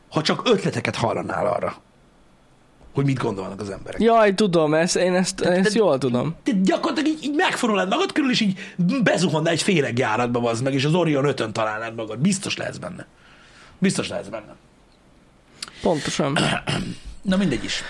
ha 0.10 0.22
csak 0.22 0.42
ötleteket 0.50 0.96
hallanál 0.96 1.46
arra, 1.46 1.82
hogy 2.94 3.06
mit 3.06 3.18
gondolnak 3.18 3.60
az 3.62 3.70
emberek. 3.70 4.02
Jaj, 4.02 4.34
tudom, 4.34 4.74
ezt, 4.74 4.96
én 4.96 5.14
ezt, 5.14 5.42
ezt 5.42 5.74
jól 5.74 5.98
tudom. 5.98 6.36
Te 6.44 6.52
gyakorlatilag 6.62 7.10
így, 7.10 7.24
így 7.24 7.36
megforulnád 7.36 7.90
magad 7.90 8.12
körül, 8.12 8.32
és 8.32 8.42
így 8.42 8.60
bezuhannál 9.04 9.54
egy 9.54 9.62
féregjáratba, 9.62 10.50
az 10.50 10.62
meg, 10.62 10.74
és 10.74 10.86
az 10.86 10.94
Orion 10.94 11.26
5 11.26 11.52
találnád 11.52 11.96
magad. 11.96 12.20
Biztos 12.20 12.58
lehetsz 12.58 12.78
benne. 12.78 13.08
Biztos 13.78 14.08
lehetsz 14.08 14.28
benne. 14.28 14.56
Pontosan. 15.82 16.38
Na 17.22 17.38
mindegy 17.38 17.64
is. 17.64 17.84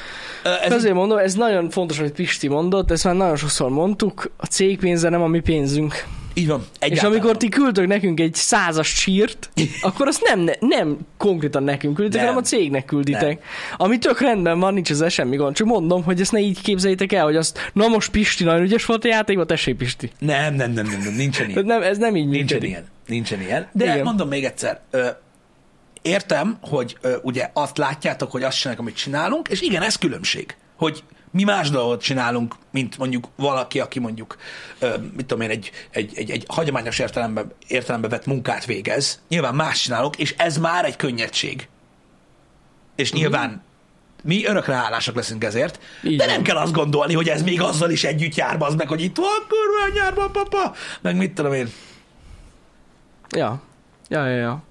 Ez 0.43 0.71
Ezért 0.71 0.93
mondom, 0.93 1.17
ez 1.17 1.33
nagyon 1.33 1.69
fontos, 1.69 1.99
amit 1.99 2.13
Pisti 2.13 2.47
mondott, 2.47 2.91
ezt 2.91 3.03
már 3.03 3.15
nagyon 3.15 3.35
sokszor 3.35 3.69
mondtuk, 3.69 4.31
a 4.37 4.45
cég 4.45 4.79
pénze 4.79 5.09
nem 5.09 5.21
a 5.21 5.27
mi 5.27 5.39
pénzünk. 5.39 6.05
Így 6.33 6.47
van. 6.47 6.59
És 6.59 6.65
Egyáltalán. 6.79 7.11
amikor 7.11 7.37
ti 7.37 7.49
küldtök 7.49 7.87
nekünk 7.87 8.19
egy 8.19 8.33
százas 8.33 8.93
csírt, 8.93 9.49
akkor 9.81 10.07
azt 10.07 10.21
nem, 10.23 10.49
nem 10.59 10.97
konkrétan 11.17 11.63
nekünk 11.63 11.93
külditek, 11.95 12.19
Nem. 12.21 12.29
hanem 12.29 12.43
a 12.43 12.47
cégnek 12.47 12.85
külditek. 12.85 13.43
Ami 13.77 13.97
tök 13.97 14.19
rendben 14.19 14.59
van, 14.59 14.73
nincs 14.73 14.89
ezzel 14.91 15.09
semmi 15.09 15.35
gond. 15.35 15.55
Csak 15.55 15.67
mondom, 15.67 16.03
hogy 16.03 16.21
ezt 16.21 16.31
ne 16.31 16.39
így 16.39 16.61
képzeljétek 16.61 17.11
el, 17.13 17.23
hogy 17.23 17.35
azt, 17.35 17.69
na 17.73 17.87
most 17.87 18.11
Pisti 18.11 18.43
nagyon 18.43 18.61
ügyes 18.61 18.85
volt 18.85 19.05
a 19.05 19.07
játékban, 19.07 19.47
tessék 19.47 19.75
Pisti. 19.75 20.11
Nem, 20.19 20.53
nem, 20.55 20.71
nem, 20.71 20.85
nem, 20.85 21.01
nem, 21.03 21.13
nincsen 21.13 21.49
ilyen. 21.49 21.65
nem, 21.65 21.81
ez 21.81 21.97
nem 21.97 22.15
így 22.15 22.27
Nincsen 22.27 22.39
működik. 22.41 22.69
ilyen. 22.69 22.85
Nincsen 23.07 23.41
ilyen. 23.41 23.67
De 23.71 23.83
Igen. 23.83 24.03
Mondom 24.03 24.27
még 24.27 24.43
egyszer, 24.43 24.79
ö, 24.91 25.07
értem, 26.01 26.57
hogy 26.61 26.97
ö, 27.01 27.15
ugye 27.21 27.49
azt 27.53 27.77
látjátok, 27.77 28.31
hogy 28.31 28.43
azt 28.43 28.57
csináljuk, 28.57 28.81
amit 28.81 28.95
csinálunk, 28.95 29.47
és 29.47 29.61
igen, 29.61 29.81
ez 29.81 29.95
különbség, 29.95 30.55
hogy 30.75 31.03
mi 31.31 31.43
más 31.43 31.69
dolgot 31.69 32.01
csinálunk, 32.01 32.55
mint 32.71 32.97
mondjuk 32.97 33.27
valaki, 33.35 33.79
aki 33.79 33.99
mondjuk, 33.99 34.37
mit 35.15 35.25
tudom 35.25 35.41
én, 35.41 35.49
egy, 35.49 35.71
egy, 35.89 36.11
egy, 36.15 36.31
egy 36.31 36.45
hagyományos 36.47 36.99
értelemben, 36.99 37.51
értelemben 37.67 38.09
vett 38.09 38.25
munkát 38.25 38.65
végez. 38.65 39.21
Nyilván 39.27 39.55
más 39.55 39.81
csinálunk, 39.81 40.17
és 40.17 40.35
ez 40.37 40.57
már 40.57 40.85
egy 40.85 40.95
könnyedség. 40.95 41.67
És 42.95 43.11
nyilván 43.11 43.63
mi 44.23 44.45
örökre 44.45 44.73
hálásak 44.73 45.15
leszünk 45.15 45.43
ezért, 45.43 45.79
Így 46.03 46.17
de 46.17 46.25
nem 46.25 46.41
kell 46.41 46.57
azt 46.57 46.73
gondolni, 46.73 47.13
hogy 47.13 47.29
ez 47.29 47.41
még 47.41 47.61
azzal 47.61 47.89
is 47.89 48.03
együtt 48.03 48.35
jár, 48.35 48.55
az 48.59 48.75
meg, 48.75 48.87
hogy 48.87 49.01
itt 49.01 49.17
van 49.17 49.47
kurva 49.47 49.99
nyárban, 49.99 50.31
papa, 50.31 50.75
meg 51.01 51.15
mit 51.15 51.33
tudom 51.33 51.53
én. 51.53 51.69
Ja. 53.35 53.61
Ja, 54.09 54.27
ja, 54.27 54.37
ja. 54.37 54.63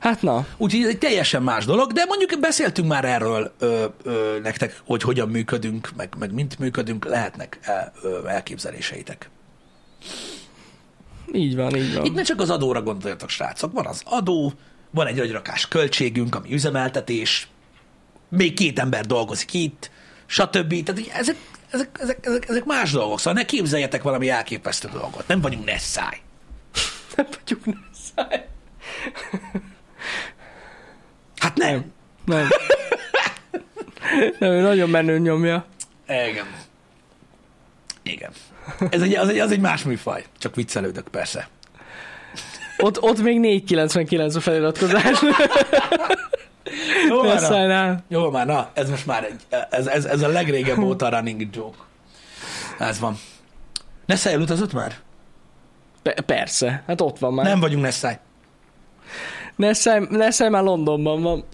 Hát 0.00 0.22
na, 0.22 0.46
Úgyhogy 0.56 0.82
ez 0.82 0.88
egy 0.88 0.98
teljesen 0.98 1.42
más 1.42 1.64
dolog, 1.64 1.92
de 1.92 2.04
mondjuk 2.04 2.40
beszéltünk 2.40 2.88
már 2.88 3.04
erről 3.04 3.52
ö, 3.58 3.84
ö, 4.02 4.38
nektek, 4.42 4.82
hogy 4.86 5.02
hogyan 5.02 5.28
működünk, 5.28 5.90
meg, 5.96 6.14
meg 6.18 6.32
mint 6.32 6.58
működünk, 6.58 7.04
lehetnek 7.04 7.58
el, 7.62 7.92
ö, 8.02 8.26
elképzeléseitek. 8.26 9.30
így 11.32 11.56
van, 11.56 11.76
így 11.76 11.94
van. 11.94 12.04
Itt 12.04 12.14
ne 12.14 12.22
csak 12.22 12.40
az 12.40 12.50
adóra 12.50 12.82
gondoljatok, 12.82 13.28
srácok, 13.28 13.72
van 13.72 13.86
az 13.86 14.02
adó, 14.04 14.52
van 14.90 15.06
egy 15.06 15.18
agyrakás 15.18 15.68
költségünk, 15.68 16.34
ami 16.34 16.52
üzemeltetés, 16.52 17.48
még 18.28 18.54
két 18.54 18.78
ember 18.78 19.06
dolgozik 19.06 19.54
itt, 19.54 19.90
stb. 20.26 20.84
Tehát 20.84 21.10
ezek, 21.12 21.36
ezek, 21.70 21.88
ezek, 22.00 22.18
ezek, 22.26 22.48
ezek 22.48 22.64
más 22.64 22.92
dolgok, 22.92 23.18
szóval 23.18 23.32
ne 23.32 23.44
képzeljetek 23.44 24.02
valami 24.02 24.28
elképesztő 24.28 24.88
dolgot, 24.92 25.28
nem 25.28 25.40
vagyunk 25.40 25.64
Nessai. 25.64 26.18
Nem 27.16 27.26
vagyunk 27.44 27.64
Nessai. 27.64 28.40
Hát 31.36 31.56
nem. 31.56 31.92
Nem. 32.24 32.48
Nem, 34.38 34.50
ő 34.50 34.60
nagyon 34.60 34.90
menő 34.90 35.18
nyomja. 35.18 35.64
Igen. 36.06 36.46
Igen. 38.02 38.30
Ez 38.90 39.02
egy, 39.02 39.14
az, 39.14 39.28
egy, 39.28 39.38
az 39.38 39.52
egy 39.52 39.60
más 39.60 39.82
műfaj. 39.82 40.24
Csak 40.38 40.54
viccelődök, 40.54 41.08
persze. 41.08 41.48
Ott, 42.78 43.02
ott 43.02 43.22
még 43.22 43.64
4,99 43.66 44.36
a 44.36 44.40
feliratkozás. 44.40 45.20
Jó 47.08 47.22
már, 47.22 47.66
na. 47.66 48.02
Jó 48.08 48.30
már, 48.30 48.46
na, 48.46 48.70
ez 48.74 48.90
most 48.90 49.06
már 49.06 49.24
egy, 49.24 49.40
ez, 49.70 49.86
ez, 49.86 50.04
ez 50.04 50.22
a 50.22 50.28
legrégebb 50.28 50.78
óta 50.78 51.08
running 51.08 51.54
joke. 51.54 51.78
Ez 52.78 52.98
van. 52.98 53.18
Nessai 54.06 54.32
elutazott 54.32 54.72
már? 54.72 54.94
Pe- 56.02 56.20
persze, 56.20 56.82
hát 56.86 57.00
ott 57.00 57.18
van 57.18 57.34
már. 57.34 57.44
Nem 57.46 57.60
vagyunk 57.60 57.82
Nessai. 57.82 58.14
Nessai, 59.58 60.06
Nessai 60.10 60.48
már 60.48 60.62
Londonban 60.62 61.22
van. 61.22 61.44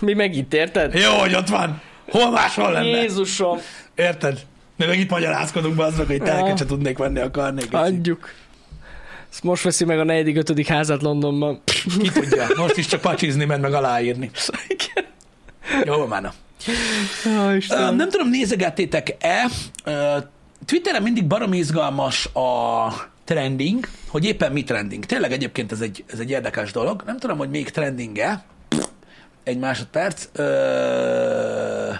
Mi 0.00 0.12
meg 0.12 0.36
itt, 0.36 0.54
érted? 0.54 0.94
Jó, 0.94 1.10
hogy 1.12 1.34
ott 1.34 1.48
van. 1.48 1.80
Hol 2.10 2.30
máshol 2.30 2.72
lenne? 2.72 2.86
Jézusom, 2.86 3.58
Érted? 3.94 4.40
Mi 4.76 4.86
meg 4.86 4.98
itt 4.98 5.10
magyarázkodunk 5.10 5.74
be 5.76 5.84
azok, 5.84 6.06
hogy 6.06 6.16
Ja. 6.16 6.22
telket 6.24 6.58
se 6.58 6.66
tudnék 6.66 6.98
venni 6.98 7.20
a 7.20 7.30
karnék. 7.30 7.74
adjuk. 7.74 8.28
Ezt 9.30 9.42
most 9.42 9.62
veszi 9.62 9.84
meg 9.84 9.98
a 9.98 10.04
negyedik, 10.04 10.36
ötödik 10.36 10.66
házát 10.66 11.02
Londonban. 11.02 11.60
Ki 12.00 12.10
tudja, 12.10 12.46
most 12.56 12.76
is 12.76 12.86
csak 12.86 13.00
pacsizni 13.00 13.44
ment 13.44 13.62
meg 13.62 13.72
aláírni. 13.74 14.30
Jó, 15.84 16.06
már 16.06 16.32
Ö, 17.24 17.54
Istenem. 17.54 17.96
nem 17.96 18.08
tudom, 18.08 18.28
nézegettétek-e, 18.28 19.46
ö, 19.84 20.16
Twitteren 20.66 21.02
mindig 21.02 21.26
barom 21.26 21.52
izgalmas 21.52 22.26
a 22.26 22.86
trending, 23.32 23.88
hogy 24.08 24.24
éppen 24.24 24.52
mi 24.52 24.64
trending. 24.64 25.04
Tényleg 25.04 25.32
egyébként 25.32 25.72
ez 25.72 25.80
egy, 25.80 26.04
ez 26.06 26.18
egy 26.18 26.30
érdekes 26.30 26.72
dolog. 26.72 27.02
Nem 27.06 27.18
tudom, 27.18 27.38
hogy 27.38 27.50
még 27.50 27.70
trending-e. 27.70 28.44
Egy 29.44 29.58
másodperc. 29.58 30.28
Ö, 30.32 31.92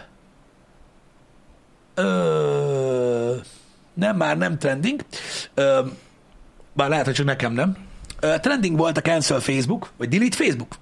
ö, 1.94 3.34
nem, 3.94 4.16
már 4.16 4.36
nem 4.38 4.58
trending. 4.58 5.04
Ö, 5.54 5.80
bár 6.72 6.88
lehet, 6.88 7.04
hogy 7.04 7.14
csak 7.14 7.26
nekem 7.26 7.52
nem. 7.52 7.76
Ö, 8.20 8.34
trending 8.40 8.76
volt 8.76 8.96
a 8.96 9.00
cancel 9.00 9.40
Facebook, 9.40 9.92
vagy 9.96 10.08
delete 10.08 10.36
Facebook. 10.36 10.76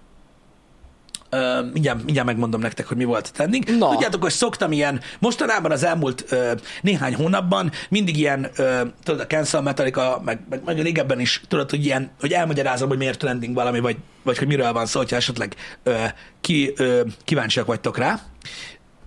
Ö, 1.31 1.63
mindjárt, 1.73 2.05
mindjárt 2.05 2.27
megmondom 2.27 2.61
nektek, 2.61 2.87
hogy 2.87 2.97
mi 2.97 3.05
volt 3.05 3.27
a 3.27 3.31
trending. 3.33 3.65
Na. 3.79 3.91
Tudjátok, 3.91 4.23
hogy 4.23 4.33
szoktam 4.33 4.73
ilyen, 4.73 5.01
mostanában 5.19 5.71
az 5.71 5.83
elmúlt 5.83 6.25
ö, 6.29 6.53
néhány 6.83 7.15
hónapban 7.15 7.73
mindig 7.89 8.17
ilyen, 8.17 8.51
ö, 8.57 8.81
tudod, 9.03 9.21
a 9.21 9.27
Cancel 9.27 9.63
Metallica, 9.63 10.21
meg, 10.25 10.41
meg, 10.49 10.63
meg 10.65 10.81
régebben 10.81 11.21
is, 11.21 11.43
tudod, 11.49 11.71
hogy 11.71 11.85
ilyen, 11.85 12.11
hogy 12.21 12.33
elmagyarázom, 12.33 12.89
hogy 12.89 12.99
miért 12.99 13.19
trending 13.19 13.55
valami, 13.55 13.81
vagy, 13.81 13.97
vagy 14.23 14.39
hogy 14.39 14.47
miről 14.47 14.73
van 14.73 14.87
szó, 14.87 14.99
hogyha 14.99 15.17
esetleg 15.17 15.55
ö, 15.83 16.05
ki, 16.41 16.73
ö, 16.77 17.03
kíváncsiak 17.25 17.67
vagytok 17.67 17.99
rá. 17.99 18.21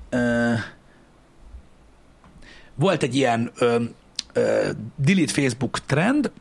Ö, 0.10 0.54
volt 2.76 3.04
egy 3.04 3.16
ilyen 3.16 3.52
ö, 3.58 3.84
ö, 4.34 4.70
delete 4.96 5.34
Facebook 5.34 5.80
trend, 5.86 6.32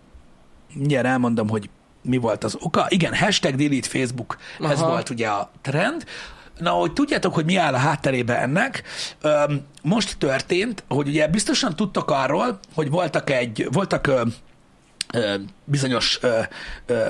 mindjárt 0.75 1.07
elmondom, 1.07 1.49
hogy 1.49 1.68
mi 2.03 2.17
volt 2.17 2.45
az 2.45 2.57
oka. 2.61 2.87
Igen, 2.88 3.15
hashtag 3.15 3.55
delete 3.55 3.88
Facebook, 3.88 4.38
Aha. 4.61 4.73
ez 4.73 4.81
volt 4.81 5.11
ugye 5.11 5.29
a 5.29 5.51
trend. 5.62 6.05
Na, 6.59 6.71
hogy 6.71 6.93
tudjátok, 6.93 7.35
hogy 7.35 7.45
mi 7.45 7.57
áll 7.57 7.75
a 7.75 7.79
hátterébe 7.79 8.41
ennek, 8.41 8.83
most 9.83 10.19
történt, 10.19 10.85
hogy 10.88 11.09
ugye 11.09 11.29
biztosan 11.29 11.77
tudtak 11.77 12.11
arról, 12.11 12.59
hogy 12.75 12.91
voltak 12.91 13.31
egy, 13.31 13.69
voltak 13.73 14.11
bizonyos 15.65 16.19
ö, 16.23 16.41
ö, 16.87 17.09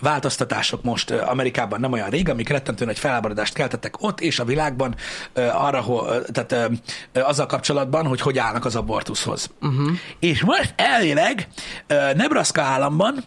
változtatások 0.00 0.82
most 0.82 1.10
ö, 1.10 1.22
Amerikában 1.22 1.80
nem 1.80 1.92
olyan 1.92 2.08
rég, 2.08 2.28
amik 2.28 2.48
rettentő 2.48 2.84
nagy 2.84 2.98
felháborodást 2.98 3.54
keltettek 3.54 4.02
ott 4.02 4.20
és 4.20 4.38
a 4.38 4.44
világban 4.44 4.94
ö, 5.32 5.46
arra, 5.46 5.80
ho, 5.80 6.04
tehát 6.20 6.52
ö, 6.52 6.66
ö, 7.12 7.20
azzal 7.20 7.46
kapcsolatban, 7.46 8.06
hogy 8.06 8.20
hogy 8.20 8.38
állnak 8.38 8.64
az 8.64 8.76
abortuszhoz. 8.76 9.50
Uh-huh. 9.60 9.90
És 10.18 10.42
most 10.42 10.74
elvileg 10.76 11.48
ö, 11.86 12.12
Nebraska 12.14 12.62
államban 12.62 13.24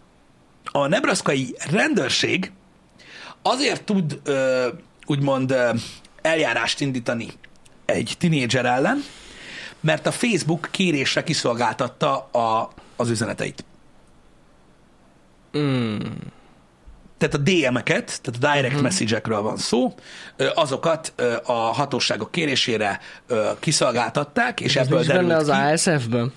a 0.75 0.87
nebraszkai 0.87 1.55
rendőrség 1.69 2.51
azért 3.41 3.83
tud 3.83 4.19
ö, 4.23 4.67
úgymond 5.05 5.51
ö, 5.51 5.69
eljárást 6.21 6.81
indítani 6.81 7.27
egy 7.85 8.15
tinédzser 8.17 8.65
ellen, 8.65 9.03
mert 9.79 10.07
a 10.07 10.11
Facebook 10.11 10.67
kérésre 10.71 11.23
kiszolgáltatta 11.23 12.17
a, 12.17 12.71
az 12.95 13.09
üzeneteit. 13.09 13.63
Mm. 15.57 15.97
tehát 17.17 17.35
a 17.35 17.37
DM-eket, 17.37 18.21
tehát 18.21 18.43
a 18.43 18.53
direct 18.53 18.65
uh-huh. 18.65 18.81
message-ekről 18.81 19.41
van 19.41 19.57
szó, 19.57 19.95
azokat 20.53 21.13
a 21.45 21.53
hatóságok 21.53 22.31
kérésére 22.31 22.99
kiszolgáltatták, 23.59 24.59
és 24.59 24.75
Ez 24.75 24.85
ebből 24.85 24.99
nincs 24.99 25.11
benne 25.11 25.27
derült 25.27 25.49
az 25.49 25.83
ki. 25.83 25.91
ASF-ben? 25.91 26.33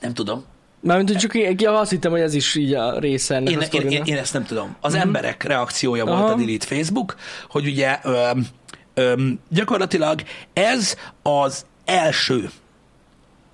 Nem 0.00 0.14
tudom. 0.14 0.44
Mármint, 0.84 1.08
hogy 1.08 1.18
csak 1.18 1.34
én, 1.34 1.68
azt 1.68 1.90
hittem, 1.90 2.10
hogy 2.10 2.20
ez 2.20 2.34
is 2.34 2.54
így 2.54 2.74
a 2.74 2.98
része 2.98 3.34
ennek 3.34 3.50
Én, 3.52 3.58
a 3.58 3.62
én, 3.62 3.88
én, 3.90 4.02
én 4.04 4.16
ezt 4.16 4.32
nem 4.32 4.44
tudom. 4.44 4.76
Az 4.80 4.92
Mhm. 4.92 5.02
emberek 5.02 5.42
reakciója 5.42 6.04
volt 6.04 6.18
Aha. 6.18 6.32
a 6.32 6.34
Delete 6.34 6.66
Facebook, 6.66 7.16
hogy 7.48 7.66
ugye 7.66 7.98
öm, 8.02 8.46
öm, 8.94 9.40
gyakorlatilag 9.48 10.22
ez 10.52 10.96
az 11.22 11.66
első 11.84 12.50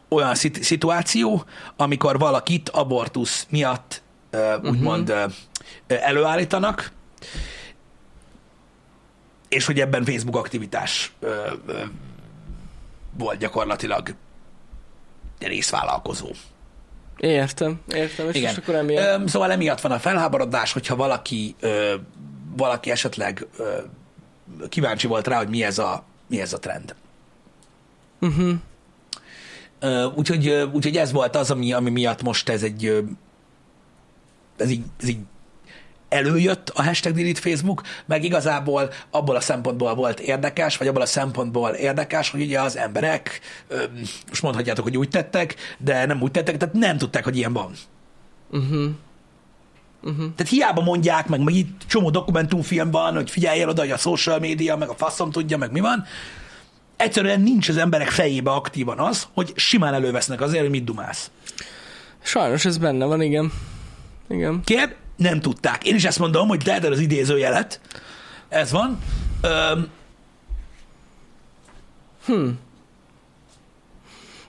olyan 0.08 0.34
szit- 0.34 0.62
szituáció, 0.62 1.44
amikor 1.76 2.18
valakit 2.18 2.68
abortusz 2.68 3.46
miatt 3.50 4.02
ö, 4.30 4.56
Mhm. 4.56 4.66
úgymond 4.68 5.08
ö, 5.08 5.24
előállítanak, 5.86 6.92
és 9.48 9.66
hogy 9.66 9.80
ebben 9.80 10.04
Facebook 10.04 10.36
aktivitás 10.36 11.12
ö, 11.20 11.34
ö, 11.66 11.78
volt 13.18 13.38
gyakorlatilag 13.38 14.14
részvállalkozó. 15.38 16.28
Értem, 17.20 17.80
értem, 17.94 18.28
és 18.28 18.34
Igen. 18.34 18.46
most 18.54 18.58
akkor 18.58 18.74
emiatt. 18.74 19.28
Szóval 19.28 19.52
emiatt 19.52 19.80
van 19.80 19.92
a 19.92 19.98
felháborodás, 19.98 20.72
hogyha 20.72 20.96
valaki, 20.96 21.54
ö, 21.60 21.94
valaki 22.56 22.90
esetleg 22.90 23.46
ö, 23.56 23.78
kíváncsi 24.68 25.06
volt 25.06 25.26
rá, 25.26 25.36
hogy 25.36 25.48
mi 25.48 25.64
ez 25.64 25.78
a, 25.78 26.04
mi 26.26 26.40
ez 26.40 26.52
a 26.52 26.58
trend. 26.58 26.94
Uh-huh. 28.20 28.52
Ö, 29.80 30.04
úgyhogy, 30.14 30.48
úgyhogy 30.72 30.96
ez 30.96 31.12
volt 31.12 31.36
az, 31.36 31.50
ami, 31.50 31.72
ami 31.72 31.90
miatt 31.90 32.22
most 32.22 32.48
ez 32.48 32.62
egy 32.62 33.04
ez 34.58 34.70
így, 34.70 34.84
ez 35.00 35.08
így 35.08 35.18
előjött 36.08 36.68
a 36.68 36.82
hashtag 36.82 37.14
delete 37.14 37.40
Facebook, 37.40 37.82
meg 38.06 38.24
igazából 38.24 38.90
abból 39.10 39.36
a 39.36 39.40
szempontból 39.40 39.94
volt 39.94 40.20
érdekes, 40.20 40.76
vagy 40.76 40.88
abból 40.88 41.02
a 41.02 41.06
szempontból 41.06 41.70
érdekes, 41.70 42.30
hogy 42.30 42.40
ugye 42.40 42.60
az 42.60 42.76
emberek, 42.76 43.40
most 44.28 44.42
mondhatjátok, 44.42 44.84
hogy 44.84 44.96
úgy 44.96 45.08
tettek, 45.08 45.54
de 45.78 46.06
nem 46.06 46.22
úgy 46.22 46.30
tettek, 46.30 46.56
tehát 46.56 46.74
nem 46.74 46.98
tudták, 46.98 47.24
hogy 47.24 47.36
ilyen 47.36 47.52
van. 47.52 47.72
Uh-huh. 48.50 48.90
Tehát 50.36 50.48
hiába 50.48 50.82
mondják, 50.82 51.28
meg, 51.28 51.40
meg 51.40 51.54
itt 51.54 51.82
csomó 51.86 52.10
dokumentumfilm 52.10 52.90
van, 52.90 53.14
hogy 53.14 53.30
figyeljél 53.30 53.68
oda, 53.68 53.80
hogy 53.80 53.90
a 53.90 53.96
social 53.96 54.38
média, 54.38 54.76
meg 54.76 54.88
a 54.88 54.94
faszom 54.94 55.30
tudja, 55.30 55.56
meg 55.56 55.72
mi 55.72 55.80
van. 55.80 56.04
Egyszerűen 56.96 57.40
nincs 57.40 57.68
az 57.68 57.76
emberek 57.76 58.08
fejébe 58.08 58.50
aktívan 58.50 58.98
az, 58.98 59.26
hogy 59.34 59.52
simán 59.56 59.94
elővesznek 59.94 60.40
azért, 60.40 60.60
hogy 60.60 60.70
mit 60.70 60.84
dumálsz. 60.84 61.30
Sajnos 62.22 62.64
ez 62.64 62.78
benne 62.78 63.04
van, 63.04 63.22
igen. 63.22 63.52
Igen. 64.28 64.62
Kérd, 64.64 64.94
nem 65.18 65.40
tudták. 65.40 65.84
Én 65.84 65.94
is 65.94 66.04
ezt 66.04 66.18
mondom, 66.18 66.48
hogy 66.48 66.58
teheted 66.58 66.92
az 66.92 66.98
idézőjelet. 66.98 67.80
Ez 68.48 68.70
van. 68.72 68.98
Öm, 69.42 69.90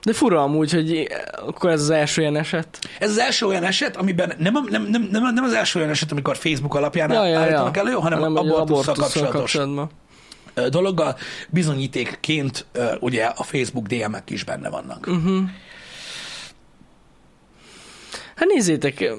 De 0.02 0.12
fura 0.12 0.42
amúgy, 0.42 0.72
hogy 0.72 1.08
akkor 1.46 1.70
ez 1.70 1.80
az 1.80 1.90
első 1.90 2.20
ilyen 2.20 2.36
eset. 2.36 2.78
ez 2.98 3.10
az 3.10 3.18
első 3.18 3.46
olyan 3.46 3.64
eset, 3.64 3.96
amiben 3.96 4.32
nem, 4.38 4.52
nem, 4.68 4.82
nem, 4.82 5.08
nem, 5.10 5.34
nem 5.34 5.44
az 5.44 5.52
első 5.52 5.78
olyan 5.78 5.90
eset, 5.90 6.10
amikor 6.10 6.36
Facebook 6.36 6.74
alapján 6.74 7.10
Ja, 7.10 7.24
ja, 7.24 7.30
ja. 7.30 7.38
állítanak 7.38 7.76
elő, 7.76 7.92
hanem, 7.92 8.18
hanem 8.18 8.36
abortusszal 8.36 8.94
kapcsolatos 8.94 9.58
dologgal. 10.70 11.16
Bizonyítékként 11.48 12.66
ugye 13.00 13.24
a 13.24 13.42
Facebook 13.42 13.86
DM-ek 13.86 14.30
is 14.30 14.44
benne 14.44 14.68
vannak. 14.68 15.06
Uh-huh. 15.06 15.42
Hát 18.40 18.48
nézzétek, 18.48 19.10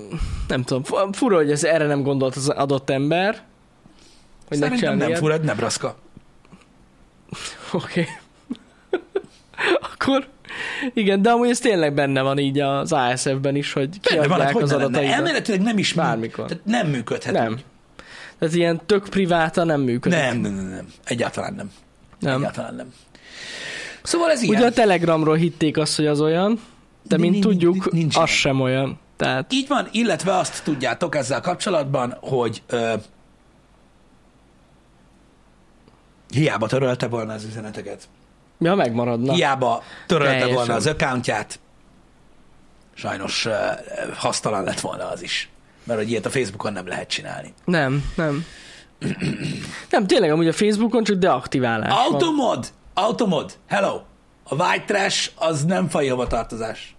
nem 0.48 0.64
tudom, 0.64 0.84
fu- 0.84 1.16
fura, 1.16 1.36
hogy 1.36 1.52
ez 1.52 1.64
erre 1.64 1.86
nem 1.86 2.04
gondolt 2.04 2.36
az 2.36 2.50
adott 2.50 2.90
ember. 2.90 3.42
Hogy 4.48 4.58
Szerintem 4.58 4.98
nem 4.98 5.14
fura, 5.14 5.34
ez 5.34 5.40
Nebraska. 5.44 5.96
Oké. 7.72 8.08
Akkor 9.94 10.28
igen, 10.94 11.22
de 11.22 11.30
amúgy 11.30 11.50
ez 11.50 11.60
tényleg 11.60 11.94
benne 11.94 12.22
van 12.22 12.38
így 12.38 12.60
az 12.60 12.92
ASF-ben 12.92 13.56
is, 13.56 13.74
hogy 13.74 14.00
Benne 14.10 14.28
van, 14.28 14.42
hát 14.42 14.56
az 14.56 14.72
adataidat. 14.72 15.14
Elméletileg 15.14 15.62
nem 15.62 15.78
is 15.78 15.94
Bármikor. 15.94 16.46
Tehát 16.46 16.66
nem 16.66 16.88
működhet. 16.88 17.34
Nem. 17.34 17.52
úgy. 17.52 17.66
Tehát 18.40 18.56
ilyen 18.56 18.82
tök 18.86 19.10
priváta 19.10 19.64
nem 19.64 19.82
működik. 19.82 20.18
Nem, 20.20 20.38
nem, 20.38 20.54
nem, 20.54 20.66
nem. 20.66 20.88
Egyáltalán 21.04 21.54
nem. 21.54 21.72
nem. 22.20 22.40
Egyáltalán 22.40 22.76
nem. 22.76 22.94
Szóval 24.04 24.32
ez 24.32 24.42
ilyen. 24.42 24.56
Ugye 24.56 24.66
a 24.66 24.72
Telegramról 24.72 25.36
hitték 25.36 25.78
azt, 25.78 25.96
hogy 25.96 26.08
az 26.08 26.22
olyan, 26.22 26.60
de, 27.04 27.18
mint 27.18 27.40
tudjuk, 27.40 27.90
az 28.14 28.30
sem 28.30 28.62
olyan. 28.62 29.00
Tehát 29.22 29.54
Így 29.54 29.68
van, 29.68 29.88
illetve 29.92 30.38
azt 30.38 30.64
tudjátok 30.64 31.16
ezzel 31.16 31.42
kapcsolatban, 31.42 32.18
hogy 32.22 32.64
ö, 32.68 32.94
hiába 36.30 36.68
törölte 36.68 37.08
volna 37.08 37.34
az 37.34 37.44
üzeneteket, 37.44 38.10
ja, 38.60 38.76
megmaradna. 38.76 39.34
hiába 39.34 39.84
törölte 40.08 40.32
Teljesen. 40.32 40.56
volna 40.56 40.74
az 40.74 40.86
accountját, 40.86 41.60
sajnos 42.94 43.46
ö, 43.46 43.58
hasztalan 44.16 44.64
lett 44.64 44.80
volna 44.80 45.10
az 45.10 45.22
is. 45.22 45.50
Mert 45.84 46.00
hogy 46.00 46.10
ilyet 46.10 46.26
a 46.26 46.30
Facebookon 46.30 46.74
nem 46.74 46.88
lehet 46.88 47.10
csinálni. 47.10 47.54
Nem, 47.66 48.04
nem. 48.16 48.46
nem, 49.90 50.08
tényleg 50.08 50.32
amúgy 50.32 50.48
a 50.48 50.54
Facebookon 50.54 51.04
csak 51.04 51.18
deaktiválás 51.18 51.94
van. 51.94 52.14
Automod! 52.14 52.68
Automod! 52.94 53.54
Hello! 53.68 54.02
A 54.44 54.56
white 54.56 54.84
trash 54.86 55.32
az 55.36 55.66
nem 55.66 55.90
fai 55.90 56.08
hovatartozás. 56.08 56.96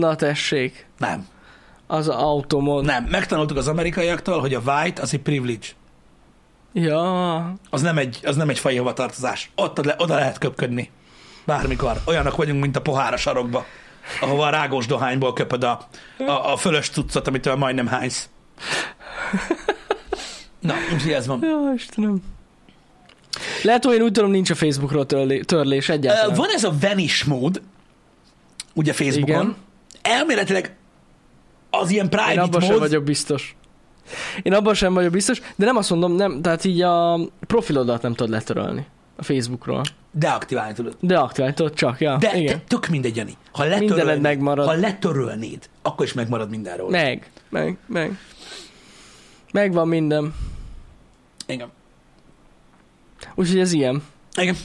Na 0.00 0.16
tessék, 0.16 0.86
Nem. 0.98 1.26
az 1.86 2.08
automod. 2.08 2.84
Nem. 2.84 3.04
Megtanultuk 3.04 3.56
az 3.56 3.68
amerikaiaktól, 3.68 4.40
hogy 4.40 4.54
a 4.54 4.60
white 4.66 5.02
az 5.02 5.14
egy 5.14 5.20
privilege. 5.20 5.66
Ja, 6.72 7.36
Az 7.70 7.82
nem 7.82 7.98
egy, 7.98 8.18
az 8.24 8.36
nem 8.36 8.48
egy 8.48 8.58
fai 8.58 8.76
hovatartozás. 8.76 9.50
Ott 9.54 9.84
le, 9.84 9.94
oda 9.98 10.14
lehet 10.14 10.38
köpködni. 10.38 10.90
Bármikor. 11.46 12.00
Olyanok 12.06 12.36
vagyunk, 12.36 12.60
mint 12.60 12.76
a 12.76 12.80
pohár 12.80 13.12
a 13.12 13.16
sarokba, 13.16 13.64
ahova 14.20 14.46
a 14.46 14.50
rágós 14.50 14.86
dohányból 14.86 15.32
köpöd 15.32 15.64
a, 15.64 15.86
a, 16.26 16.52
a 16.52 16.56
fölös 16.56 16.88
cuccot, 16.88 17.28
amitől 17.28 17.54
majdnem 17.56 17.86
hánysz. 17.86 18.28
Na, 20.60 20.74
úgyhogy 20.94 21.12
ez 21.12 21.26
van. 21.26 21.38
ja, 21.42 21.72
Istenem. 21.76 22.22
Lehet, 23.62 23.84
hogy 23.84 23.94
én 23.94 24.02
úgy 24.02 24.12
tudom, 24.12 24.30
nincs 24.30 24.50
a 24.50 24.54
Facebookról 24.54 25.06
törlé- 25.06 25.46
törlés 25.46 25.88
egyáltalán. 25.88 26.36
Van 26.36 26.48
ez 26.54 26.64
a 26.64 26.72
vanish 26.80 27.26
mód, 27.26 27.62
ugye 28.74 28.92
Facebookon. 28.92 29.42
Igen. 29.42 29.56
Elméletileg 30.04 30.76
az 31.70 31.90
ilyen 31.90 32.04
Én 32.04 32.10
private 32.10 32.40
abban 32.40 32.60
sem 32.60 32.70
mód, 32.70 32.80
vagyok 32.80 33.04
biztos. 33.04 33.56
Én 34.42 34.52
abban 34.52 34.74
sem 34.74 34.94
vagyok 34.94 35.12
biztos, 35.12 35.40
de 35.56 35.64
nem 35.64 35.76
azt 35.76 35.90
mondom, 35.90 36.12
nem, 36.12 36.42
tehát 36.42 36.64
így 36.64 36.82
a 36.82 37.20
profilodat 37.46 38.02
nem 38.02 38.14
tudod 38.14 38.32
letörölni 38.32 38.86
a 39.16 39.22
Facebookról. 39.22 39.82
deaktiválni 40.10 40.72
tudod. 40.74 40.96
De 41.00 41.18
aktiválni 41.18 41.54
tudod 41.54 41.74
csak, 41.74 42.00
ja. 42.00 42.16
De 42.16 42.36
igen. 42.36 42.58
te, 42.58 42.64
tök 42.68 42.88
mindegy, 42.88 43.16
Jani. 43.16 43.36
Ha 43.52 43.64
letörölnéd, 43.64 44.20
megmarad. 44.20 44.66
ha 44.66 44.72
letörölnéd, 44.72 45.68
akkor 45.82 46.06
is 46.06 46.12
megmarad 46.12 46.50
mindenről. 46.50 46.88
Meg, 46.88 47.30
meg, 47.50 47.78
meg. 47.86 48.18
Megvan 49.52 49.88
minden. 49.88 50.34
Igen. 51.46 51.68
Úgyhogy 53.34 53.58
ez 53.58 53.72
ilyen. 53.72 54.02
Igen. 54.36 54.56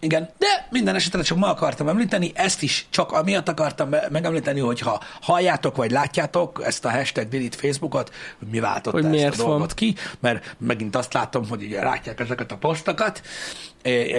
Igen, 0.00 0.28
de 0.38 0.66
minden 0.70 0.94
esetre 0.94 1.22
csak 1.22 1.38
ma 1.38 1.46
akartam 1.48 1.88
említeni, 1.88 2.32
ezt 2.34 2.62
is 2.62 2.86
csak 2.90 3.12
amiatt 3.12 3.48
akartam 3.48 3.88
me- 3.88 4.10
megemlíteni, 4.10 4.60
hogy 4.60 4.80
ha 4.80 5.02
halljátok 5.20 5.76
vagy 5.76 5.90
látjátok 5.90 6.62
ezt 6.64 6.84
a 6.84 6.90
hashtag 6.90 7.28
delete 7.28 7.56
Facebookot, 7.56 8.10
hogy 8.38 8.48
mi 8.48 8.60
váltotta 8.60 9.08
Hogy 9.08 9.16
ezt 9.16 9.40
a 9.40 9.42
dolgot 9.44 9.58
van. 9.58 9.68
ki, 9.74 9.94
mert 10.20 10.56
megint 10.58 10.96
azt 10.96 11.12
látom, 11.12 11.48
hogy 11.48 11.62
ugye 11.62 11.82
látják 11.84 12.20
ezeket 12.20 12.52
a 12.52 12.56
posztokat, 12.56 13.22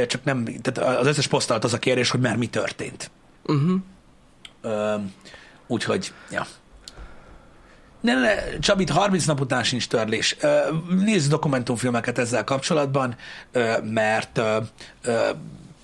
csak 0.07 0.23
nem, 0.23 0.45
tehát 0.61 0.99
az 0.99 1.07
összes 1.07 1.27
poszt 1.27 1.49
alatt 1.49 1.63
az 1.63 1.73
a 1.73 1.79
kérdés, 1.79 2.09
hogy 2.09 2.19
már 2.19 2.35
mi 2.35 2.47
történt. 2.47 3.11
Uh-huh. 3.45 3.81
Úgyhogy, 5.67 6.13
ja. 6.31 6.45
Ne, 8.01 8.13
ne, 8.19 8.59
Csabit 8.59 8.89
30 8.89 9.25
nap 9.25 9.39
után 9.39 9.63
sincs 9.63 9.87
törlés. 9.87 10.35
Ö, 10.39 10.57
Nézz 10.89 11.27
dokumentumfilmeket 11.27 12.17
ezzel 12.17 12.43
kapcsolatban, 12.43 13.15
mert 13.83 14.41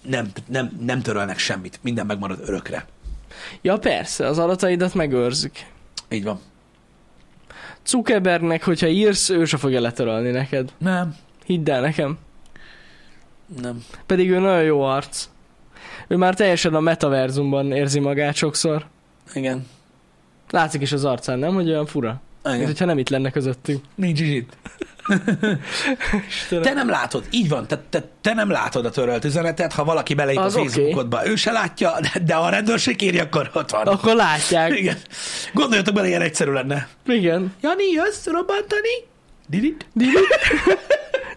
nem, 0.07 0.31
nem, 0.47 0.77
nem 0.85 1.01
törölnek 1.01 1.37
semmit. 1.37 1.79
Minden 1.81 2.05
megmarad 2.05 2.39
örökre. 2.45 2.85
Ja 3.61 3.77
persze, 3.77 4.27
az 4.27 4.39
adataidat 4.39 4.93
megőrzik. 4.93 5.65
Így 6.09 6.23
van. 6.23 6.39
Zuckerbergnek, 7.85 8.63
hogyha 8.63 8.87
írsz, 8.87 9.29
ő 9.29 9.45
se 9.45 9.57
fogja 9.57 9.79
letörölni 9.81 10.31
neked. 10.31 10.73
Nem, 10.77 11.15
Hidd 11.45 11.69
el 11.69 11.81
nekem. 11.81 12.17
nem. 13.61 13.83
Pedig 14.05 14.29
ő 14.29 14.39
nagyon 14.39 14.63
jó 14.63 14.81
arc. 14.81 15.29
Ő 16.07 16.15
már 16.15 16.33
teljesen 16.35 16.75
a 16.75 16.79
metaverzumban 16.79 17.71
érzi 17.71 17.99
magát 17.99 18.35
sokszor. 18.35 18.85
Igen. 19.33 19.67
Látszik 20.49 20.81
is 20.81 20.91
az 20.91 21.05
arcán, 21.05 21.39
nem? 21.39 21.53
Hogy 21.53 21.69
olyan 21.69 21.85
fura. 21.85 22.21
Mint 22.43 22.55
Igen. 22.55 22.67
hogyha 22.67 22.85
nem 22.85 22.97
itt 22.97 23.09
lenne 23.09 23.29
közöttünk. 23.31 23.83
Nincs 23.95 24.19
is 24.19 24.29
itt. 24.29 24.57
Te 26.61 26.73
nem 26.73 26.89
látod, 26.89 27.25
így 27.29 27.49
van, 27.49 27.67
te, 27.67 27.83
te, 27.89 28.03
te 28.21 28.33
nem 28.33 28.49
látod 28.49 28.85
a 28.85 28.89
törölt 28.89 29.25
üzenetet, 29.25 29.73
ha 29.73 29.83
valaki 29.83 30.13
beleír 30.13 30.37
a 30.37 30.43
Az. 30.43 30.53
Facebookodba, 30.53 31.27
ő 31.27 31.35
se 31.35 31.51
látja, 31.51 31.99
de, 32.01 32.19
de 32.25 32.33
ha 32.33 32.45
a 32.45 32.49
rendőrség 32.49 33.01
írja, 33.01 33.23
akkor 33.23 33.49
ott 33.53 33.69
van. 33.71 33.87
Akkor 33.87 34.15
látják. 34.15 34.79
Igen. 34.79 34.97
Gondoljatok 35.53 35.93
bele, 35.93 36.07
ilyen 36.07 36.21
egyszerű 36.21 36.51
lenne. 36.51 36.87
Igen. 37.05 37.53
Jani, 37.61 37.91
jössz 37.91 38.25
robbantani? 38.25 38.89
Didit? 39.47 39.85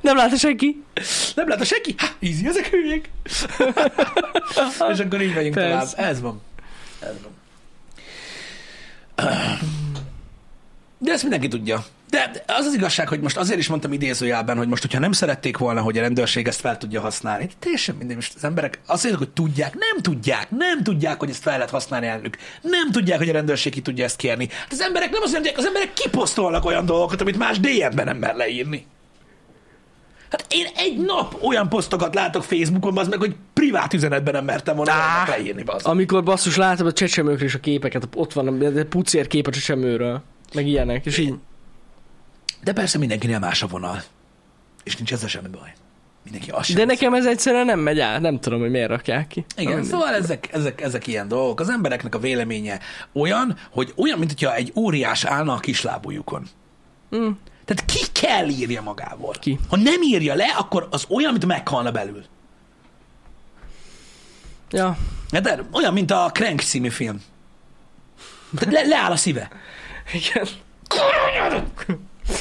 Nem 0.00 0.16
látta 0.16 0.36
senki? 0.36 0.84
Nem 1.34 1.48
lát 1.48 1.60
a 1.60 1.64
senki? 1.64 1.94
Ha, 1.98 2.06
easy, 2.20 2.46
ezek 2.46 2.66
hülyék. 2.66 3.10
És 4.92 4.98
akkor 4.98 5.22
így 5.22 5.34
megyünk 5.34 5.54
Persze. 5.54 5.94
tovább. 5.96 6.10
Ez 6.10 6.20
van. 6.20 6.40
Ez 7.00 7.14
van. 7.22 7.38
De 10.98 11.12
ezt 11.12 11.22
mindenki 11.22 11.48
tudja. 11.48 11.84
De 12.10 12.30
az 12.46 12.66
az 12.66 12.74
igazság, 12.74 13.08
hogy 13.08 13.20
most 13.20 13.36
azért 13.36 13.58
is 13.58 13.68
mondtam 13.68 13.92
idézőjelben, 13.92 14.56
hogy 14.56 14.68
most, 14.68 14.82
hogyha 14.82 14.98
nem 14.98 15.12
szerették 15.12 15.56
volna, 15.56 15.80
hogy 15.80 15.98
a 15.98 16.00
rendőrség 16.00 16.46
ezt 16.46 16.60
fel 16.60 16.78
tudja 16.78 17.00
használni, 17.00 17.48
teljesen 17.58 17.94
mindegy, 17.94 18.16
most 18.16 18.32
az 18.36 18.44
emberek 18.44 18.80
azt 18.86 19.02
mondják, 19.02 19.24
hogy 19.24 19.32
tudják, 19.44 19.74
nem 19.74 20.02
tudják, 20.02 20.50
nem 20.50 20.82
tudják, 20.82 21.18
hogy 21.18 21.30
ezt 21.30 21.42
fel 21.42 21.52
lehet 21.52 21.70
használni 21.70 22.06
ellenük. 22.06 22.36
Nem 22.62 22.90
tudják, 22.90 23.18
hogy 23.18 23.28
a 23.28 23.32
rendőrség 23.32 23.72
ki 23.72 23.80
tudja 23.80 24.04
ezt 24.04 24.16
kérni. 24.16 24.48
Hát 24.50 24.72
az 24.72 24.80
emberek 24.80 25.10
nem 25.10 25.22
azt 25.22 25.32
mondják, 25.32 25.58
az 25.58 25.66
emberek 25.66 25.92
kiposztolnak 25.92 26.64
olyan 26.64 26.86
dolgokat, 26.86 27.20
amit 27.20 27.38
más 27.38 27.60
DM-ben 27.60 28.04
nem 28.04 28.16
mer 28.16 28.34
leírni. 28.34 28.86
Hát 30.30 30.46
én 30.48 30.66
egy 30.76 30.98
nap 30.98 31.38
olyan 31.42 31.68
posztokat 31.68 32.14
látok 32.14 32.44
Facebookon, 32.44 32.98
az 32.98 33.08
meg, 33.08 33.18
hogy 33.18 33.34
privát 33.52 33.92
üzenetben 33.92 34.34
nem 34.34 34.44
mertem 34.44 34.76
volna 34.76 34.92
Á. 34.92 35.28
leírni, 35.28 35.62
bazd. 35.62 35.86
Amikor 35.86 36.22
basszus 36.22 36.56
látom 36.56 36.86
a 36.86 36.92
csecsemőkről 36.92 37.46
is 37.46 37.54
a 37.54 37.60
képeket, 37.60 38.08
ott 38.14 38.32
van 38.32 38.62
a 38.62 38.80
a 38.80 38.84
pucér 38.84 39.26
kép 39.26 39.46
a 39.46 39.50
csecsemőről. 39.50 40.22
Meg 40.54 40.66
ilyenek, 40.66 41.06
és 41.06 41.18
így. 41.18 41.34
De 42.62 42.72
persze 42.72 42.98
mindenkinél 42.98 43.38
más 43.38 43.62
a 43.62 43.66
vonal. 43.66 44.02
És 44.84 44.96
nincs 44.96 45.12
ezzel 45.12 45.28
semmi 45.28 45.48
baj. 45.48 45.72
Mindenki 46.22 46.50
azt 46.50 46.64
sem 46.68 46.76
De 46.76 46.84
nekem 46.84 47.14
ez 47.14 47.26
egyszerűen 47.26 47.66
nem 47.66 47.78
megy 47.78 48.00
át, 48.00 48.20
nem 48.20 48.40
tudom, 48.40 48.60
hogy 48.60 48.70
miért 48.70 48.88
rakják 48.88 49.26
ki. 49.26 49.44
Igen, 49.56 49.74
Nem, 49.74 49.84
szóval 49.84 50.14
ezek, 50.14 50.48
ezek, 50.52 50.80
ezek 50.80 51.06
ilyen 51.06 51.28
dolgok. 51.28 51.60
Az 51.60 51.68
embereknek 51.68 52.14
a 52.14 52.18
véleménye 52.18 52.80
olyan, 53.12 53.56
hogy 53.70 53.92
olyan, 53.96 54.18
mint 54.18 54.30
hogyha 54.30 54.54
egy 54.54 54.72
óriás 54.76 55.24
állna 55.24 55.52
a 55.52 55.58
kislábújukon. 55.58 56.46
Mm. 57.16 57.30
Tehát 57.64 57.84
ki 57.84 58.20
kell 58.20 58.48
írja 58.48 58.82
magából. 58.82 59.34
Ki? 59.40 59.58
Ha 59.68 59.76
nem 59.76 60.02
írja 60.02 60.34
le, 60.34 60.54
akkor 60.58 60.88
az 60.90 61.04
olyan, 61.08 61.32
mint 61.32 61.46
meghalna 61.46 61.90
belül. 61.90 62.24
Ja, 64.70 64.96
De 65.30 65.60
olyan, 65.72 65.92
mint 65.92 66.10
a 66.10 66.30
Crank 66.32 66.60
című 66.60 66.88
film. 66.88 67.22
Tehát 68.58 68.74
le, 68.74 68.88
leáll 68.88 69.10
a 69.10 69.16
szíve. 69.16 69.50
igen. 70.12 70.46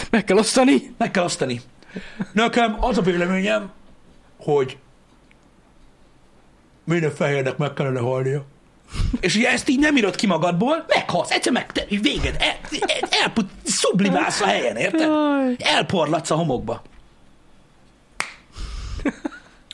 Meg 0.10 0.24
kell 0.24 0.38
osztani. 0.38 0.94
Meg 0.98 1.12
kell 1.12 1.24
osztani. 1.24 1.62
Nekem 2.32 2.78
az 2.80 2.98
a 2.98 3.02
véleményem, 3.02 3.72
hogy 4.40 4.78
minden 6.84 7.12
fehérnek 7.12 7.58
meg 7.58 7.74
kellene 7.74 8.00
halnia. 8.00 8.46
És 9.20 9.36
ugye 9.36 9.50
ezt 9.50 9.70
így 9.70 9.80
nem 9.80 9.98
írod 9.98 10.16
ki 10.16 10.28
magadból, 10.28 10.86
meghalsz, 10.88 11.32
egyszer 11.32 11.52
meg, 11.52 11.72
te, 11.72 11.86
véged, 11.90 12.36
el, 12.40 12.58
el, 12.72 13.10
elput, 13.10 13.50
sublimálsz 13.66 14.42
a 14.42 14.46
helyen, 14.46 14.76
érted? 14.76 15.10
Elporlatsz 15.58 16.30
a 16.30 16.36
homokba. 16.36 16.82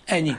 Ennyi. 0.06 0.36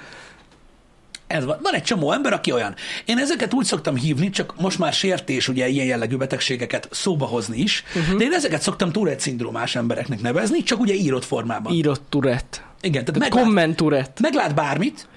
Ez 1.26 1.44
van. 1.44 1.58
Van 1.62 1.74
egy 1.74 1.82
csomó 1.82 2.12
ember, 2.12 2.32
aki 2.32 2.52
olyan. 2.52 2.74
Én 3.04 3.18
ezeket 3.18 3.54
úgy 3.54 3.64
szoktam 3.64 3.96
hívni, 3.96 4.30
csak 4.30 4.60
most 4.60 4.78
már 4.78 4.92
sértés 4.92 5.48
ugye 5.48 5.68
ilyen 5.68 5.86
jellegű 5.86 6.16
betegségeket 6.16 6.88
szóba 6.90 7.26
hozni 7.26 7.58
is, 7.58 7.84
uh-huh. 7.94 8.18
de 8.18 8.24
én 8.24 8.32
ezeket 8.32 8.62
szoktam 8.62 8.92
Tourette 8.92 9.20
szindrómás 9.20 9.76
embereknek 9.76 10.20
nevezni, 10.20 10.62
csak 10.62 10.80
ugye 10.80 10.94
írott 10.94 11.24
formában. 11.24 11.72
Írott 11.72 12.02
Tourette. 12.08 12.58
Igen, 12.80 13.04
tehát 13.04 13.20
meglát, 13.20 13.42
Komment 13.42 13.76
Tourette. 13.76 14.20
meglát 14.20 14.54
bármit 14.54 15.08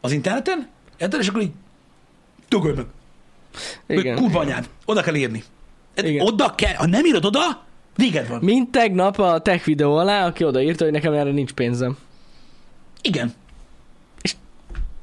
az 0.00 0.12
interneten, 0.12 0.68
és 1.18 1.28
akkor 1.28 1.42
így 1.42 1.52
dögöl 2.48 2.74
meg. 2.74 2.86
Igen. 3.86 4.02
Igen. 4.02 4.16
Kurva 4.16 4.40
anyád, 4.40 4.68
oda 4.84 5.02
kell 5.02 5.14
írni. 5.14 5.44
Igen. 5.96 6.10
Igen. 6.10 6.26
Oda 6.26 6.54
kell, 6.54 6.74
ha 6.74 6.86
nem 6.86 7.04
írod 7.04 7.24
oda, 7.24 7.64
véged 7.96 8.28
van. 8.28 8.38
Mint 8.42 8.70
tegnap 8.70 9.18
a 9.18 9.40
tech 9.40 9.64
videó 9.64 9.96
alá, 9.96 10.26
aki 10.26 10.44
odaírta, 10.44 10.84
hogy 10.84 10.92
nekem 10.92 11.12
erre 11.12 11.30
nincs 11.30 11.52
pénzem. 11.52 11.96
Igen. 13.02 13.34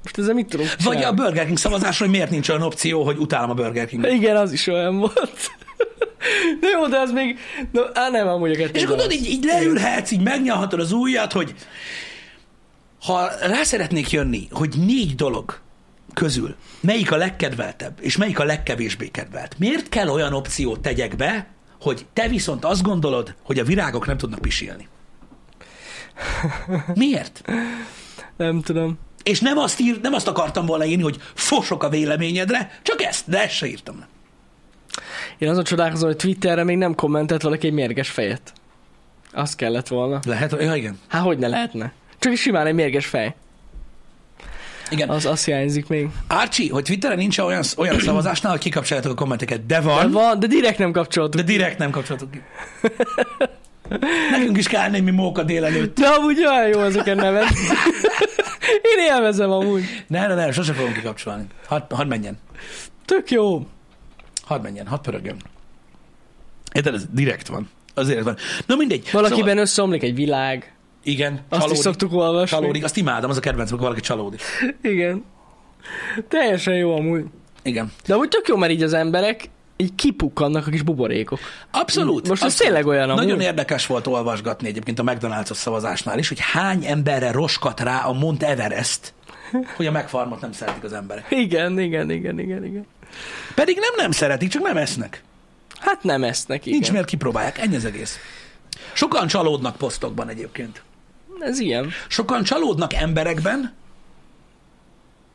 Most 0.05 0.17
ezzel 0.17 0.33
mit 0.33 0.47
tudunk 0.47 0.69
Vagy 0.83 1.03
a 1.03 1.13
Burger 1.13 1.45
King 1.45 1.57
szavazásról, 1.57 2.07
hogy 2.07 2.17
miért 2.17 2.31
nincs 2.31 2.49
olyan 2.49 2.61
opció, 2.61 3.03
hogy 3.03 3.17
utálom 3.17 3.49
a 3.49 3.53
Burger 3.53 3.87
King. 3.87 4.05
Igen, 4.05 4.35
az 4.35 4.51
is 4.51 4.67
olyan 4.67 4.97
volt. 4.97 5.51
De 6.59 6.67
jó, 6.67 6.87
de 6.87 6.99
az 6.99 7.11
még... 7.11 7.39
No, 7.71 7.81
á, 7.93 8.09
nem, 8.09 8.27
amúgy 8.27 8.51
a 8.51 8.55
kettő. 8.55 8.79
És 8.79 8.83
akkor 8.83 8.95
tudod, 8.95 9.11
így, 9.11 9.29
így 9.29 9.43
leülhetsz, 9.43 10.11
így 10.11 10.21
megnyalhatod 10.21 10.79
az 10.79 10.91
ujjat, 10.91 11.31
hogy 11.31 11.53
ha 13.05 13.29
rá 13.41 13.63
szeretnék 13.63 14.11
jönni, 14.11 14.47
hogy 14.51 14.73
négy 14.77 15.15
dolog 15.15 15.59
közül 16.13 16.55
melyik 16.79 17.11
a 17.11 17.15
legkedveltebb, 17.15 17.97
és 18.01 18.17
melyik 18.17 18.39
a 18.39 18.43
legkevésbé 18.43 19.07
kedvelt, 19.07 19.55
miért 19.59 19.89
kell 19.89 20.07
olyan 20.09 20.33
opciót 20.33 20.79
tegyek 20.79 21.15
be, 21.15 21.47
hogy 21.81 22.05
te 22.13 22.27
viszont 22.27 22.65
azt 22.65 22.81
gondolod, 22.83 23.35
hogy 23.43 23.59
a 23.59 23.63
virágok 23.63 24.05
nem 24.05 24.17
tudnak 24.17 24.39
pisilni? 24.39 24.87
Miért? 26.93 27.41
Nem 28.37 28.61
tudom. 28.61 28.97
És 29.25 29.39
nem 29.39 29.57
azt, 29.57 29.79
ír, 29.79 29.99
nem 30.01 30.13
azt 30.13 30.27
akartam 30.27 30.65
volna 30.65 30.85
írni, 30.85 31.03
hogy 31.03 31.17
fosok 31.33 31.83
a 31.83 31.89
véleményedre, 31.89 32.79
csak 32.81 33.01
ezt, 33.01 33.29
de 33.29 33.43
ezt 33.43 33.53
se 33.53 33.67
írtam 33.67 33.99
le. 33.99 34.07
Én 35.37 35.49
azon 35.49 35.63
csodálkozom, 35.63 36.07
hogy 36.07 36.17
Twitterre 36.17 36.63
még 36.63 36.77
nem 36.77 36.95
kommentelt 36.95 37.41
valaki 37.41 37.67
egy 37.67 37.73
mérges 37.73 38.09
fejet. 38.09 38.53
Az 39.33 39.55
kellett 39.55 39.87
volna. 39.87 40.19
Lehet, 40.25 40.55
ja 40.59 40.75
igen. 40.75 40.99
Hát 41.07 41.21
hogy 41.23 41.37
ne 41.37 41.47
lehetne? 41.47 41.93
Csak 42.19 42.31
is 42.31 42.41
simán 42.41 42.65
egy 42.65 42.73
mérges 42.73 43.05
fej. 43.05 43.35
igen. 44.89 45.09
Az, 45.09 45.25
az 45.25 45.45
hiányzik 45.45 45.87
még. 45.87 46.07
Archie, 46.27 46.71
hogy 46.71 46.83
Twitteren 46.83 47.17
nincs 47.17 47.37
olyan, 47.37 47.63
olyan 47.77 47.99
szavazásnál, 47.99 48.51
hogy 48.51 48.61
kikapcsoljátok 48.61 49.11
a 49.11 49.15
kommenteket, 49.15 49.65
de 49.65 49.79
van, 49.81 50.11
De 50.11 50.17
van, 50.19 50.39
de 50.39 50.47
direkt 50.47 50.77
nem 50.77 50.91
kapcsoltuk. 50.91 51.41
de 51.41 51.47
direkt 51.47 51.77
nem 51.77 51.89
kapcsolatok 51.91 52.31
ki. 52.31 52.41
Nekünk 54.31 54.57
is 54.57 54.67
kell 54.67 54.89
némi 54.89 55.11
móka 55.11 55.43
délelőtt. 55.43 55.99
De 55.99 56.07
amúgy 56.07 56.45
olyan 56.45 56.67
jó 56.67 56.79
ezeken 56.81 57.15
nevet. 57.15 57.45
Én 58.95 59.05
élvezem 59.15 59.51
amúgy. 59.51 59.83
Ne, 60.07 60.27
ne, 60.27 60.33
ne, 60.35 60.51
sose 60.51 60.73
fogom 60.73 60.93
kikapcsolni. 60.93 61.43
Hadd, 61.67 61.93
hadd 61.93 62.07
menjen. 62.07 62.37
Tök 63.05 63.31
jó. 63.31 63.65
Hadd 64.45 64.61
menjen, 64.61 64.87
hadd 64.87 65.01
pörögjön. 65.01 65.37
Érted, 66.73 66.93
ez 66.93 67.05
direkt 67.11 67.47
van. 67.47 67.69
Azért 67.93 68.23
van. 68.23 68.35
Na 68.65 68.75
mindegy. 68.75 69.09
Valakiben 69.11 69.39
Szóval, 69.47 69.57
összeomlik 69.63 70.03
egy 70.03 70.15
világ. 70.15 70.73
igen, 71.03 71.33
Azt 71.33 71.43
csalódik, 71.49 71.77
is 71.77 71.83
szoktuk 71.83 72.13
olvasni. 72.13 72.57
csalódik. 72.57 72.83
Azt 72.83 72.97
imádom, 72.97 73.29
az 73.29 73.37
a 73.37 73.39
kedvenc, 73.39 73.69
amikor 73.69 73.87
valaki 73.87 74.05
csalódik. 74.05 74.41
Igen. 74.81 75.23
Teljesen 76.27 76.75
jó 76.75 76.95
amúgy. 76.95 77.23
Igen. 77.63 77.91
De 78.07 78.15
úgy 78.17 78.27
tök 78.29 78.47
jó, 78.47 78.55
mert 78.55 78.71
így 78.71 78.83
az 78.83 78.93
emberek 78.93 79.49
így 79.77 79.95
kipukkannak 79.95 80.67
a 80.67 80.69
kis 80.69 80.81
buborékok. 80.81 81.39
Abszolút. 81.71 82.27
Most 82.27 82.41
ez 82.41 82.47
abszolút. 82.47 82.57
tényleg 82.57 82.87
olyan 82.87 83.09
amúgy. 83.09 83.23
Nagyon 83.23 83.41
érdekes 83.41 83.85
volt 83.85 84.07
olvasgatni 84.07 84.67
egyébként 84.67 84.99
a 84.99 85.03
McDonald's-os 85.03 85.55
szavazásnál 85.55 86.19
is, 86.19 86.27
hogy 86.27 86.39
hány 86.39 86.85
emberre 86.85 87.31
roskat 87.31 87.79
rá 87.79 88.05
a 88.05 88.13
Mount 88.13 88.43
Everest, 88.43 89.13
hogy 89.75 89.85
a 89.85 89.91
megfarmot 89.91 90.41
nem 90.41 90.51
szeretik 90.51 90.83
az 90.83 90.93
emberek. 90.93 91.25
Igen, 91.29 91.79
igen, 91.79 92.11
igen, 92.11 92.39
igen, 92.39 92.65
igen. 92.65 92.85
Pedig 93.55 93.77
nem 93.79 93.93
nem 93.95 94.11
szeretik, 94.11 94.49
csak 94.49 94.61
nem 94.61 94.77
esznek. 94.77 95.23
Hát 95.79 96.03
nem 96.03 96.23
esznek, 96.23 96.65
igen. 96.65 96.79
Nincs 96.79 96.91
miért 96.91 97.07
kipróbálják, 97.07 97.57
ennyi 97.57 97.75
az 97.75 97.85
egész. 97.85 98.17
Sokan 98.93 99.27
csalódnak 99.27 99.75
posztokban 99.75 100.29
egyébként. 100.29 100.81
Ez 101.39 101.59
ilyen. 101.59 101.89
Sokan 102.07 102.43
csalódnak 102.43 102.93
emberekben, 102.93 103.73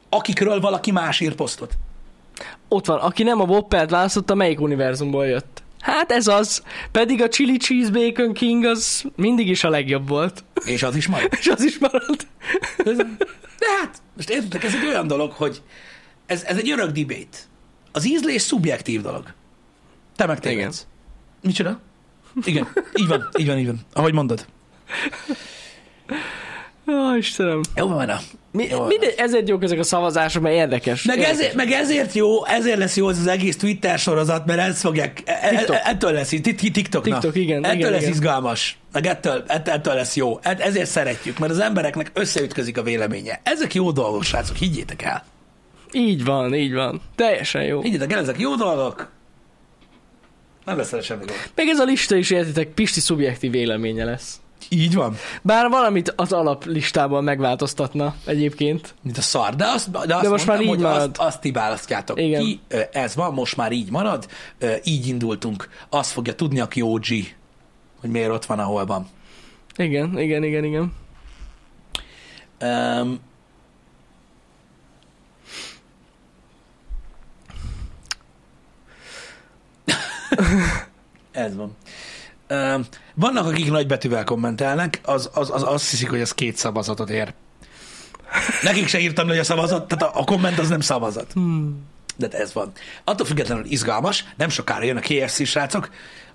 akikről 0.08 0.60
valaki 0.60 0.90
más 0.90 1.20
ír 1.20 1.34
posztot. 1.34 1.76
Ott 2.68 2.86
van, 2.86 2.98
aki 2.98 3.22
nem 3.22 3.40
a 3.40 3.44
Whoppert 3.44 3.90
választotta, 3.90 4.34
melyik 4.34 4.60
univerzumból 4.60 5.26
jött. 5.26 5.62
Hát 5.80 6.12
ez 6.12 6.26
az. 6.26 6.62
Pedig 6.92 7.22
a 7.22 7.28
Chili 7.28 7.56
Cheese 7.56 7.90
Bacon 7.90 8.32
King 8.32 8.64
az 8.64 9.04
mindig 9.16 9.48
is 9.48 9.64
a 9.64 9.68
legjobb 9.68 10.08
volt. 10.08 10.44
És 10.64 10.82
az 10.82 10.96
is 10.96 11.06
majd. 11.08 11.28
És 11.40 11.46
az 11.46 11.62
is 11.62 11.78
maradt. 11.78 12.26
De 13.58 13.66
hát, 13.80 14.02
most 14.16 14.30
értitek, 14.30 14.64
ez 14.64 14.74
egy 14.74 14.86
olyan 14.86 15.06
dolog, 15.06 15.32
hogy 15.32 15.62
ez, 16.26 16.42
ez 16.42 16.56
egy 16.56 16.70
örök 16.70 16.90
debate. 16.90 17.38
Az 17.92 18.06
ízlés 18.06 18.42
szubjektív 18.42 19.02
dolog. 19.02 19.32
Te 20.16 20.26
meg 20.26 20.40
tévedsz. 20.40 20.86
Micsoda? 21.42 21.80
Igen, 22.44 22.68
így 22.94 23.06
van, 23.06 23.28
így 23.38 23.46
van, 23.46 23.58
így 23.58 23.66
van. 23.66 23.80
Ahogy 23.92 24.12
mondod. 24.12 24.46
Ó, 26.90 27.16
Istenem. 27.16 27.60
Jó 27.76 27.88
van. 27.88 28.10
Mi, 28.52 28.66
Jó 28.70 28.84
mindegy, 28.86 29.14
ezért 29.16 29.48
jók 29.48 29.62
ezek 29.62 29.78
a 29.78 29.82
szavazások, 29.82 30.42
mert 30.42 30.54
érdekes. 30.54 31.02
Meg 31.02 31.16
érdekes. 31.16 31.38
ezért, 31.38 31.54
meg 31.54 31.70
ezért 31.70 32.12
jó, 32.12 32.46
ezért 32.46 32.78
lesz 32.78 32.96
jó 32.96 33.06
az 33.06 33.18
az 33.18 33.26
egész 33.26 33.56
Twitter 33.56 33.98
sorozat, 33.98 34.46
mert 34.46 34.60
ezt 34.60 34.80
fogják, 34.80 35.22
e- 35.24 35.38
e- 35.42 35.48
TikTok. 35.48 35.76
ettől 35.84 36.12
lesz, 36.12 36.28
Tik- 36.28 36.72
TikTok. 36.72 37.02
TikTok, 37.02 37.36
igen, 37.36 37.64
Ettől 37.64 37.78
igen, 37.78 37.90
lesz 37.90 38.00
igen. 38.00 38.12
izgalmas, 38.12 38.78
meg 38.92 39.06
ettől, 39.06 39.44
ettől, 39.46 39.94
lesz 39.94 40.16
jó. 40.16 40.38
E- 40.42 40.56
Ezért 40.60 40.90
szeretjük, 40.90 41.38
mert 41.38 41.52
az 41.52 41.58
embereknek 41.58 42.10
összeütközik 42.14 42.78
a 42.78 42.82
véleménye. 42.82 43.40
Ezek 43.42 43.74
jó 43.74 43.90
dolgok, 43.90 44.22
srácok, 44.22 44.56
higgyétek 44.56 45.02
el. 45.02 45.24
Így 45.92 46.24
van, 46.24 46.54
így 46.54 46.74
van. 46.74 47.00
Teljesen 47.16 47.62
jó. 47.62 47.80
Higgyétek 47.82 48.12
el, 48.12 48.18
ezek 48.18 48.38
jó 48.38 48.54
dolgok. 48.54 49.10
Nem 50.64 50.76
lesz 50.76 51.04
semmi 51.04 51.24
gond. 51.24 51.38
Meg 51.54 51.68
ez 51.68 51.78
a 51.78 51.84
lista 51.84 52.16
is 52.16 52.30
értitek, 52.30 52.68
Pisti 52.68 53.00
szubjektív 53.00 53.50
véleménye 53.50 54.04
lesz. 54.04 54.40
Így 54.68 54.94
van. 54.94 55.16
Bár 55.42 55.68
valamit 55.68 56.12
az 56.16 56.32
alaplistában 56.32 57.24
megváltoztatna 57.24 58.14
egyébként. 58.24 58.94
Mint 59.02 59.18
a 59.18 59.20
szar. 59.20 59.56
De, 59.56 59.66
azt, 59.66 59.90
de, 59.90 59.98
azt 59.98 60.08
De 60.08 60.28
most 60.28 60.46
mondtam, 60.46 60.46
már 60.46 60.60
így 60.60 60.68
hogy 60.68 60.78
marad. 60.78 61.00
Azt, 61.00 61.18
azt 61.18 61.40
ti 61.40 61.50
választjátok 61.50 62.20
Igen. 62.20 62.42
ki. 62.42 62.60
Ez 62.92 63.14
van, 63.14 63.34
most 63.34 63.56
már 63.56 63.72
így 63.72 63.90
marad. 63.90 64.28
Így 64.84 65.06
indultunk. 65.06 65.68
Azt 65.88 66.10
fogja 66.10 66.34
tudni, 66.34 66.60
aki 66.60 66.82
OG, 66.82 67.06
hogy 68.00 68.10
miért 68.10 68.30
ott 68.30 68.44
van, 68.44 68.58
ahol 68.58 68.86
van. 68.86 69.08
Igen, 69.76 70.18
igen, 70.18 70.44
igen, 70.44 70.64
igen. 70.64 70.92
Um, 72.62 73.20
Ez 81.32 81.56
van. 81.56 81.76
Vannak, 83.14 83.46
akik 83.46 83.70
nagybetűvel 83.70 84.24
kommentelnek, 84.24 85.00
az, 85.02 85.30
az, 85.34 85.50
az 85.50 85.62
azt 85.62 85.90
hiszik, 85.90 86.10
hogy 86.10 86.20
ez 86.20 86.34
két 86.34 86.56
szavazatot 86.56 87.10
ér. 87.10 87.32
Nekik 88.62 88.86
se 88.86 88.98
írtam, 88.98 89.26
hogy 89.28 89.38
a 89.38 89.44
szavazat, 89.44 89.88
tehát 89.88 90.14
a, 90.14 90.20
a 90.20 90.24
komment 90.24 90.58
az 90.58 90.68
nem 90.68 90.80
szavazat. 90.80 91.32
Hmm. 91.32 91.88
De 92.16 92.28
ez 92.28 92.52
van. 92.52 92.72
Attól 93.04 93.26
függetlenül 93.26 93.64
izgalmas, 93.64 94.24
nem 94.36 94.48
sokára 94.48 94.84
jön 94.84 94.96
a 94.96 95.00
KFC 95.00 95.46
srácok, 95.46 95.90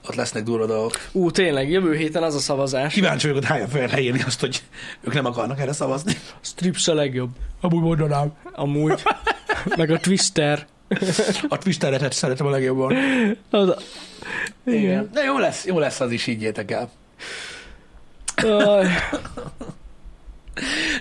ott 0.07 0.15
lesznek 0.15 0.43
durva 0.43 0.65
dolgok. 0.65 0.99
Ú, 1.11 1.31
tényleg, 1.31 1.69
jövő 1.69 1.95
héten 1.95 2.23
az 2.23 2.35
a 2.35 2.39
szavazás. 2.39 2.93
Kíváncsi 2.93 3.27
vagyok, 3.27 3.41
hogy 3.41 3.51
hányan 3.51 3.69
fogják 3.69 3.91
leírni 3.91 4.21
azt, 4.25 4.39
hogy 4.39 4.63
ők 5.01 5.13
nem 5.13 5.25
akarnak 5.25 5.59
erre 5.59 5.73
szavazni. 5.73 6.13
Strips 6.41 6.87
a 6.87 6.93
legjobb. 6.93 7.29
Amúgy 7.61 7.81
mondanám. 7.81 8.33
Amúgy. 8.51 9.03
Meg 9.77 9.89
a 9.89 9.99
Twister. 9.99 10.67
A 11.49 11.57
Twisteretet 11.57 12.13
szeretem 12.13 12.45
a 12.45 12.49
legjobban. 12.49 12.95
Az 13.49 13.69
a... 13.69 13.77
Igen. 14.65 15.09
De 15.13 15.23
jó 15.23 15.37
lesz, 15.37 15.65
jó 15.65 15.79
lesz 15.79 15.99
az 15.99 16.11
is, 16.11 16.23
higgyétek 16.23 16.71
el. 16.71 16.89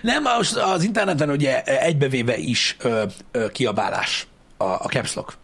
Nem, 0.02 0.22
most 0.22 0.56
az 0.56 0.82
interneten 0.82 1.30
ugye 1.30 1.62
egybevéve 1.62 2.36
is 2.36 2.76
ö, 2.80 3.04
ö, 3.30 3.50
kiabálás 3.50 4.26
a, 4.56 4.64
a 4.64 4.86
caps 4.86 5.14
lock. 5.14 5.36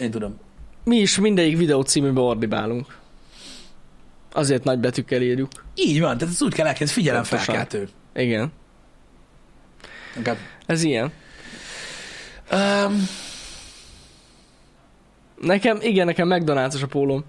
Én 0.00 0.10
tudom. 0.10 0.38
Mi 0.84 0.96
is 0.96 1.18
mindegyik 1.18 1.56
videó 1.56 1.82
címűbe 1.82 2.20
ordibálunk. 2.20 2.96
Azért 4.32 4.64
nagy 4.64 4.78
betűkkel 4.78 5.22
írjuk. 5.22 5.50
Így 5.74 6.00
van, 6.00 6.18
tehát 6.18 6.34
ez 6.34 6.42
úgy 6.42 6.54
kell 6.54 6.66
elkezdeni, 6.66 6.90
figyelem 7.00 7.22
Pontosan. 7.22 7.44
felkeltő. 7.54 7.88
Igen. 8.14 8.52
Inkább. 10.16 10.36
Ez 10.66 10.82
ilyen. 10.82 11.12
Um, 12.52 13.08
Nekem, 15.40 15.78
igen, 15.80 16.06
nekem 16.06 16.28
McDonald's 16.32 16.82
a 16.82 16.86
pólóm. 16.86 17.24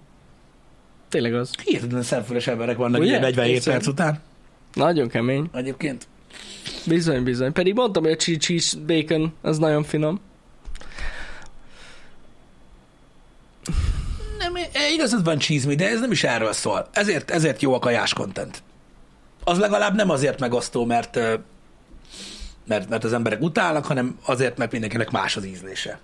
Tényleg 1.09 1.34
az. 1.34 1.51
hihetetlen 1.63 2.01
szemfüles 2.01 2.47
emberek 2.47 2.78
vannak 2.78 3.01
Ugye? 3.01 3.09
ugye 3.09 3.20
47 3.20 3.53
Hiszem. 3.53 3.74
perc 3.74 3.88
után 3.88 4.20
Nagyon 4.74 5.07
kemény. 5.07 5.49
egyébként. 5.53 6.07
Bizony, 6.86 7.24
bizony. 7.24 7.51
Pedig 7.51 7.74
mondtam, 7.74 8.03
hogy 8.03 8.11
a 8.11 8.15
cheese, 8.38 8.78
bacon, 8.88 9.34
az 9.41 9.57
nagyon 9.57 9.84
finom. 9.84 10.20
Nem, 14.38 14.55
eh, 14.55 14.93
igazad 14.93 15.24
van 15.24 15.38
cheese 15.39 15.76
de 15.76 15.89
ez 15.89 15.99
nem 15.99 16.11
is 16.11 16.24
erről 16.24 16.53
szól. 16.53 16.88
Ezért, 16.91 17.32
ezért 17.32 17.61
jó 17.61 17.74
a 17.74 17.80
kajás 17.80 18.13
content. 18.13 18.63
Az 19.43 19.57
legalább 19.59 19.95
nem 19.95 20.09
azért 20.09 20.39
megosztó, 20.39 20.86
mert, 20.86 21.20
mert, 22.70 22.89
mert 22.89 23.03
az 23.03 23.13
emberek 23.13 23.41
utálnak, 23.41 23.86
hanem 23.86 24.17
azért, 24.26 24.57
mert 24.57 24.72
mindenkinek 24.72 25.11
más 25.11 25.36
az 25.36 25.45
ízlése. 25.45 25.99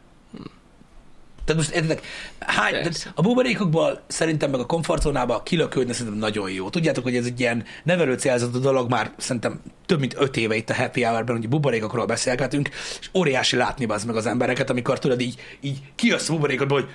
Tehát 1.45 1.61
most 1.61 1.75
értitek, 1.75 2.05
hány, 2.39 2.71
tehát 2.71 3.11
a 3.15 3.21
buborékokból 3.21 4.01
szerintem 4.07 4.49
meg 4.49 4.59
a 4.59 4.65
komfortzónába 4.65 5.43
kilökődni 5.43 5.93
szerintem 5.93 6.19
nagyon 6.19 6.51
jó. 6.51 6.69
Tudjátok, 6.69 7.03
hogy 7.03 7.15
ez 7.15 7.25
egy 7.25 7.39
ilyen 7.39 7.63
nevelő 7.83 8.13
célzatú 8.13 8.59
dolog 8.59 8.89
már 8.89 9.11
szerintem 9.17 9.61
több 9.85 9.99
mint 9.99 10.15
öt 10.17 10.37
éve 10.37 10.55
itt 10.55 10.69
a 10.69 10.75
Happy 10.75 11.03
Hour-ben, 11.03 11.35
hogy 11.35 11.49
buborékokról 11.49 12.05
beszélgetünk, 12.05 12.69
és 12.99 13.09
óriási 13.13 13.55
látni 13.55 13.85
az 13.85 14.03
meg 14.03 14.15
az 14.15 14.25
embereket, 14.25 14.69
amikor 14.69 14.99
tudod 14.99 15.21
így, 15.21 15.35
így 15.61 15.81
kijössz 15.95 16.29
a 16.29 16.33
buborékokból, 16.33 16.79
hogy 16.79 16.89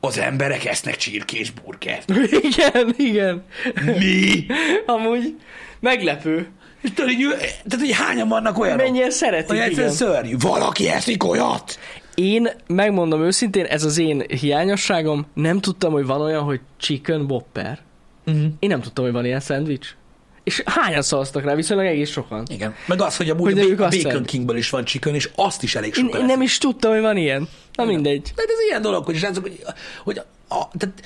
az 0.00 0.18
emberek 0.18 0.64
esznek 0.64 0.96
csirkés 0.96 1.50
burgert. 1.50 2.10
igen, 2.50 2.94
igen. 2.96 3.44
Mi? 3.84 4.46
Amúgy 4.86 5.36
meglepő. 5.80 6.48
És 6.84 6.90
tudod, 6.94 7.10
így, 7.10 7.28
tehát, 7.38 7.86
hogy 7.86 7.92
hányan 7.92 8.28
vannak 8.28 8.58
olyanok? 8.58 8.86
Mennyire 8.86 9.10
szeretik, 9.10 9.58
egyszerűen 9.58 9.70
igen. 9.70 9.90
szörnyű. 9.90 10.36
Valaki 10.38 10.88
eszik 10.88 11.24
olyat? 11.24 11.78
Én 12.14 12.48
megmondom 12.66 13.22
őszintén, 13.22 13.64
ez 13.64 13.84
az 13.84 13.98
én 13.98 14.24
hiányosságom, 14.40 15.26
nem 15.34 15.60
tudtam, 15.60 15.92
hogy 15.92 16.06
van 16.06 16.20
olyan, 16.20 16.42
hogy 16.42 16.60
chicken 16.76 17.20
whopper. 17.20 17.78
Uh-huh. 18.26 18.44
Én 18.58 18.68
nem 18.68 18.80
tudtam, 18.80 19.04
hogy 19.04 19.12
van 19.12 19.24
ilyen 19.24 19.40
szendvics. 19.40 19.96
És 20.42 20.62
hányan 20.66 21.02
szavaztak 21.02 21.44
rá? 21.44 21.54
Viszonylag 21.54 21.86
egész 21.86 22.10
sokan. 22.10 22.46
Igen. 22.50 22.74
Meg 22.86 23.00
az, 23.00 23.16
hogy 23.16 23.30
amúgy 23.30 23.52
Hogy 23.52 23.70
a 23.70 23.76
Bacon 23.76 23.90
szeretik. 23.90 24.26
Kingből 24.26 24.56
is 24.56 24.70
van 24.70 24.84
chicken, 24.84 25.14
és 25.14 25.30
azt 25.34 25.62
is 25.62 25.74
elég 25.74 25.96
Én, 25.96 26.04
sokan 26.04 26.20
én 26.20 26.26
nem 26.26 26.42
is 26.42 26.58
tudtam, 26.58 26.92
hogy 26.92 27.00
van 27.00 27.16
ilyen. 27.16 27.48
Na 27.72 27.84
mindegy. 27.84 28.32
Tehát 28.34 28.50
ez 28.50 28.66
ilyen 28.68 28.82
dolog, 28.82 29.04
hogy, 29.04 29.16
srácok, 29.16 29.42
hogy, 29.42 29.62
hogy 30.04 30.18
a, 30.18 30.54
a, 30.54 30.68
tehát 30.78 31.00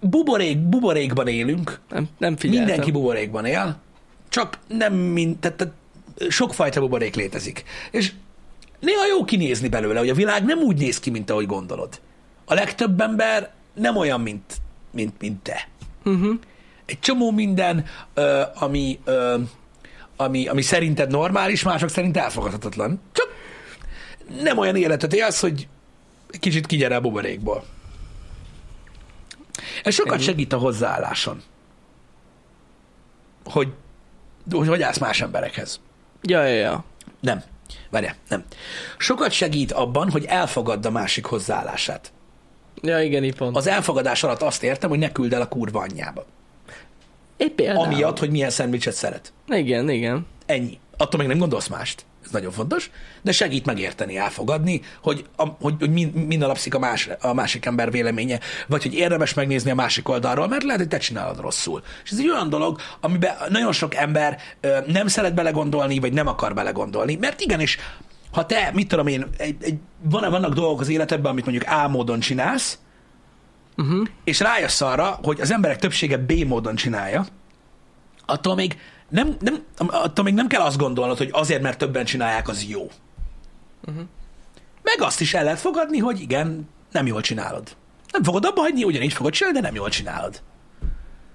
buborék, 0.00 0.58
buborékban 0.58 1.26
élünk, 1.26 1.80
Nem, 1.88 2.08
nem 2.18 2.36
figyeltem. 2.36 2.64
mindenki 2.64 2.90
buborékban 2.90 3.44
él, 3.44 3.76
csak 4.28 4.58
nem 4.66 4.94
mind, 4.94 5.38
tehát, 5.38 5.56
tehát 5.56 5.74
sokfajta 6.28 6.80
buborék 6.80 7.14
létezik. 7.14 7.64
És 7.90 8.12
néha 8.80 9.06
jó 9.06 9.24
kinézni 9.24 9.68
belőle, 9.68 9.98
hogy 9.98 10.08
a 10.08 10.14
világ 10.14 10.44
nem 10.44 10.58
úgy 10.58 10.78
néz 10.78 11.00
ki, 11.00 11.10
mint 11.10 11.30
ahogy 11.30 11.46
gondolod. 11.46 12.00
A 12.44 12.54
legtöbb 12.54 13.00
ember 13.00 13.52
nem 13.74 13.96
olyan, 13.96 14.20
mint, 14.20 14.56
mint, 14.90 15.20
mint 15.20 15.42
te. 15.42 15.68
Uh-huh. 16.04 16.34
Egy 16.86 16.98
csomó 16.98 17.30
minden, 17.30 17.84
ö, 18.14 18.42
ami, 18.54 19.00
ö, 19.04 19.38
ami, 20.16 20.48
ami 20.48 20.62
szerinted 20.62 21.10
normális, 21.10 21.62
mások 21.62 21.88
szerint 21.88 22.16
elfogadhatatlan. 22.16 23.00
Csak 23.12 23.28
nem 24.42 24.58
olyan 24.58 24.76
életet 24.76 25.12
élsz, 25.14 25.40
hogy 25.40 25.68
kicsit 26.30 26.66
kigyere 26.66 26.96
a 26.96 27.00
buborékból. 27.00 27.64
Ez 29.82 29.94
sokat 29.94 30.14
Ennyi. 30.14 30.22
segít 30.22 30.52
a 30.52 30.58
hozzáálláson. 30.58 31.42
Hogy 33.44 33.72
hogy, 34.50 34.68
hogy 34.68 34.82
állsz 34.82 34.98
más 34.98 35.20
emberekhez. 35.20 35.80
Ja, 36.22 36.44
ja, 36.44 36.54
ja. 36.54 36.84
Nem. 37.20 37.42
Várjál, 37.90 38.14
nem. 38.28 38.44
Sokat 38.98 39.30
segít 39.30 39.72
abban, 39.72 40.10
hogy 40.10 40.24
elfogadd 40.24 40.86
a 40.86 40.90
másik 40.90 41.24
hozzáállását. 41.24 42.12
Ja, 42.82 43.00
igen, 43.00 43.24
így 43.24 43.34
pont. 43.34 43.56
Az 43.56 43.66
elfogadás 43.66 44.22
alatt 44.22 44.42
azt 44.42 44.62
értem, 44.62 44.90
hogy 44.90 44.98
ne 44.98 45.12
küld 45.12 45.32
el 45.32 45.40
a 45.40 45.48
kurva 45.48 45.80
anyjába. 45.80 46.24
Épp 47.36 47.56
például. 47.56 47.84
Amiatt, 47.84 48.18
hogy 48.18 48.30
milyen 48.30 48.50
szendvicset 48.50 48.94
szeret. 48.94 49.32
Igen, 49.48 49.90
igen. 49.90 50.26
Ennyi. 50.46 50.78
Attól 50.96 51.20
még 51.20 51.28
nem 51.28 51.38
gondolsz 51.38 51.68
mást. 51.68 52.04
Ez 52.26 52.32
nagyon 52.32 52.52
fontos, 52.52 52.90
de 53.22 53.32
segít 53.32 53.66
megérteni, 53.66 54.16
elfogadni, 54.16 54.80
hogy, 55.02 55.24
a, 55.36 55.46
hogy, 55.46 55.74
hogy 55.78 55.90
min, 55.90 56.08
min 56.08 56.42
alapszik 56.42 56.74
a, 56.74 56.78
más, 56.78 57.08
a 57.20 57.32
másik 57.32 57.64
ember 57.64 57.90
véleménye, 57.90 58.40
vagy 58.66 58.82
hogy 58.82 58.94
érdemes 58.94 59.34
megnézni 59.34 59.70
a 59.70 59.74
másik 59.74 60.08
oldalról, 60.08 60.48
mert 60.48 60.62
lehet, 60.62 60.80
hogy 60.80 60.88
te 60.88 60.98
csinálod 60.98 61.40
rosszul. 61.40 61.82
És 62.04 62.10
ez 62.10 62.18
egy 62.18 62.28
olyan 62.28 62.48
dolog, 62.48 62.80
amiben 63.00 63.34
nagyon 63.48 63.72
sok 63.72 63.94
ember 63.94 64.38
ö, 64.60 64.78
nem 64.86 65.06
szeret 65.06 65.34
belegondolni, 65.34 65.98
vagy 65.98 66.12
nem 66.12 66.26
akar 66.26 66.54
belegondolni, 66.54 67.16
mert 67.20 67.40
igenis, 67.40 67.78
ha 68.32 68.46
te, 68.46 68.70
mit 68.74 68.88
tudom 68.88 69.06
én, 69.06 69.26
egy, 69.36 69.56
egy, 69.60 69.78
van, 70.02 70.30
vannak 70.30 70.54
dolgok 70.54 70.80
az 70.80 70.88
életedben, 70.88 71.30
amit 71.30 71.44
mondjuk 71.44 71.70
A 71.70 71.88
módon 71.88 72.20
csinálsz, 72.20 72.78
Uh-huh. 73.78 74.06
és 74.24 74.40
rájössz 74.40 74.80
arra, 74.80 75.18
hogy 75.22 75.40
az 75.40 75.52
emberek 75.52 75.78
többsége 75.78 76.16
B 76.16 76.32
módon 76.32 76.74
csinálja, 76.74 77.26
attól 78.26 78.54
még 78.54 78.76
nem, 79.08 79.36
nem, 79.40 79.62
attól 79.76 80.24
még 80.24 80.34
nem 80.34 80.46
kell 80.46 80.60
azt 80.60 80.78
gondolnod, 80.78 81.18
hogy 81.18 81.28
azért, 81.32 81.62
mert 81.62 81.78
többen 81.78 82.04
csinálják, 82.04 82.48
az 82.48 82.64
jó. 82.68 82.90
Uh-huh. 83.86 84.04
Meg 84.82 85.00
azt 85.00 85.20
is 85.20 85.34
el 85.34 85.44
lehet 85.44 85.58
fogadni, 85.58 85.98
hogy 85.98 86.20
igen, 86.20 86.68
nem 86.92 87.06
jól 87.06 87.20
csinálod. 87.20 87.76
Nem 88.12 88.22
fogod 88.22 88.44
abba 88.44 88.60
hagyni, 88.60 88.84
ugyanígy 88.84 89.12
fogod 89.12 89.32
csinálni, 89.32 89.58
de 89.58 89.66
nem 89.66 89.74
jól 89.74 89.88
csinálod. 89.88 90.42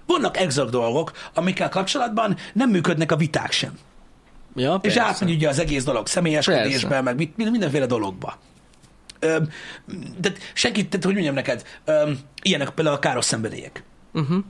Vannak 0.05 0.37
exakt 0.37 0.69
dolgok, 0.69 1.11
amikkel 1.33 1.69
kapcsolatban 1.69 2.37
nem 2.53 2.69
működnek 2.69 3.11
a 3.11 3.15
viták 3.15 3.51
sem. 3.51 3.77
Ja, 4.55 4.73
És 4.81 4.93
persze. 4.93 5.01
átmegy 5.01 5.31
ugye 5.31 5.49
az 5.49 5.59
egész 5.59 5.83
dolog 5.83 6.07
személyeskedésbe, 6.07 7.01
meg 7.01 7.15
mit, 7.15 7.37
mindenféle 7.37 7.85
dologba. 7.85 8.37
Ö, 9.19 9.37
de 10.17 10.31
senki, 10.53 10.87
tehát 10.87 11.05
hogy 11.05 11.13
mondjam 11.13 11.35
neked, 11.35 11.63
ö, 11.85 12.11
ilyenek 12.41 12.69
például 12.69 12.95
a 12.95 12.99
káros 12.99 13.25
szenvedélyek. 13.25 13.83
Uh-huh. 14.13 14.43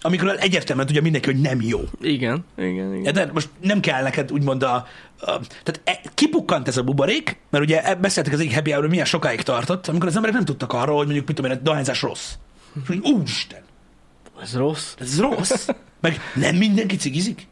Amikről 0.00 0.36
egyértelműen 0.36 0.86
tudja 0.86 1.02
mindenki, 1.02 1.30
hogy 1.30 1.40
nem 1.40 1.60
jó. 1.60 1.80
Igen, 2.00 2.44
igen, 2.56 2.94
igen. 2.94 3.14
De 3.14 3.30
most 3.32 3.48
nem 3.60 3.80
kell 3.80 4.02
neked 4.02 4.32
úgymond 4.32 4.62
a... 4.62 4.74
a 5.20 5.40
tehát 5.62 5.80
e, 5.84 6.00
kipukkant 6.14 6.68
ez 6.68 6.76
a 6.76 6.82
buborék, 6.82 7.38
mert 7.50 7.64
ugye 7.64 7.82
e- 7.82 7.94
beszéltek 7.94 8.32
az 8.32 8.40
egyik 8.40 8.54
happy 8.54 8.70
hour 8.70 8.88
milyen 8.88 9.04
sokáig 9.04 9.42
tartott, 9.42 9.86
amikor 9.86 10.08
az 10.08 10.16
emberek 10.16 10.36
nem 10.36 10.44
tudtak 10.44 10.72
arról, 10.72 10.96
hogy 10.96 11.04
mondjuk, 11.04 11.26
mit 11.26 11.36
tudom 11.36 11.50
én, 11.50 11.56
a 11.56 11.60
dohányzás 11.60 12.02
rossz. 12.02 12.32
És 12.88 12.96
úristen, 13.02 13.62
Ez 14.42 14.56
rossz. 14.56 14.94
ez 14.98 15.20
rossz. 15.20 15.68
Meg 16.00 16.20
nem 16.34 16.56
mindenki 16.56 16.96
cigizik. 16.96 17.46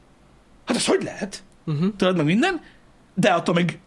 Hát 0.64 0.76
ez 0.76 0.86
hogy 0.86 1.02
lehet? 1.02 1.42
Uh-huh. 1.64 1.92
Tudod 1.96 2.16
meg 2.16 2.24
minden, 2.24 2.60
de 3.14 3.28
attól 3.28 3.54
még 3.54 3.78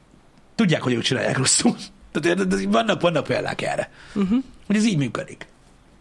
tudják, 0.55 0.81
hogy 0.81 0.93
ők 0.93 1.01
csinálják 1.01 1.37
rosszul. 1.37 1.75
Tehát 2.11 2.63
vannak, 2.63 3.01
vannak 3.01 3.23
példák 3.23 3.61
erre. 3.61 3.91
Uh-huh. 4.15 4.43
Hogy 4.67 4.75
ez 4.75 4.85
így 4.85 4.97
működik. 4.97 5.47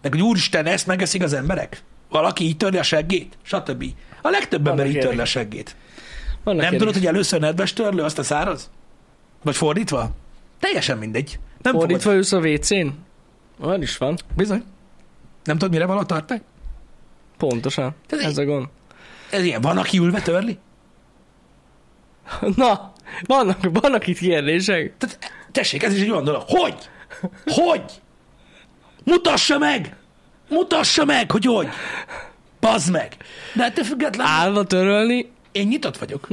Meg 0.02 0.12
hogy 0.12 0.22
úristen, 0.22 0.66
ezt 0.66 0.86
megeszik 0.86 1.22
az 1.22 1.32
emberek? 1.32 1.82
Valaki 2.08 2.44
így 2.44 2.56
törli 2.56 2.78
a 2.78 2.82
seggét? 2.82 3.36
Stb. 3.42 3.84
A 4.22 4.28
legtöbb 4.28 4.66
ember 4.66 4.86
így 4.86 4.98
törli 4.98 5.20
a 5.20 5.24
seggét. 5.24 5.76
Vannak 6.44 6.62
Nem 6.62 6.76
tudod, 6.76 6.94
hogy 6.94 7.06
először 7.06 7.40
nedves 7.40 7.72
törlő, 7.72 8.02
azt 8.02 8.18
a 8.18 8.22
száraz? 8.22 8.70
Vagy 9.42 9.56
fordítva? 9.56 10.10
Teljesen 10.60 10.98
mindegy. 10.98 11.38
Nem 11.62 11.72
Fordítva 11.74 12.02
fogod. 12.02 12.16
ülsz 12.16 12.32
a 12.32 12.38
WC-n? 12.38 12.88
Olyan 13.60 13.82
is 13.82 13.96
van. 13.96 14.16
Bizony. 14.36 14.64
Nem 15.44 15.58
tudod, 15.58 15.72
mire 15.72 15.86
való 15.86 16.02
tartani? 16.02 16.40
Pontosan. 17.36 17.94
Ez 18.08 18.18
Ez 18.18 18.38
a 18.38 18.44
gond. 18.44 18.66
Ez 19.30 19.44
ilyen, 19.44 19.60
van, 19.60 19.78
aki 19.78 19.98
ülve 19.98 20.20
törli? 20.22 20.58
Na, 22.56 22.92
vannak, 23.26 23.58
vannak 23.80 24.06
itt 24.06 24.18
kérdések. 24.18 24.96
Tehát, 24.98 25.18
tessék, 25.52 25.82
ez 25.82 25.94
is 25.94 26.00
egy 26.00 26.10
olyan 26.10 26.24
dolog. 26.24 26.42
Hogy? 26.46 26.90
Hogy? 27.44 27.82
Mutassa 29.04 29.58
meg! 29.58 29.96
Mutassa 30.48 31.04
meg, 31.04 31.30
hogy 31.30 31.44
hogy! 31.44 31.68
Bazd 32.60 32.90
meg! 32.92 33.16
De 33.54 33.62
hát 33.62 33.74
te 33.74 33.84
függetlenül... 33.84 34.32
Állva 34.32 34.64
törölni? 34.64 35.30
Én 35.52 35.66
nyitott 35.66 35.98
vagyok. 35.98 36.28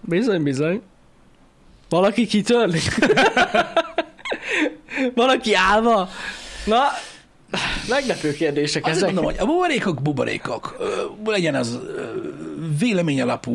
Bizony, 0.00 0.42
bizony. 0.42 0.82
Valaki 1.88 2.26
kitörli? 2.26 2.80
Valaki 5.14 5.54
állva? 5.54 6.08
Na, 6.64 6.82
meglepő 7.88 8.32
kérdések 8.32 8.84
Azt 8.86 8.94
ezek. 8.94 9.06
mondom, 9.06 9.24
hogy 9.24 9.36
a 9.38 9.44
buborékok 9.46 10.02
buborékok. 10.02 10.76
Legyen 11.24 11.54
az 11.54 11.78
véleményalapú, 12.78 13.52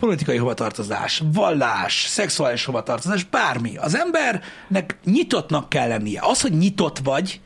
politikai 0.00 0.36
hovatartozás, 0.36 1.22
vallás, 1.32 2.04
szexuális 2.08 2.64
hovatartozás, 2.64 3.24
bármi. 3.24 3.76
Az 3.76 3.96
embernek 3.96 4.98
nyitottnak 5.04 5.68
kell 5.68 5.88
lennie. 5.88 6.20
Az, 6.24 6.40
hogy 6.40 6.52
nyitott 6.52 6.98
vagy, 6.98 7.40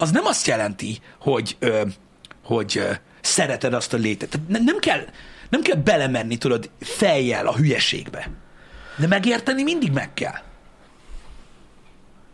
az 0.00 0.10
nem 0.10 0.24
azt 0.24 0.46
jelenti, 0.46 1.00
hogy, 1.18 1.56
ö, 1.58 1.82
hogy 2.44 2.78
ö, 2.78 2.92
szereted 3.20 3.74
azt 3.74 3.92
a 3.92 3.96
létet. 3.96 4.28
Tehát 4.28 4.48
ne- 4.48 4.58
nem 4.58 4.78
kell, 4.78 5.04
nem 5.48 5.62
kell 5.62 5.76
belemenni, 5.76 6.38
tudod, 6.38 6.70
fejjel 6.80 7.46
a 7.46 7.56
hülyeségbe. 7.56 8.30
De 8.96 9.06
megérteni 9.06 9.62
mindig 9.62 9.92
meg 9.92 10.14
kell. 10.14 10.38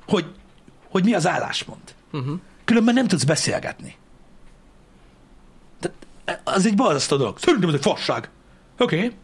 Hogy, 0.06 0.34
hogy 0.90 1.04
mi 1.04 1.14
az 1.14 1.26
álláspont. 1.26 1.94
Uh-huh. 2.12 2.38
Különben 2.64 2.94
nem 2.94 3.06
tudsz 3.06 3.24
beszélgetni. 3.24 3.96
Tehát 5.80 6.40
az 6.44 6.66
egy 6.66 6.74
balzasztó 6.74 7.16
dolog. 7.16 7.38
Szerintem 7.38 7.68
ez 7.68 7.74
egy 7.74 7.82
fasság. 7.82 8.28
Oké. 8.78 8.96
Okay. 8.96 9.16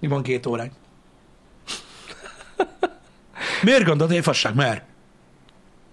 Mi 0.00 0.06
van 0.06 0.22
két 0.22 0.46
óránk? 0.46 0.72
Miért 3.62 3.84
gondolod, 3.84 4.08
hogy 4.08 4.16
egy 4.16 4.24
fasság? 4.24 4.54
Mert? 4.54 4.84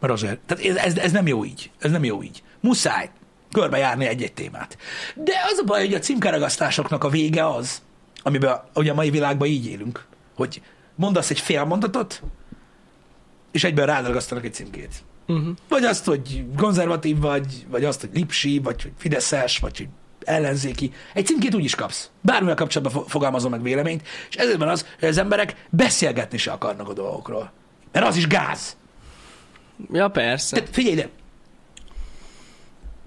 Mert 0.04 0.16
azért. 0.16 0.40
Tehát 0.46 0.78
ez, 0.86 0.98
ez, 0.98 1.12
nem 1.12 1.28
jó 1.28 1.46
így. 1.46 1.72
Ez 1.80 1.92
nem 1.92 2.04
jó 2.04 2.24
így. 2.24 2.44
Muszáj 2.60 3.10
körbejárni 3.52 4.06
egy-egy 4.06 4.34
témát. 4.34 4.78
De 5.16 5.32
az 5.52 5.58
a 5.58 5.64
baj, 5.64 5.86
hogy 5.86 5.94
a 5.94 6.00
címkeragasztásoknak 6.00 7.04
a 7.04 7.10
vége 7.10 7.50
az, 7.50 7.82
amiben 8.24 8.62
ugye 8.74 8.92
a 8.92 8.94
mai 8.94 9.10
világban 9.10 9.48
így 9.48 9.68
élünk, 9.68 10.06
hogy 10.36 10.62
mondasz 10.96 11.30
egy 11.30 11.40
fél 11.40 11.64
mondatot, 11.64 12.22
és 13.52 13.64
egyben 13.64 13.86
rádragasztanak 13.86 14.46
egy 14.46 14.54
címkét. 14.54 15.04
Uh-huh. 15.28 15.56
Vagy 15.70 15.84
azt, 15.84 16.06
hogy 16.06 16.46
konzervatív 16.58 17.20
vagy, 17.20 17.66
vagy 17.70 17.86
azt, 17.86 18.02
hogy 18.02 18.10
lipsi, 18.14 18.60
vagy 18.60 18.82
hogy 18.82 18.94
fideszes, 18.98 19.58
vagy 19.58 19.78
hogy 19.78 19.88
ellenzéki. 20.24 20.92
Egy 21.14 21.26
címkét 21.26 21.56
úgy 21.56 21.64
is 21.64 21.76
kapsz. 21.76 22.10
Bármilyen 22.22 22.56
kapcsolatban 22.56 23.02
fo- 23.02 23.12
fogalmazom 23.12 23.52
meg 23.52 23.62
véleményt, 23.62 24.08
és 24.30 24.36
ezért 24.36 24.58
van 24.58 24.70
az, 24.70 24.86
hogy 25.00 25.10
az 25.10 25.18
emberek 25.18 25.68
beszélgetni 25.70 26.38
se 26.38 26.52
akarnak 26.52 26.90
a 26.90 26.94
dolgokról. 26.94 27.52
Mert 27.92 28.06
az 28.06 28.16
is 28.16 28.28
gáz. 28.28 28.78
Ja, 29.92 30.08
persze. 30.08 30.56
Tehát 30.56 30.74
figyelj 30.74 30.94
ide! 30.96 31.10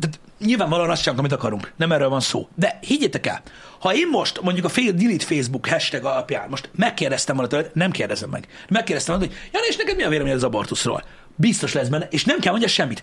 Tehát 0.01 0.21
nyilvánvalóan 0.39 0.91
azt 0.91 1.03
csinálunk, 1.03 1.27
amit 1.27 1.39
akarunk. 1.39 1.73
Nem 1.77 1.93
erről 1.93 2.09
van 2.09 2.21
szó. 2.21 2.49
De 2.55 2.79
higgyétek 2.81 3.27
el, 3.27 3.43
ha 3.81 3.95
én 3.95 4.09
most 4.09 4.41
mondjuk 4.41 4.67
a 4.67 4.69
fél 4.69 4.93
delete 4.93 5.25
Facebook 5.25 5.69
hashtag 5.69 6.05
alapján 6.05 6.49
most 6.49 6.71
megkérdeztem 6.75 7.35
volna 7.37 7.51
tőled, 7.51 7.71
nem 7.75 7.91
kérdezem 7.91 8.31
meg. 8.31 8.47
Megkérdeztem 8.69 9.19
volna, 9.19 9.33
hogy 9.33 9.41
Jani, 9.53 9.67
és 9.67 9.77
neked 9.77 9.97
mi 9.97 10.03
a 10.03 10.09
véleményed 10.09 10.37
az 10.37 10.45
abortuszról? 10.45 11.05
Biztos 11.35 11.73
lesz 11.73 11.89
benne, 11.89 12.09
és 12.11 12.25
nem 12.25 12.39
kell 12.39 12.51
mondja 12.51 12.69
semmit. 12.69 13.03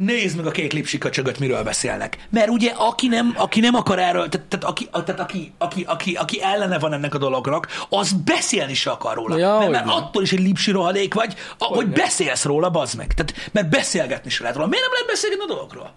Nézd 0.00 0.36
meg 0.36 0.46
a 0.46 0.50
két 0.50 0.72
lipsika 0.72 1.10
csögöt, 1.10 1.38
miről 1.38 1.62
beszélnek. 1.62 2.26
Mert 2.30 2.48
ugye 2.48 2.70
aki 2.70 3.08
nem, 3.08 3.34
aki 3.36 3.60
nem 3.60 3.74
akar 3.74 3.98
erről, 3.98 4.28
tehát, 4.28 4.46
tehát, 4.46 4.64
aki, 4.64 4.88
tehát 4.90 5.20
aki, 5.20 5.52
aki, 5.58 5.84
aki, 5.86 6.14
aki, 6.14 6.42
ellene 6.42 6.78
van 6.78 6.92
ennek 6.92 7.14
a 7.14 7.18
dolognak, 7.18 7.68
az 7.88 8.12
beszélni 8.12 8.74
se 8.74 8.90
akar 8.90 9.14
róla. 9.14 9.38
Ja, 9.38 9.58
mert, 9.58 9.70
mert 9.70 9.86
attól 9.86 10.22
is 10.22 10.32
egy 10.32 10.40
lipsi 10.40 10.70
rohadék 10.70 11.14
vagy, 11.14 11.34
hogy 11.58 11.88
beszélsz 11.88 12.44
róla, 12.44 12.70
bazd 12.70 12.96
meg. 12.96 13.14
Tehát, 13.14 13.50
mert 13.52 13.68
beszélgetni 13.68 14.30
se 14.30 14.42
lehet 14.42 14.56
róla. 14.56 14.68
Miért 14.68 14.84
nem 14.84 14.92
lehet 14.92 15.08
beszélgetni 15.08 15.44
a 15.44 15.48
dolgokról? 15.54 15.92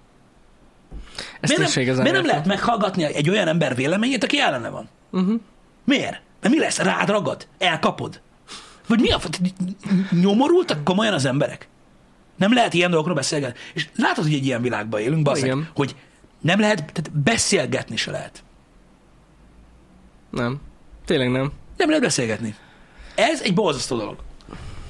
Ezt 1.40 1.58
Miért 1.58 1.76
nem, 1.76 1.96
miért 1.96 2.16
nem 2.16 2.26
lehet 2.26 2.46
meghallgatni 2.46 3.04
egy 3.04 3.30
olyan 3.30 3.48
ember 3.48 3.76
véleményét, 3.76 4.24
aki 4.24 4.40
ellene 4.40 4.70
van? 4.70 4.90
Uh-huh. 5.12 5.40
Miért? 5.86 6.22
Mert 6.42 6.54
mi 6.54 6.60
lesz? 6.60 6.78
Rád 6.78 7.10
ragad? 7.10 7.48
Elkapod? 7.58 8.22
Vagy 8.88 9.00
mi 9.00 9.12
a... 9.12 9.20
Nyomorultak 10.22 10.84
komolyan 10.84 11.14
az 11.14 11.26
emberek? 11.26 11.68
Nem 12.36 12.54
lehet 12.54 12.74
ilyen 12.74 12.90
dolgokról 12.90 13.16
beszélgetni. 13.16 13.60
És 13.74 13.88
látod, 13.96 14.24
hogy 14.24 14.34
egy 14.34 14.46
ilyen 14.46 14.62
világban 14.62 15.00
élünk, 15.00 15.24
bazzeg, 15.24 15.46
Igen. 15.46 15.70
hogy 15.76 15.96
nem 16.42 16.60
lehet, 16.60 16.78
tehát 16.78 17.12
beszélgetni 17.12 17.96
se 17.96 18.12
lehet. 18.12 18.44
Nem. 20.30 20.62
Tényleg 21.06 21.32
nem. 21.32 21.52
Nem 21.78 21.88
lehet 21.88 22.04
beszélgetni. 22.04 22.56
Ez 23.16 23.42
egy 23.42 23.54
borzasztó 23.54 23.98
dolog. 23.98 24.16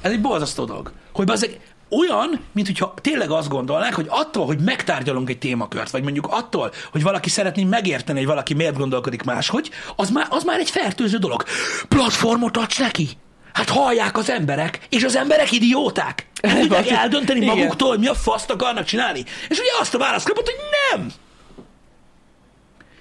Ez 0.02 0.12
egy 0.12 0.22
borzasztó 0.22 0.66
dolog. 0.66 0.92
Hogy 1.12 1.26
bazzeg, 1.26 1.60
olyan, 1.90 2.40
mint 2.52 2.68
hogyha 2.68 2.94
tényleg 3.02 3.32
azt 3.32 3.50
gondolnák, 3.50 3.94
hogy 3.94 4.06
attól, 4.10 4.46
hogy 4.46 4.60
megtárgyalunk 4.60 5.30
egy 5.30 5.38
témakört, 5.38 5.90
vagy 5.90 6.04
mondjuk 6.04 6.28
attól, 6.30 6.72
hogy 6.92 7.04
valaki 7.04 7.30
szeretné 7.30 7.64
megérteni, 7.64 8.18
hogy 8.18 8.28
valaki 8.28 8.54
miért 8.54 8.78
gondolkodik 8.78 9.24
máshogy, 9.24 9.70
az 9.96 10.10
már, 10.10 10.28
az 10.30 10.44
már 10.44 10.60
egy 10.60 10.70
fertőző 10.70 11.18
dolog. 11.18 11.44
Platformot 11.88 12.58
adsz 12.58 12.78
neki? 12.80 13.10
Hát 13.54 13.70
hallják 13.70 14.18
az 14.18 14.30
emberek, 14.30 14.80
és 14.90 15.04
az 15.04 15.16
emberek 15.16 15.52
idióták. 15.52 16.28
Nem 16.42 16.52
tudják 16.60 16.70
Valaki- 16.70 16.94
eldönteni 16.94 17.46
maguktól, 17.46 17.90
hogy 17.90 18.00
mi 18.00 18.08
a 18.08 18.14
faszt 18.14 18.50
akarnak 18.50 18.86
csinálni. 18.86 19.20
És 19.50 19.58
ugye 19.60 19.70
azt 19.80 19.94
a 19.94 19.98
választ 19.98 20.28
kapott, 20.28 20.46
hogy 20.46 20.60
nem. 20.92 21.12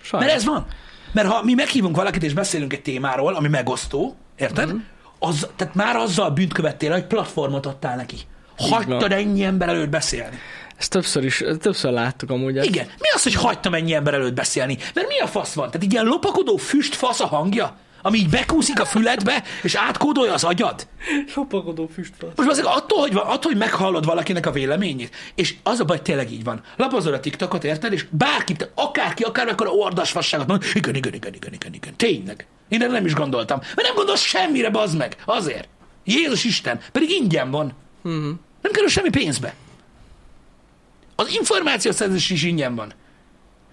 Sajnos. 0.03 0.27
Mert 0.29 0.39
ez 0.41 0.45
van. 0.45 0.67
Mert 1.13 1.29
ha 1.29 1.43
mi 1.43 1.55
meghívunk 1.55 1.97
valakit 1.97 2.23
és 2.23 2.33
beszélünk 2.33 2.73
egy 2.73 2.83
témáról, 2.83 3.35
ami 3.35 3.49
megosztó, 3.49 4.17
érted? 4.37 4.73
Mm. 4.73 4.77
Az, 5.19 5.49
tehát 5.57 5.75
már 5.75 5.97
azzal 5.97 6.31
bűnt 6.31 6.53
követtél, 6.53 6.93
hogy 6.93 7.05
platformot 7.07 7.67
adtál 7.67 7.97
neki. 7.97 8.17
Hagytad 8.59 9.13
ennyi 9.13 9.45
ember 9.45 9.69
előtt 9.69 9.89
beszélni. 9.89 10.39
Ezt 10.77 10.91
többször 10.91 11.25
is, 11.25 11.43
többször 11.61 11.93
láttuk 11.93 12.31
amúgy. 12.31 12.59
ezt. 12.59 12.69
Igen. 12.69 12.87
Mi 12.87 13.09
az, 13.15 13.23
hogy 13.23 13.35
hagytam 13.35 13.75
ennyi 13.75 13.95
ember 13.95 14.15
előtt 14.15 14.35
beszélni? 14.35 14.79
Mert 14.95 15.09
mi 15.09 15.19
a 15.19 15.27
fasz 15.27 15.53
van? 15.53 15.67
Tehát 15.67 15.83
egy 15.87 15.93
ilyen 15.93 16.05
lopakodó 16.05 16.57
füst 16.57 16.95
fasz 16.95 17.21
a 17.21 17.27
hangja, 17.27 17.77
ami 18.03 18.19
így 18.19 18.29
bekúszik 18.29 18.81
a 18.81 18.85
füledbe, 18.85 19.43
és 19.63 19.75
átkódolja 19.75 20.33
az 20.33 20.45
agyad. 20.45 20.87
Lopakodó 21.35 21.87
füstfasz. 21.95 22.31
Most 22.37 22.49
azért 22.49 22.67
attól, 22.67 23.01
hogy, 23.01 23.13
attól, 23.15 23.51
hogy 23.53 23.57
meghallod 23.57 24.05
valakinek 24.05 24.47
a 24.47 24.51
véleményét, 24.51 25.15
és 25.35 25.55
az 25.63 25.81
a 25.81 25.85
baj, 25.85 26.03
tényleg 26.03 26.33
így 26.33 26.45
van. 26.45 26.61
Lapozod 26.77 27.15
a 27.15 27.21
TikTokot, 27.21 27.65
érted? 27.65 27.93
És 27.93 28.07
bárki, 28.11 28.53
te- 28.53 28.71
akárki, 28.75 29.23
akármekkora 29.23 29.71
ordas 29.71 30.11
fasságot 30.11 30.47
mond, 30.47 30.65
igen, 30.75 30.95
igen, 30.95 31.15
igen, 31.15 31.35
igen, 31.35 31.53
igen, 31.53 31.75
igen, 31.75 31.97
tényleg. 31.97 32.47
Én 32.69 32.83
erre 32.83 32.93
nem 32.93 33.07
is 33.07 33.15
gondoltam. 33.15 33.59
Mert 33.59 33.83
nem 33.83 33.95
gondolsz 33.95 34.23
semmire, 34.23 34.71
bazd 34.71 34.97
meg. 34.97 35.17
Azért. 35.25 35.69
Jézus 36.05 36.45
Isten. 36.45 36.81
Pedig 36.93 37.11
ingyen 37.11 37.51
van. 37.51 37.73
Uh-huh. 38.03 38.23
Nem 38.63 38.73
kerül 38.73 38.89
semmi 38.89 39.11
pénzbe. 39.11 39.55
Az 41.17 41.35
információszerzés 41.35 42.31
is 42.31 42.43
ingyen 42.43 42.75
van. 42.75 42.93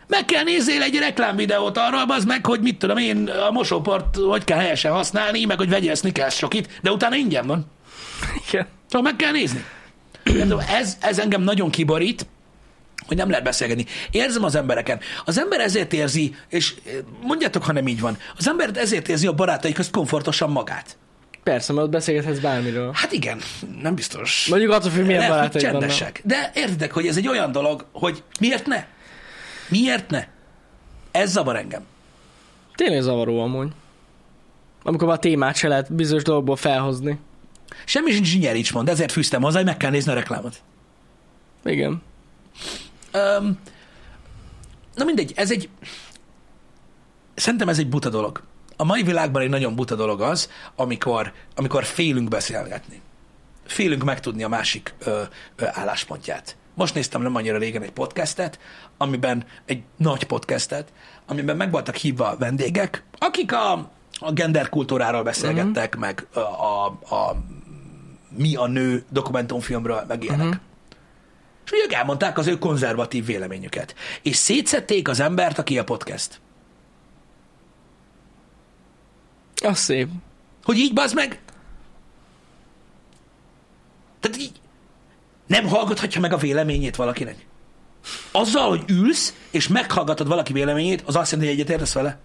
Meg 0.09 0.25
kell 0.25 0.43
nézzél 0.43 0.81
egy 0.81 0.97
reklámvideót 0.97 1.77
arról, 1.77 2.03
az 2.07 2.25
meg, 2.25 2.45
hogy 2.45 2.61
mit 2.61 2.77
tudom 2.77 2.97
én, 2.97 3.27
a 3.27 3.51
mosóport 3.51 4.15
hogy 4.15 4.43
kell 4.43 4.57
helyesen 4.57 4.91
használni, 4.91 5.45
meg 5.45 5.57
hogy 5.57 5.69
vegyél 5.69 5.95
sneakers 5.95 6.35
sokit, 6.35 6.79
de 6.81 6.91
utána 6.91 7.15
ingyen 7.15 7.47
van. 7.47 7.65
Igen. 8.47 8.67
Szóval 8.87 9.11
meg 9.11 9.15
kell 9.15 9.31
nézni. 9.31 9.65
Ez, 10.69 10.97
ez 11.01 11.19
engem 11.19 11.41
nagyon 11.41 11.69
kiborít, 11.69 12.25
hogy 13.07 13.17
nem 13.17 13.29
lehet 13.29 13.43
beszélgetni. 13.43 13.85
Érzem 14.11 14.43
az 14.43 14.55
embereken. 14.55 14.99
Az 15.25 15.39
ember 15.39 15.59
ezért 15.59 15.93
érzi, 15.93 16.35
és 16.49 16.75
eh, 16.85 16.93
mondjátok, 17.21 17.63
ha 17.63 17.71
nem 17.71 17.87
így 17.87 17.99
van, 17.99 18.17
az 18.37 18.47
ember 18.47 18.69
ezért 18.73 19.09
érzi 19.09 19.27
a 19.27 19.33
barátai 19.33 19.71
közt 19.71 19.91
komfortosan 19.91 20.49
magát. 20.49 20.97
Persze, 21.43 21.73
mert 21.73 21.85
ott 21.85 21.91
beszélgethetsz 21.91 22.39
bármiről. 22.39 22.91
Hát 22.93 23.11
igen, 23.11 23.39
nem 23.81 23.95
biztos. 23.95 24.47
Mondjuk 24.49 24.71
attól 24.71 24.91
függ, 24.91 25.05
milyen 25.05 25.27
barátaid 25.27 25.71
vannak. 25.71 26.19
De 26.23 26.51
értitek, 26.53 26.91
hogy 26.91 27.07
ez 27.07 27.17
egy 27.17 27.27
olyan 27.27 27.51
dolog, 27.51 27.85
hogy 27.91 28.23
miért 28.39 28.65
ne? 28.65 28.85
Miért 29.69 30.09
ne? 30.09 30.27
Ez 31.11 31.31
zavar 31.31 31.55
engem. 31.55 31.85
Tényleg 32.75 33.01
zavaró 33.01 33.41
amúgy. 33.41 33.71
Amikor 34.83 35.07
már 35.07 35.17
a 35.17 35.19
témát 35.19 35.55
se 35.55 35.67
lehet 35.67 35.93
bizonyos 35.93 36.23
dolgokból 36.23 36.55
felhozni. 36.55 37.19
Semmi 37.85 38.11
sincs 38.11 38.37
nyerics 38.37 38.73
mond, 38.73 38.89
ezért 38.89 39.11
fűztem 39.11 39.41
hozzá, 39.41 39.57
hogy 39.57 39.65
meg 39.65 39.77
kell 39.77 39.91
nézni 39.91 40.11
a 40.11 40.15
reklámot. 40.15 40.61
Igen. 41.63 42.01
Öm, 43.11 43.59
na 44.95 45.03
mindegy, 45.03 45.33
ez 45.35 45.51
egy... 45.51 45.69
Szerintem 47.35 47.69
ez 47.69 47.79
egy 47.79 47.89
buta 47.89 48.09
dolog. 48.09 48.43
A 48.75 48.83
mai 48.83 49.03
világban 49.03 49.41
egy 49.41 49.49
nagyon 49.49 49.75
buta 49.75 49.95
dolog 49.95 50.21
az, 50.21 50.49
amikor, 50.75 51.33
amikor 51.55 51.83
félünk 51.83 52.29
beszélgetni. 52.29 53.01
Félünk 53.65 54.03
megtudni 54.03 54.43
a 54.43 54.47
másik 54.47 54.93
ö, 54.99 55.21
ö, 55.55 55.65
álláspontját. 55.67 56.57
Most 56.79 56.93
néztem 56.93 57.21
nem 57.21 57.35
annyira 57.35 57.57
régen 57.57 57.81
egy 57.81 57.91
podcastet, 57.91 58.59
amiben, 58.97 59.45
egy 59.65 59.83
nagy 59.97 60.23
podcastet, 60.23 60.93
amiben 61.25 61.57
meg 61.57 61.71
voltak 61.71 61.95
hívva 61.95 62.35
vendégek, 62.37 63.03
akik 63.17 63.53
a, 63.53 63.71
a 64.19 64.31
genderkultúráról 64.31 65.23
beszélgettek, 65.23 65.95
uh-huh. 65.95 66.01
meg 66.01 66.27
a, 66.33 66.39
a, 66.39 66.85
a 67.15 67.35
mi 68.29 68.55
a 68.55 68.67
nő 68.67 69.03
dokumentumfilmről, 69.09 70.03
meg 70.07 70.23
ilyenek. 70.23 70.45
Uh-huh. 70.45 70.61
És 71.65 71.71
ők 71.85 71.93
elmondták 71.93 72.37
az 72.37 72.47
ő 72.47 72.57
konzervatív 72.57 73.25
véleményüket. 73.25 73.95
És 74.21 74.35
szétszették 74.35 75.07
az 75.07 75.19
embert, 75.19 75.57
aki 75.59 75.79
a 75.79 75.83
podcast. 75.83 76.41
Az 79.63 79.77
szép. 79.77 80.09
Hogy 80.63 80.77
így 80.77 80.93
bazd 80.93 81.15
meg? 81.15 81.41
Tehát 84.19 84.37
így 84.37 84.59
nem 85.49 85.67
hallgathatja 85.67 86.21
meg 86.21 86.33
a 86.33 86.37
véleményét 86.37 86.95
valakinek. 86.95 87.35
Azzal, 88.31 88.69
hogy 88.69 88.83
ülsz, 88.87 89.33
és 89.51 89.67
meghallgatod 89.67 90.27
valaki 90.27 90.53
véleményét, 90.53 91.03
az 91.05 91.15
azt 91.15 91.31
jelenti, 91.31 91.51
hogy 91.51 91.59
egyetértesz 91.59 91.93
vele. 91.93 92.17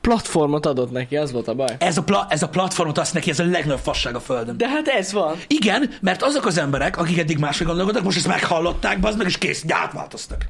Platformot 0.00 0.66
adott 0.66 0.90
neki, 0.90 1.16
az 1.16 1.32
volt 1.32 1.48
a 1.48 1.54
baj. 1.54 1.76
Ez 1.78 1.96
a, 1.96 2.02
pla- 2.02 2.32
ez 2.32 2.42
a 2.42 2.48
platformot 2.48 2.98
azt 2.98 3.14
neki, 3.14 3.30
ez 3.30 3.38
a 3.38 3.44
legnagyobb 3.44 3.78
fasság 3.82 4.14
a 4.14 4.20
Földön. 4.20 4.56
De 4.56 4.68
hát 4.68 4.88
ez 4.88 5.12
van. 5.12 5.36
Igen, 5.46 5.90
mert 6.00 6.22
azok 6.22 6.46
az 6.46 6.58
emberek, 6.58 6.96
akik 6.96 7.18
eddig 7.18 7.38
máshogy 7.38 7.66
gondolkodtak, 7.66 8.04
most 8.04 8.16
ezt 8.16 8.26
meghallották, 8.26 9.00
bazd 9.00 9.18
meg, 9.18 9.26
és 9.26 9.38
kész, 9.38 9.64
átváltoztak. 9.68 10.44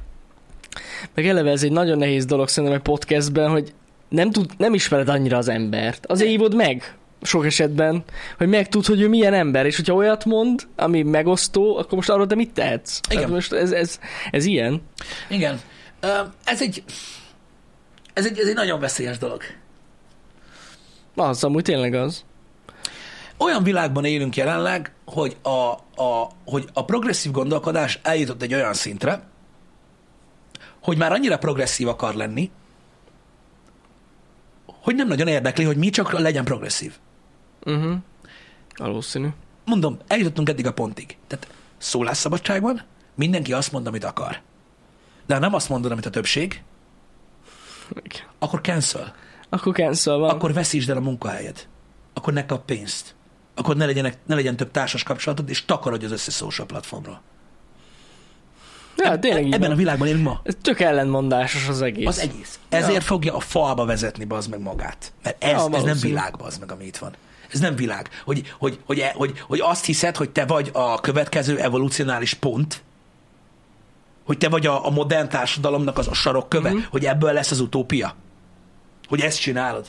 Meg 1.15 1.27
eleve 1.27 1.51
ez 1.51 1.63
egy 1.63 1.71
nagyon 1.71 1.97
nehéz 1.97 2.25
dolog 2.25 2.47
szerintem 2.47 2.77
egy 2.77 2.83
podcastben, 2.83 3.49
hogy 3.49 3.73
nem, 4.09 4.31
tud, 4.31 4.51
nem 4.57 4.73
ismered 4.73 5.09
annyira 5.09 5.37
az 5.37 5.47
embert. 5.47 6.05
Azért 6.05 6.29
hívod 6.29 6.55
meg 6.55 6.95
sok 7.21 7.45
esetben, 7.45 8.03
hogy 8.37 8.47
megtud, 8.47 8.85
hogy 8.85 9.01
ő 9.01 9.07
milyen 9.07 9.33
ember, 9.33 9.65
és 9.65 9.75
hogyha 9.75 9.93
olyat 9.93 10.25
mond, 10.25 10.67
ami 10.75 11.01
megosztó, 11.01 11.77
akkor 11.77 11.93
most 11.93 12.09
arról 12.09 12.27
te 12.27 12.35
mit 12.35 12.53
tehetsz? 12.53 12.99
Igen. 13.09 13.23
Hát 13.23 13.31
most 13.31 13.53
ez, 13.53 13.71
ez, 13.71 13.99
ez 14.31 14.45
ilyen. 14.45 14.81
Igen. 15.29 15.61
Ez 16.43 16.61
egy, 16.61 16.83
ez 18.13 18.25
egy, 18.25 18.39
ez 18.39 18.47
egy 18.47 18.55
nagyon 18.55 18.79
veszélyes 18.79 19.17
dolog. 19.17 19.41
Az 21.15 21.43
amúgy 21.43 21.63
tényleg 21.63 21.93
az. 21.93 22.23
Olyan 23.37 23.63
világban 23.63 24.05
élünk 24.05 24.35
jelenleg, 24.35 24.93
hogy 25.05 25.37
a, 25.41 25.71
a, 26.03 26.29
hogy 26.45 26.65
a 26.73 26.85
progresszív 26.85 27.31
gondolkodás 27.31 27.99
eljutott 28.03 28.41
egy 28.41 28.53
olyan 28.53 28.73
szintre, 28.73 29.23
hogy 30.81 30.97
már 30.97 31.11
annyira 31.11 31.37
progresszív 31.37 31.87
akar 31.87 32.13
lenni, 32.13 32.51
hogy 34.65 34.95
nem 34.95 35.07
nagyon 35.07 35.27
érdekli, 35.27 35.63
hogy 35.63 35.77
mi 35.77 35.89
csak 35.89 36.11
legyen 36.11 36.43
progresszív. 36.43 36.93
Uh-huh. 37.65 37.93
Valószínű. 38.75 39.27
Mondom, 39.65 39.97
eljutottunk 40.07 40.49
eddig 40.49 40.65
a 40.65 40.73
pontig. 40.73 41.17
Tehát 41.27 41.47
szólásszabadság 41.77 42.61
van, 42.61 42.81
mindenki 43.15 43.53
azt 43.53 43.71
mond, 43.71 43.87
amit 43.87 44.03
akar. 44.03 44.41
De 45.25 45.33
ha 45.33 45.39
nem 45.39 45.53
azt 45.53 45.69
mondod, 45.69 45.91
amit 45.91 46.05
a 46.05 46.09
többség, 46.09 46.63
Igen. 48.03 48.21
akkor 48.39 48.61
cancel. 48.61 49.15
Akkor 49.49 49.73
cancel 49.73 50.17
van. 50.17 50.29
Akkor 50.29 50.53
veszítsd 50.53 50.89
el 50.89 50.97
a 50.97 50.99
munkahelyed. 50.99 51.67
Akkor 52.13 52.33
ne 52.33 52.45
kap 52.45 52.65
pénzt. 52.65 53.15
Akkor 53.55 53.75
ne, 53.75 53.85
legyenek, 53.85 54.17
ne 54.25 54.35
legyen 54.35 54.55
több 54.55 54.71
társas 54.71 55.03
kapcsolatod, 55.03 55.49
és 55.49 55.65
takarodj 55.65 56.05
az 56.05 56.11
összes 56.11 56.33
social 56.35 56.67
platformról. 56.67 57.21
ja, 58.97 59.19
tényleg 59.19 59.45
Ebben 59.45 59.59
van. 59.59 59.71
a 59.71 59.75
világban 59.75 60.07
élünk 60.07 60.23
ma. 60.23 60.41
Ez 60.43 60.55
tök 60.61 60.79
ellenmondásos 60.79 61.67
az 61.67 61.81
egész. 61.81 62.07
Az 62.07 62.19
egész. 62.19 62.59
Ezért 62.69 62.93
Ja. 62.93 63.01
fogja 63.01 63.35
a 63.35 63.39
falba 63.39 63.85
vezetni 63.85 64.25
bazd 64.25 64.49
meg 64.49 64.59
magát. 64.59 65.13
Mert 65.23 65.43
ez, 65.43 65.51
Ja, 65.51 65.69
ez 65.77 65.83
nem 65.83 65.97
világ 66.01 66.37
bazd 66.37 66.59
meg, 66.59 66.71
ami 66.71 66.85
itt 66.85 66.97
van. 66.97 67.13
Ez 67.51 67.59
nem 67.59 67.75
világ. 67.75 68.09
Hogy, 68.25 68.55
hogy, 68.59 68.79
hogy, 68.85 68.99
hogy, 69.01 69.11
hogy, 69.15 69.39
hogy 69.39 69.59
azt 69.59 69.85
hiszed, 69.85 70.15
hogy 70.15 70.29
te 70.29 70.45
vagy 70.45 70.69
a 70.73 70.99
következő 71.01 71.59
evolucionális 71.59 72.33
pont, 72.33 72.83
hogy 74.25 74.37
te 74.37 74.49
vagy 74.49 74.65
a, 74.65 74.85
a 74.85 74.89
modern 74.89 75.29
társadalomnak 75.29 75.97
az 75.97 76.07
a 76.07 76.13
sarokköve, 76.13 76.69
Mhm. 76.69 76.77
mm-hmm. 76.77 76.87
hogy 76.89 77.05
ebből 77.05 77.33
lesz 77.33 77.51
az 77.51 77.59
utópia. 77.59 78.15
Hogy 79.07 79.21
ezt 79.21 79.39
csinálod. 79.39 79.85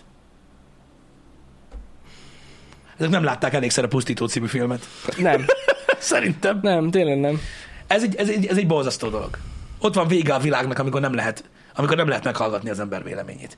Ezek 2.97 3.11
nem 3.11 3.25
látták 3.25 3.55
elégszer 3.55 3.85
a 3.85 3.89
Pusztító 3.89 4.27
című 4.27 4.47
filmet. 4.47 4.87
Nem, 5.19 5.45
Szerintem. 5.99 6.59
nem, 6.63 6.91
tényleg 6.91 7.21
nem. 7.21 7.41
Ez 7.87 8.03
egy, 8.03 8.15
ez, 8.17 8.29
egy, 8.29 8.47
ez 8.47 8.57
egy 8.57 8.67
borzasztó 8.67 9.09
dolog. 9.09 9.39
Ott 9.79 9.95
van 9.95 10.09
vége 10.09 10.35
a 10.35 10.39
világnak, 10.39 10.79
amikor 10.79 11.01
nem 11.01 11.15
lehet, 11.15 11.45
amikor 11.75 11.97
nem 11.97 12.09
lehet 12.09 12.25
meghallgatni 12.25 12.71
az 12.71 12.81
ember 12.81 13.05
véleményét. 13.05 13.57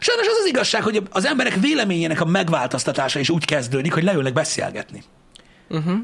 Sajnos 0.00 0.26
az 0.26 0.36
az 0.40 0.46
igazság, 0.46 0.82
hogy 0.82 1.02
az 1.10 1.26
emberek 1.26 1.54
véleményének 1.54 2.20
a 2.20 2.24
megváltoztatása 2.24 3.18
is 3.18 3.30
úgy 3.30 3.44
kezdődik, 3.44 3.92
hogy 3.92 4.02
leülnek 4.02 4.32
beszélgetni. 4.32 5.02
Uh-huh. 5.68 5.98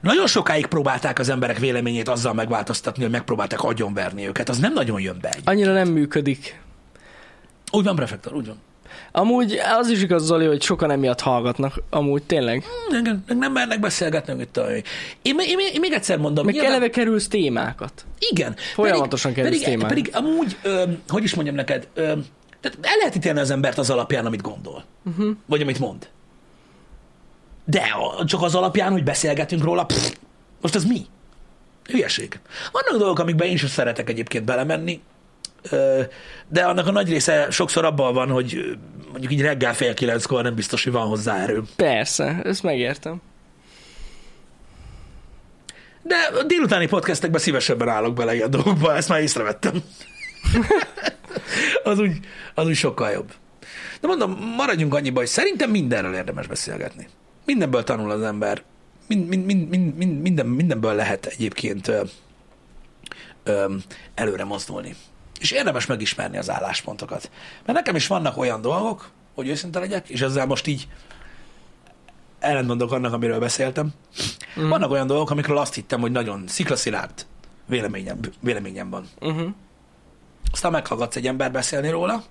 Nagyon 0.00 0.26
sokáig 0.26 0.66
próbálták 0.66 1.18
az 1.18 1.28
emberek 1.28 1.58
véleményét 1.58 2.08
azzal 2.08 2.34
megváltoztatni, 2.34 3.02
hogy 3.02 3.12
megpróbálták 3.12 3.62
agyonverni 3.62 4.26
őket. 4.26 4.48
Az 4.48 4.58
nem 4.58 4.72
nagyon 4.72 5.00
jön 5.00 5.18
be. 5.20 5.28
Egy. 5.28 5.42
Annyira 5.44 5.72
nem 5.72 5.88
működik. 5.88 6.60
Úgy 7.70 7.84
van, 7.84 7.96
prefektor, 7.96 8.34
úgy 8.34 8.46
van. 8.46 8.60
Amúgy 9.12 9.60
az 9.78 9.88
is 9.88 10.02
igaz, 10.02 10.24
Zoli, 10.24 10.46
hogy 10.46 10.62
sokan 10.62 10.90
emiatt 10.90 11.20
hallgatnak. 11.20 11.74
Amúgy 11.90 12.22
tényleg. 12.22 12.64
Igen, 13.00 13.24
nem 13.26 13.52
mernek 13.52 13.80
beszélgetni, 13.80 14.34
mit 14.34 14.48
tudom 14.48 14.70
én. 14.70 14.82
Én, 15.22 15.36
én, 15.38 15.58
én, 15.72 15.80
még 15.80 15.92
egyszer 15.92 16.18
mondom. 16.18 16.44
Meg 16.44 16.54
nyilván- 16.54 16.72
eleve 16.72 16.90
kerülsz 16.90 17.28
témákat. 17.28 18.04
Igen. 18.30 18.56
Folyamatosan 18.74 19.32
pedig, 19.32 19.44
kerülsz 19.44 19.64
pedig, 19.64 19.76
témára. 19.78 19.94
pedig 19.94 20.10
amúgy, 20.14 20.56
ö, 20.62 20.82
hogy 21.08 21.22
is 21.22 21.34
mondjam 21.34 21.56
neked, 21.56 21.88
ö, 21.94 22.02
tehát 22.60 22.78
el 22.80 22.96
lehet 22.98 23.14
ítélni 23.14 23.40
az 23.40 23.50
embert 23.50 23.78
az 23.78 23.90
alapján, 23.90 24.26
amit 24.26 24.42
gondol. 24.42 24.84
Uh-huh. 25.04 25.36
Vagy 25.46 25.60
amit 25.62 25.78
mond. 25.78 26.08
De 27.64 27.82
csak 28.24 28.42
az 28.42 28.54
alapján, 28.54 28.92
hogy 28.92 29.04
beszélgetünk 29.04 29.62
róla, 29.62 29.84
pff, 29.84 30.12
most 30.60 30.74
ez 30.74 30.84
mi? 30.84 31.06
Hülyeség. 31.84 32.40
Vannak 32.72 32.98
dolgok, 32.98 33.18
amikben 33.18 33.48
én 33.48 33.56
sem 33.56 33.68
szeretek 33.68 34.08
egyébként 34.08 34.44
belemenni, 34.44 35.00
de 36.48 36.62
annak 36.64 36.86
a 36.86 36.90
nagy 36.90 37.08
része 37.08 37.50
sokszor 37.50 37.84
abban 37.84 38.14
van, 38.14 38.30
hogy 38.30 38.78
mondjuk 39.10 39.32
így 39.32 39.40
reggel 39.40 39.74
fél 39.74 39.94
kilenckor 39.94 40.42
nem 40.42 40.54
biztos, 40.54 40.84
hogy 40.84 40.92
van 40.92 41.06
hozzá 41.06 41.42
erő. 41.42 41.62
Persze, 41.76 42.40
ezt 42.44 42.62
megértem. 42.62 43.20
De 46.02 46.14
a 46.40 46.42
délutáni 46.42 46.86
podcastekben 46.86 47.40
szívesebben 47.40 47.88
állok 47.88 48.14
bele 48.14 48.34
ilyen 48.34 48.50
dolgokba, 48.50 48.94
ezt 48.96 49.08
már 49.08 49.20
észrevettem. 49.20 49.82
az, 51.84 51.98
úgy, 51.98 52.18
az 52.54 52.66
úgy 52.66 52.76
sokkal 52.76 53.10
jobb. 53.10 53.32
De 54.00 54.06
mondom, 54.06 54.54
maradjunk 54.56 54.94
annyiba, 54.94 55.18
hogy 55.18 55.28
szerintem 55.28 55.70
mindenről 55.70 56.14
érdemes 56.14 56.46
beszélgetni. 56.46 57.08
Mindenből 57.44 57.84
tanul 57.84 58.10
az 58.10 58.22
ember. 58.22 58.62
Mind, 59.08 59.28
mind, 59.28 59.44
mind, 59.44 59.68
mind, 59.68 59.96
mind, 59.96 60.20
minden, 60.20 60.46
mindenből 60.46 60.94
lehet 60.94 61.26
egyébként 61.26 61.88
ö, 61.88 62.02
ö, 63.44 63.74
előre 64.14 64.44
mozdulni. 64.44 64.94
És 65.42 65.50
érdemes 65.50 65.86
megismerni 65.86 66.38
az 66.38 66.50
álláspontokat. 66.50 67.30
Mert 67.64 67.78
nekem 67.78 67.96
is 67.96 68.06
vannak 68.06 68.36
olyan 68.36 68.60
dolgok, 68.60 69.10
hogy 69.34 69.48
őszinte 69.48 69.78
legyek, 69.78 70.08
és 70.08 70.20
ezzel 70.20 70.46
most 70.46 70.66
így 70.66 70.88
ellentmondok 72.38 72.92
annak, 72.92 73.12
amiről 73.12 73.38
beszéltem. 73.38 73.90
Mm. 74.60 74.68
Vannak 74.68 74.90
olyan 74.90 75.06
dolgok, 75.06 75.30
amikről 75.30 75.58
azt 75.58 75.74
hittem, 75.74 76.00
hogy 76.00 76.10
nagyon 76.10 76.44
sziklaszilárd 76.46 77.26
véleményem, 77.66 78.18
véleményem 78.40 78.90
van. 78.90 79.08
Uh-huh. 79.20 79.48
Aztán 80.52 80.72
meghallgatsz 80.72 81.16
egy 81.16 81.26
ember 81.26 81.52
beszélni 81.52 81.90
róla, 81.90 82.22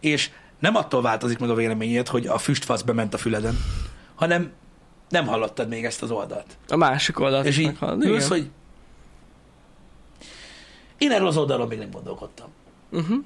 és 0.00 0.30
nem 0.58 0.76
attól 0.76 1.02
változik 1.02 1.38
meg 1.38 1.50
a 1.50 1.54
véleményed, 1.54 2.08
hogy 2.08 2.26
a 2.26 2.38
füstfasz 2.38 2.82
bement 2.82 3.14
a 3.14 3.18
füleden, 3.18 3.58
hanem 4.14 4.52
nem 5.08 5.26
hallottad 5.26 5.68
még 5.68 5.84
ezt 5.84 6.02
az 6.02 6.10
oldalt. 6.10 6.56
A 6.68 6.76
másik 6.76 7.20
oldalt 7.20 7.46
És 7.46 7.58
így 7.58 7.78
ülsz, 8.00 8.28
hogy 8.28 8.50
én 11.02 11.10
erről 11.10 11.26
az 11.26 11.36
oldalról 11.36 11.66
még 11.66 11.78
nem 11.78 11.90
gondolkodtam. 11.90 12.48
Uh-huh. 12.90 13.24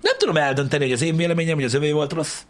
Nem 0.00 0.18
tudom 0.18 0.36
eldönteni, 0.36 0.84
hogy 0.84 0.92
az 0.92 1.02
én 1.02 1.16
véleményem, 1.16 1.54
hogy 1.54 1.64
az 1.64 1.74
övé 1.74 1.92
volt 1.92 2.12
rossz. 2.12 2.42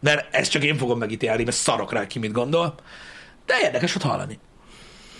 Mert 0.00 0.34
ezt 0.34 0.50
csak 0.50 0.62
én 0.64 0.76
fogom 0.76 0.98
megítélni, 0.98 1.44
mert 1.44 1.56
szarok 1.56 1.92
rá 1.92 2.06
ki, 2.06 2.18
mit 2.18 2.32
gondol. 2.32 2.74
De 3.46 3.54
érdekes 3.62 3.94
ott 3.94 4.02
hallani. 4.02 4.38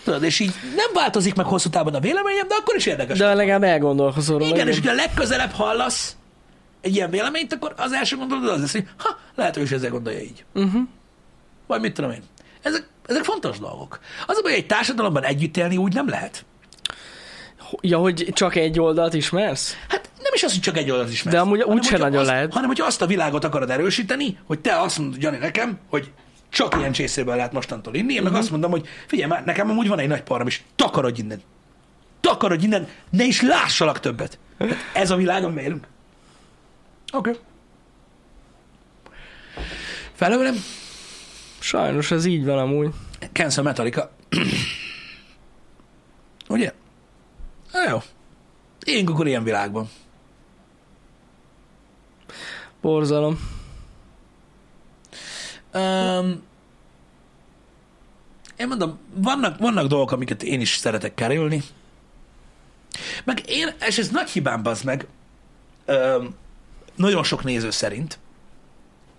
Tudod, 0.05 0.23
és 0.23 0.41
így 0.41 0.55
nem 0.77 0.91
változik 0.95 1.35
meg 1.35 1.47
hosszú 1.47 1.69
távon 1.69 1.95
a 1.95 2.01
véleményem, 2.01 2.49
de 2.49 2.55
akkor 2.55 2.77
is 2.77 2.87
érdekes. 2.87 3.19
De 3.19 3.35
legalább 3.35 3.63
elgondolkozol 3.63 4.39
róla. 4.39 4.51
Igen, 4.51 4.69
és 4.69 4.75
hogyha 4.75 4.95
legközelebb 4.95 5.51
hallasz 5.51 6.17
egy 6.81 6.95
ilyen 6.95 7.11
véleményt, 7.11 7.53
akkor 7.53 7.75
az 7.77 7.93
első 7.93 8.17
gondolat 8.17 8.51
az 8.51 8.61
lesz, 8.61 8.73
hogy 8.73 8.89
ha, 8.97 9.19
lehet, 9.35 9.55
hogy 9.55 9.63
is 9.63 9.71
ezzel 9.71 9.91
gondolja 9.91 10.21
így. 10.21 10.45
Uh-huh. 10.55 10.83
Vagy 11.67 11.81
mit 11.81 11.95
tudom 11.95 12.11
én. 12.11 12.23
Ezek, 12.63 12.89
ezek 13.07 13.25
fontos 13.25 13.59
dolgok. 13.59 14.01
Az 14.27 14.37
a 14.37 14.43
baj, 14.43 14.51
hogy 14.51 14.61
egy 14.61 14.67
társadalomban 14.67 15.25
együtt 15.25 15.57
élni 15.57 15.77
úgy 15.77 15.95
nem 15.95 16.09
lehet. 16.09 16.45
Ja, 17.81 17.99
hogy 17.99 18.29
csak 18.33 18.55
egy 18.55 18.81
oldalt 18.81 19.15
ismersz? 19.15 19.77
Hát 19.89 20.11
nem 20.23 20.33
is 20.35 20.43
az, 20.43 20.53
hogy 20.53 20.61
csak 20.61 20.77
egy 20.77 20.91
oldalt 20.91 21.11
ismersz. 21.11 21.37
De 21.37 21.43
amúgy 21.43 21.63
úgyse 21.63 21.99
nagyon 21.99 22.21
azt, 22.21 22.31
lehet. 22.31 22.53
Hanem, 22.53 22.67
hogyha 22.69 22.87
azt 22.87 23.03
a 23.03 23.07
világot 23.07 23.45
akarod 23.45 23.71
erősíteni, 23.71 24.39
hogy 24.47 24.59
te 24.61 24.81
azt 24.81 24.99
mondod, 24.99 25.23
Jani, 25.23 25.37
nekem, 25.37 25.79
hogy 25.89 26.11
csak 26.49 26.75
ilyen 26.79 26.93
csészéből 26.93 27.37
lehet 27.37 27.53
mostantól 27.53 27.95
inni, 27.95 28.15
én 28.15 28.23
meg 28.23 28.31
Mhm. 28.33 28.41
azt 28.41 28.51
mondom, 28.51 28.71
hogy 28.71 28.87
figyelj 29.07 29.31
már, 29.31 29.45
nekem 29.45 29.71
amúgy 29.71 29.89
van 29.89 29.99
egy 29.99 30.09
nagy 30.09 30.23
param, 30.23 30.47
és 30.47 30.61
takarodj 30.77 31.21
innen. 31.21 31.43
Takarodj 32.21 32.65
innen, 32.65 32.89
ne 33.11 33.25
is 33.25 33.43
lássalak 33.43 34.01
többet. 34.01 34.39
Tehát 34.59 34.77
ez 34.95 35.11
a 35.11 35.17
világ, 35.17 35.45
amiben 35.45 35.65
élünk. 35.65 35.87
Oké. 37.13 37.31
Okay. 37.31 37.43
Felőlem, 40.15 40.55
Sajnos 41.59 42.11
ez 42.11 42.25
így 42.25 42.45
van 42.45 42.59
amúgy. 42.59 42.91
Cancel 43.33 43.63
Metallica. 43.65 44.11
Na 47.73 47.89
jó. 47.89 48.03
Éljünk 48.85 49.11
akkor 49.11 49.27
ilyen 49.27 49.45
világban. 49.45 49.91
Borzalom. 52.81 53.39
Um, 55.75 56.43
én 58.57 58.69
mondom, 58.69 58.99
vannak, 59.15 59.59
vannak 59.59 59.87
dolgok, 59.87 60.13
amiket 60.13 60.43
én 60.43 60.61
is 60.61 60.77
szeretek 60.77 61.15
kerülni. 61.15 61.63
Meg 63.25 63.43
én, 63.47 63.75
és 63.87 63.99
ez 63.99 64.09
nagy 64.09 64.31
hibám, 64.31 64.63
bazd 64.63 64.85
meg, 64.85 65.07
um, 65.87 66.35
nagyon 66.95 67.23
sok 67.23 67.45
néző 67.45 67.71
szerint, 67.71 68.19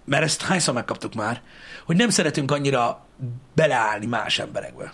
mert 0.05 0.23
ezt 0.23 0.41
hányszor 0.41 0.73
megkaptuk 0.73 1.13
már, 1.13 1.41
hogy 1.85 1.95
nem 1.95 2.09
szeretünk 2.09 2.51
annyira 2.51 3.05
beleállni 3.55 4.05
más 4.05 4.39
emberekbe. 4.39 4.93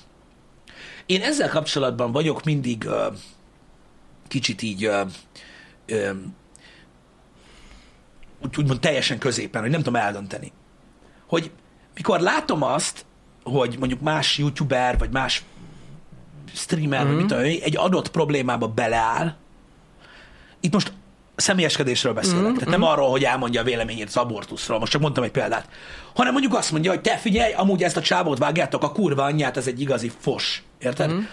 Én 1.06 1.22
ezzel 1.22 1.50
kapcsolatban 1.50 2.12
vagyok 2.12 2.44
mindig 2.44 2.84
uh, 2.88 3.16
kicsit 4.28 4.62
így 4.62 4.88
uh, 4.88 5.08
uh, 5.90 6.16
úgy, 8.44 8.58
úgymond 8.58 8.80
teljesen 8.80 9.18
középen, 9.18 9.62
hogy 9.62 9.72
nem 9.72 9.82
tudom 9.82 10.02
eldönteni. 10.02 10.52
Hogy 11.28 11.52
mikor 11.94 12.20
látom 12.20 12.62
azt, 12.62 13.06
hogy 13.44 13.76
mondjuk 13.80 14.02
más 14.02 14.38
youtuber, 14.38 14.98
vagy 14.98 15.12
más 15.12 15.44
streamer, 16.54 17.00
mm-hmm. 17.00 17.08
vagy 17.08 17.18
mit 17.18 17.28
tudom, 17.28 17.44
én, 17.44 17.60
egy 17.64 17.78
adott 17.78 18.12
problémába 18.12 18.68
beleáll, 18.68 19.36
itt 20.60 20.74
most 20.74 20.94
személyeskedésről 21.36 22.14
beszélek. 22.14 22.42
Mm-hmm. 22.42 22.54
Tehát 22.54 22.70
nem 22.70 22.84
arról, 22.84 23.10
hogy 23.10 23.24
elmondja 23.24 23.62
a 23.62 23.64
véleményét 23.64 24.08
az 24.08 24.18
abortuszról, 24.18 24.80
most 24.80 24.92
csak 24.92 25.02
mondtam 25.02 25.24
egy 25.24 25.32
példát, 25.32 25.70
hanem 26.14 26.32
mondjuk 26.32 26.54
azt 26.54 26.72
mondja, 26.72 26.92
hogy 26.92 27.02
te 27.02 27.18
figyelj, 27.18 27.54
amúgy 27.54 27.84
ezt 27.84 27.98
a 27.98 28.02
csávót 28.02 28.38
vágjátok, 28.38 28.84
a 28.84 28.92
kurva 28.92 29.24
anyját, 29.24 29.58
ez 29.58 29.68
egy 29.68 29.82
igazi 29.82 30.12
fos. 30.20 30.64
Érted? 30.80 31.10
Mm-hmm. 31.10 31.24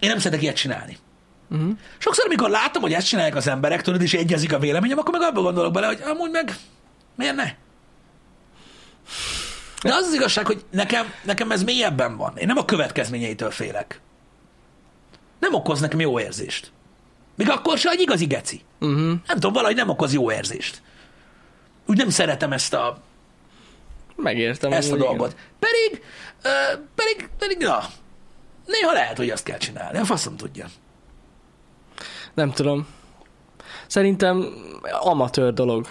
Én 0.00 0.08
nem 0.08 0.18
szeretek 0.18 0.42
ilyet 0.42 0.56
csinálni. 0.56 0.96
Uh-huh. 1.52 1.70
Sokszor, 1.98 2.24
amikor 2.26 2.50
látom, 2.50 2.82
hogy 2.82 2.92
ezt 2.92 3.06
csinálják 3.06 3.36
az 3.36 3.46
emberek, 3.46 3.82
tudod, 3.82 4.02
és 4.02 4.14
egyezik 4.14 4.52
a 4.52 4.58
véleményem, 4.58 4.98
akkor 4.98 5.18
meg 5.18 5.28
abban 5.28 5.42
gondolok 5.42 5.72
bele, 5.72 5.86
hogy 5.86 6.00
amúgy 6.04 6.30
meg 6.30 6.56
miért 7.16 7.34
ne? 7.34 7.54
De 9.82 9.94
az 9.94 10.06
az 10.06 10.14
igazság, 10.14 10.46
hogy 10.46 10.64
nekem, 10.70 11.12
nekem 11.24 11.50
ez 11.50 11.62
mélyebben 11.62 12.16
van. 12.16 12.36
Én 12.36 12.46
nem 12.46 12.56
a 12.56 12.64
következményeitől 12.64 13.50
félek. 13.50 14.00
Nem 15.38 15.54
okoz 15.54 15.80
nekem 15.80 16.00
jó 16.00 16.20
érzést. 16.20 16.72
Még 17.36 17.50
akkor 17.50 17.78
se 17.78 17.90
egy 17.90 18.00
igazi 18.00 18.26
geci. 18.26 18.60
Uh-huh. 18.80 18.98
Nem 19.06 19.34
tudom, 19.34 19.52
valahogy 19.52 19.76
nem 19.76 19.88
okoz 19.88 20.12
jó 20.12 20.32
érzést. 20.32 20.82
Úgy 21.86 21.96
nem 21.96 22.10
szeretem 22.10 22.52
ezt 22.52 22.74
a, 22.74 23.02
Megértem. 24.16 24.72
ezt 24.72 24.92
a 24.92 24.96
dolgot. 24.96 25.36
Pedig, 25.58 26.04
uh, 26.44 26.80
pedig, 26.94 27.28
pedig, 27.38 27.58
na, 27.58 27.80
néha 28.66 28.92
lehet, 28.92 29.16
hogy 29.16 29.30
azt 29.30 29.44
kell 29.44 29.58
csinálni. 29.58 29.98
A 29.98 30.04
faszom 30.04 30.36
tudja. 30.36 30.66
Igen. 32.32 32.46
Nem 32.46 32.52
tudom. 32.52 32.86
Szerintem 33.86 34.46
amatőr 35.00 35.52
dolog. 35.52 35.86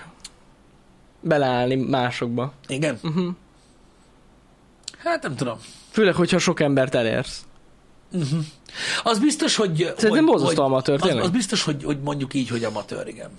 Beleállni 1.19 1.75
másokba. 1.75 2.53
Igen? 2.67 2.99
Uh-huh. 3.03 3.27
Hát 4.97 5.23
nem 5.23 5.35
tudom. 5.35 5.57
Főleg, 5.89 6.15
hogyha 6.15 6.37
sok 6.37 6.59
embert 6.59 6.95
elérsz. 6.95 7.45
Uh-huh. 8.11 8.39
Az 9.03 9.19
biztos, 9.19 9.55
hogy... 9.55 9.93
Szerintem 9.97 10.25
borzasztó 10.25 10.63
amatőr, 10.63 10.95
az, 10.95 11.01
tényleg. 11.01 11.23
az 11.23 11.29
biztos, 11.29 11.63
hogy, 11.63 11.83
hogy 11.83 11.99
mondjuk 11.99 12.33
így, 12.33 12.49
hogy 12.49 12.63
amatőr, 12.63 13.07
igen. 13.07 13.29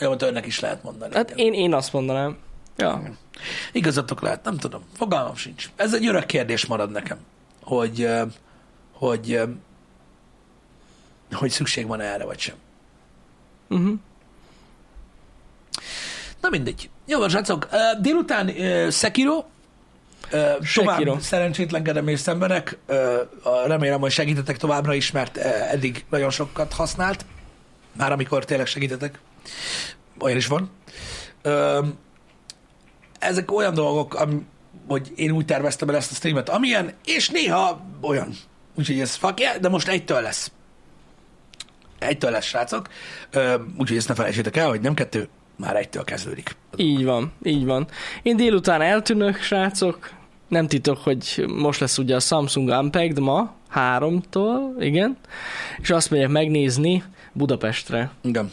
Amatőrnek 0.00 0.46
is 0.46 0.60
lehet 0.60 0.82
mondani. 0.82 1.14
Hát 1.14 1.30
igen. 1.30 1.46
én, 1.46 1.52
én 1.52 1.74
azt 1.74 1.92
mondanám. 1.92 2.36
Ja. 2.76 3.02
Igazatok 3.72 4.20
lehet, 4.20 4.44
nem 4.44 4.56
tudom. 4.56 4.82
Fogalmam 4.96 5.34
sincs. 5.34 5.70
Ez 5.76 5.94
egy 5.94 6.06
örök 6.06 6.26
kérdés 6.26 6.66
marad 6.66 6.90
nekem, 6.90 7.18
hogy, 7.62 8.08
hogy, 8.92 9.40
hogy 11.32 11.50
szükség 11.50 11.86
van 11.86 12.00
erre, 12.00 12.24
vagy 12.24 12.38
sem. 12.38 12.54
Uh-huh. 13.68 13.98
Na 16.40 16.48
mindegy. 16.48 16.90
Jó 17.06 17.18
van, 17.18 17.28
srácok. 17.28 17.68
Délután 18.00 18.60
ö, 18.60 18.90
Sekiro, 18.90 19.44
Ö, 20.30 20.52
Sekiro. 20.62 20.94
Tovább 21.04 21.20
szerencsétlenkedem 21.20 22.08
és 22.08 22.20
szenvedek. 22.20 22.78
Ö, 22.86 23.22
a- 23.42 23.66
Remélem, 23.66 24.00
hogy 24.00 24.10
segítetek 24.10 24.56
továbbra 24.56 24.94
is, 24.94 25.10
mert 25.10 25.36
ö, 25.36 25.40
eddig 25.42 26.04
nagyon 26.10 26.30
sokat 26.30 26.72
használt. 26.72 27.24
Már 27.92 28.12
amikor 28.12 28.44
tényleg 28.44 28.66
segítetek. 28.66 29.18
Olyan 30.20 30.36
is 30.36 30.46
van. 30.46 30.70
Ö, 31.42 31.84
Ezek 33.18 33.52
olyan 33.52 33.74
dolgok, 33.74 34.14
am, 34.14 34.46
hogy 34.88 35.12
én 35.16 35.30
úgy 35.30 35.44
terveztem 35.44 35.88
el 35.88 35.96
ezt 35.96 36.10
a 36.10 36.14
streamet, 36.14 36.48
amilyen, 36.48 36.92
és 37.04 37.28
néha 37.28 37.80
olyan. 38.00 38.34
Úgyhogy 38.74 39.00
ez 39.00 39.14
fuck 39.14 39.40
yeah, 39.40 39.56
de 39.56 39.68
most 39.68 39.88
egytől 39.88 40.20
lesz. 40.20 40.50
Egytől 41.98 42.30
lesz, 42.30 42.44
srácok. 42.44 42.88
Úgyhogy 43.78 43.96
ezt 43.96 44.08
ne 44.08 44.14
felejtsétek 44.14 44.56
el, 44.56 44.68
hogy 44.68 44.80
nem 44.80 44.94
kettő, 44.94 45.28
már 45.56 45.76
egytől 45.76 46.04
kezdődik. 46.04 46.56
Így 46.76 47.04
van, 47.04 47.32
így 47.42 47.64
van. 47.64 47.86
Én 48.22 48.36
délután 48.36 48.82
eltűnök, 48.82 49.36
srácok. 49.36 50.10
Nem 50.48 50.66
titok, 50.66 50.98
hogy 50.98 51.44
most 51.48 51.80
lesz 51.80 51.98
ugye 51.98 52.14
a 52.14 52.20
Samsung 52.20 52.68
Unpacked 52.68 53.18
ma, 53.18 53.54
háromtól, 53.68 54.74
igen. 54.78 55.16
És 55.78 55.90
azt 55.90 56.10
megyek 56.10 56.28
megnézni 56.28 57.04
Budapestre. 57.32 58.10
Igen. 58.20 58.52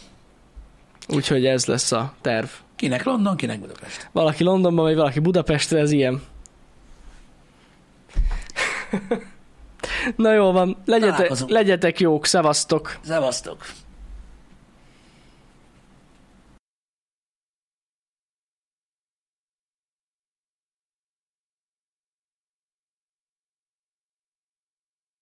Úgyhogy 1.07 1.45
ez 1.45 1.65
lesz 1.65 1.91
a 1.91 2.13
terv. 2.21 2.47
Kinek 2.75 3.03
London, 3.03 3.35
kinek 3.35 3.59
Budapest. 3.59 4.09
Valaki 4.11 4.43
Londonban, 4.43 4.85
vagy 4.85 4.95
valaki 4.95 5.19
Budapestre, 5.19 5.79
ez 5.79 5.91
ilyen. 5.91 6.21
Na 10.15 10.33
jó 10.33 10.51
van, 10.51 10.77
legyetek, 10.85 11.31
legyetek 11.47 11.99
jók, 11.99 12.25
szevasztok! 12.25 12.97
Szevasztok! 13.01 13.65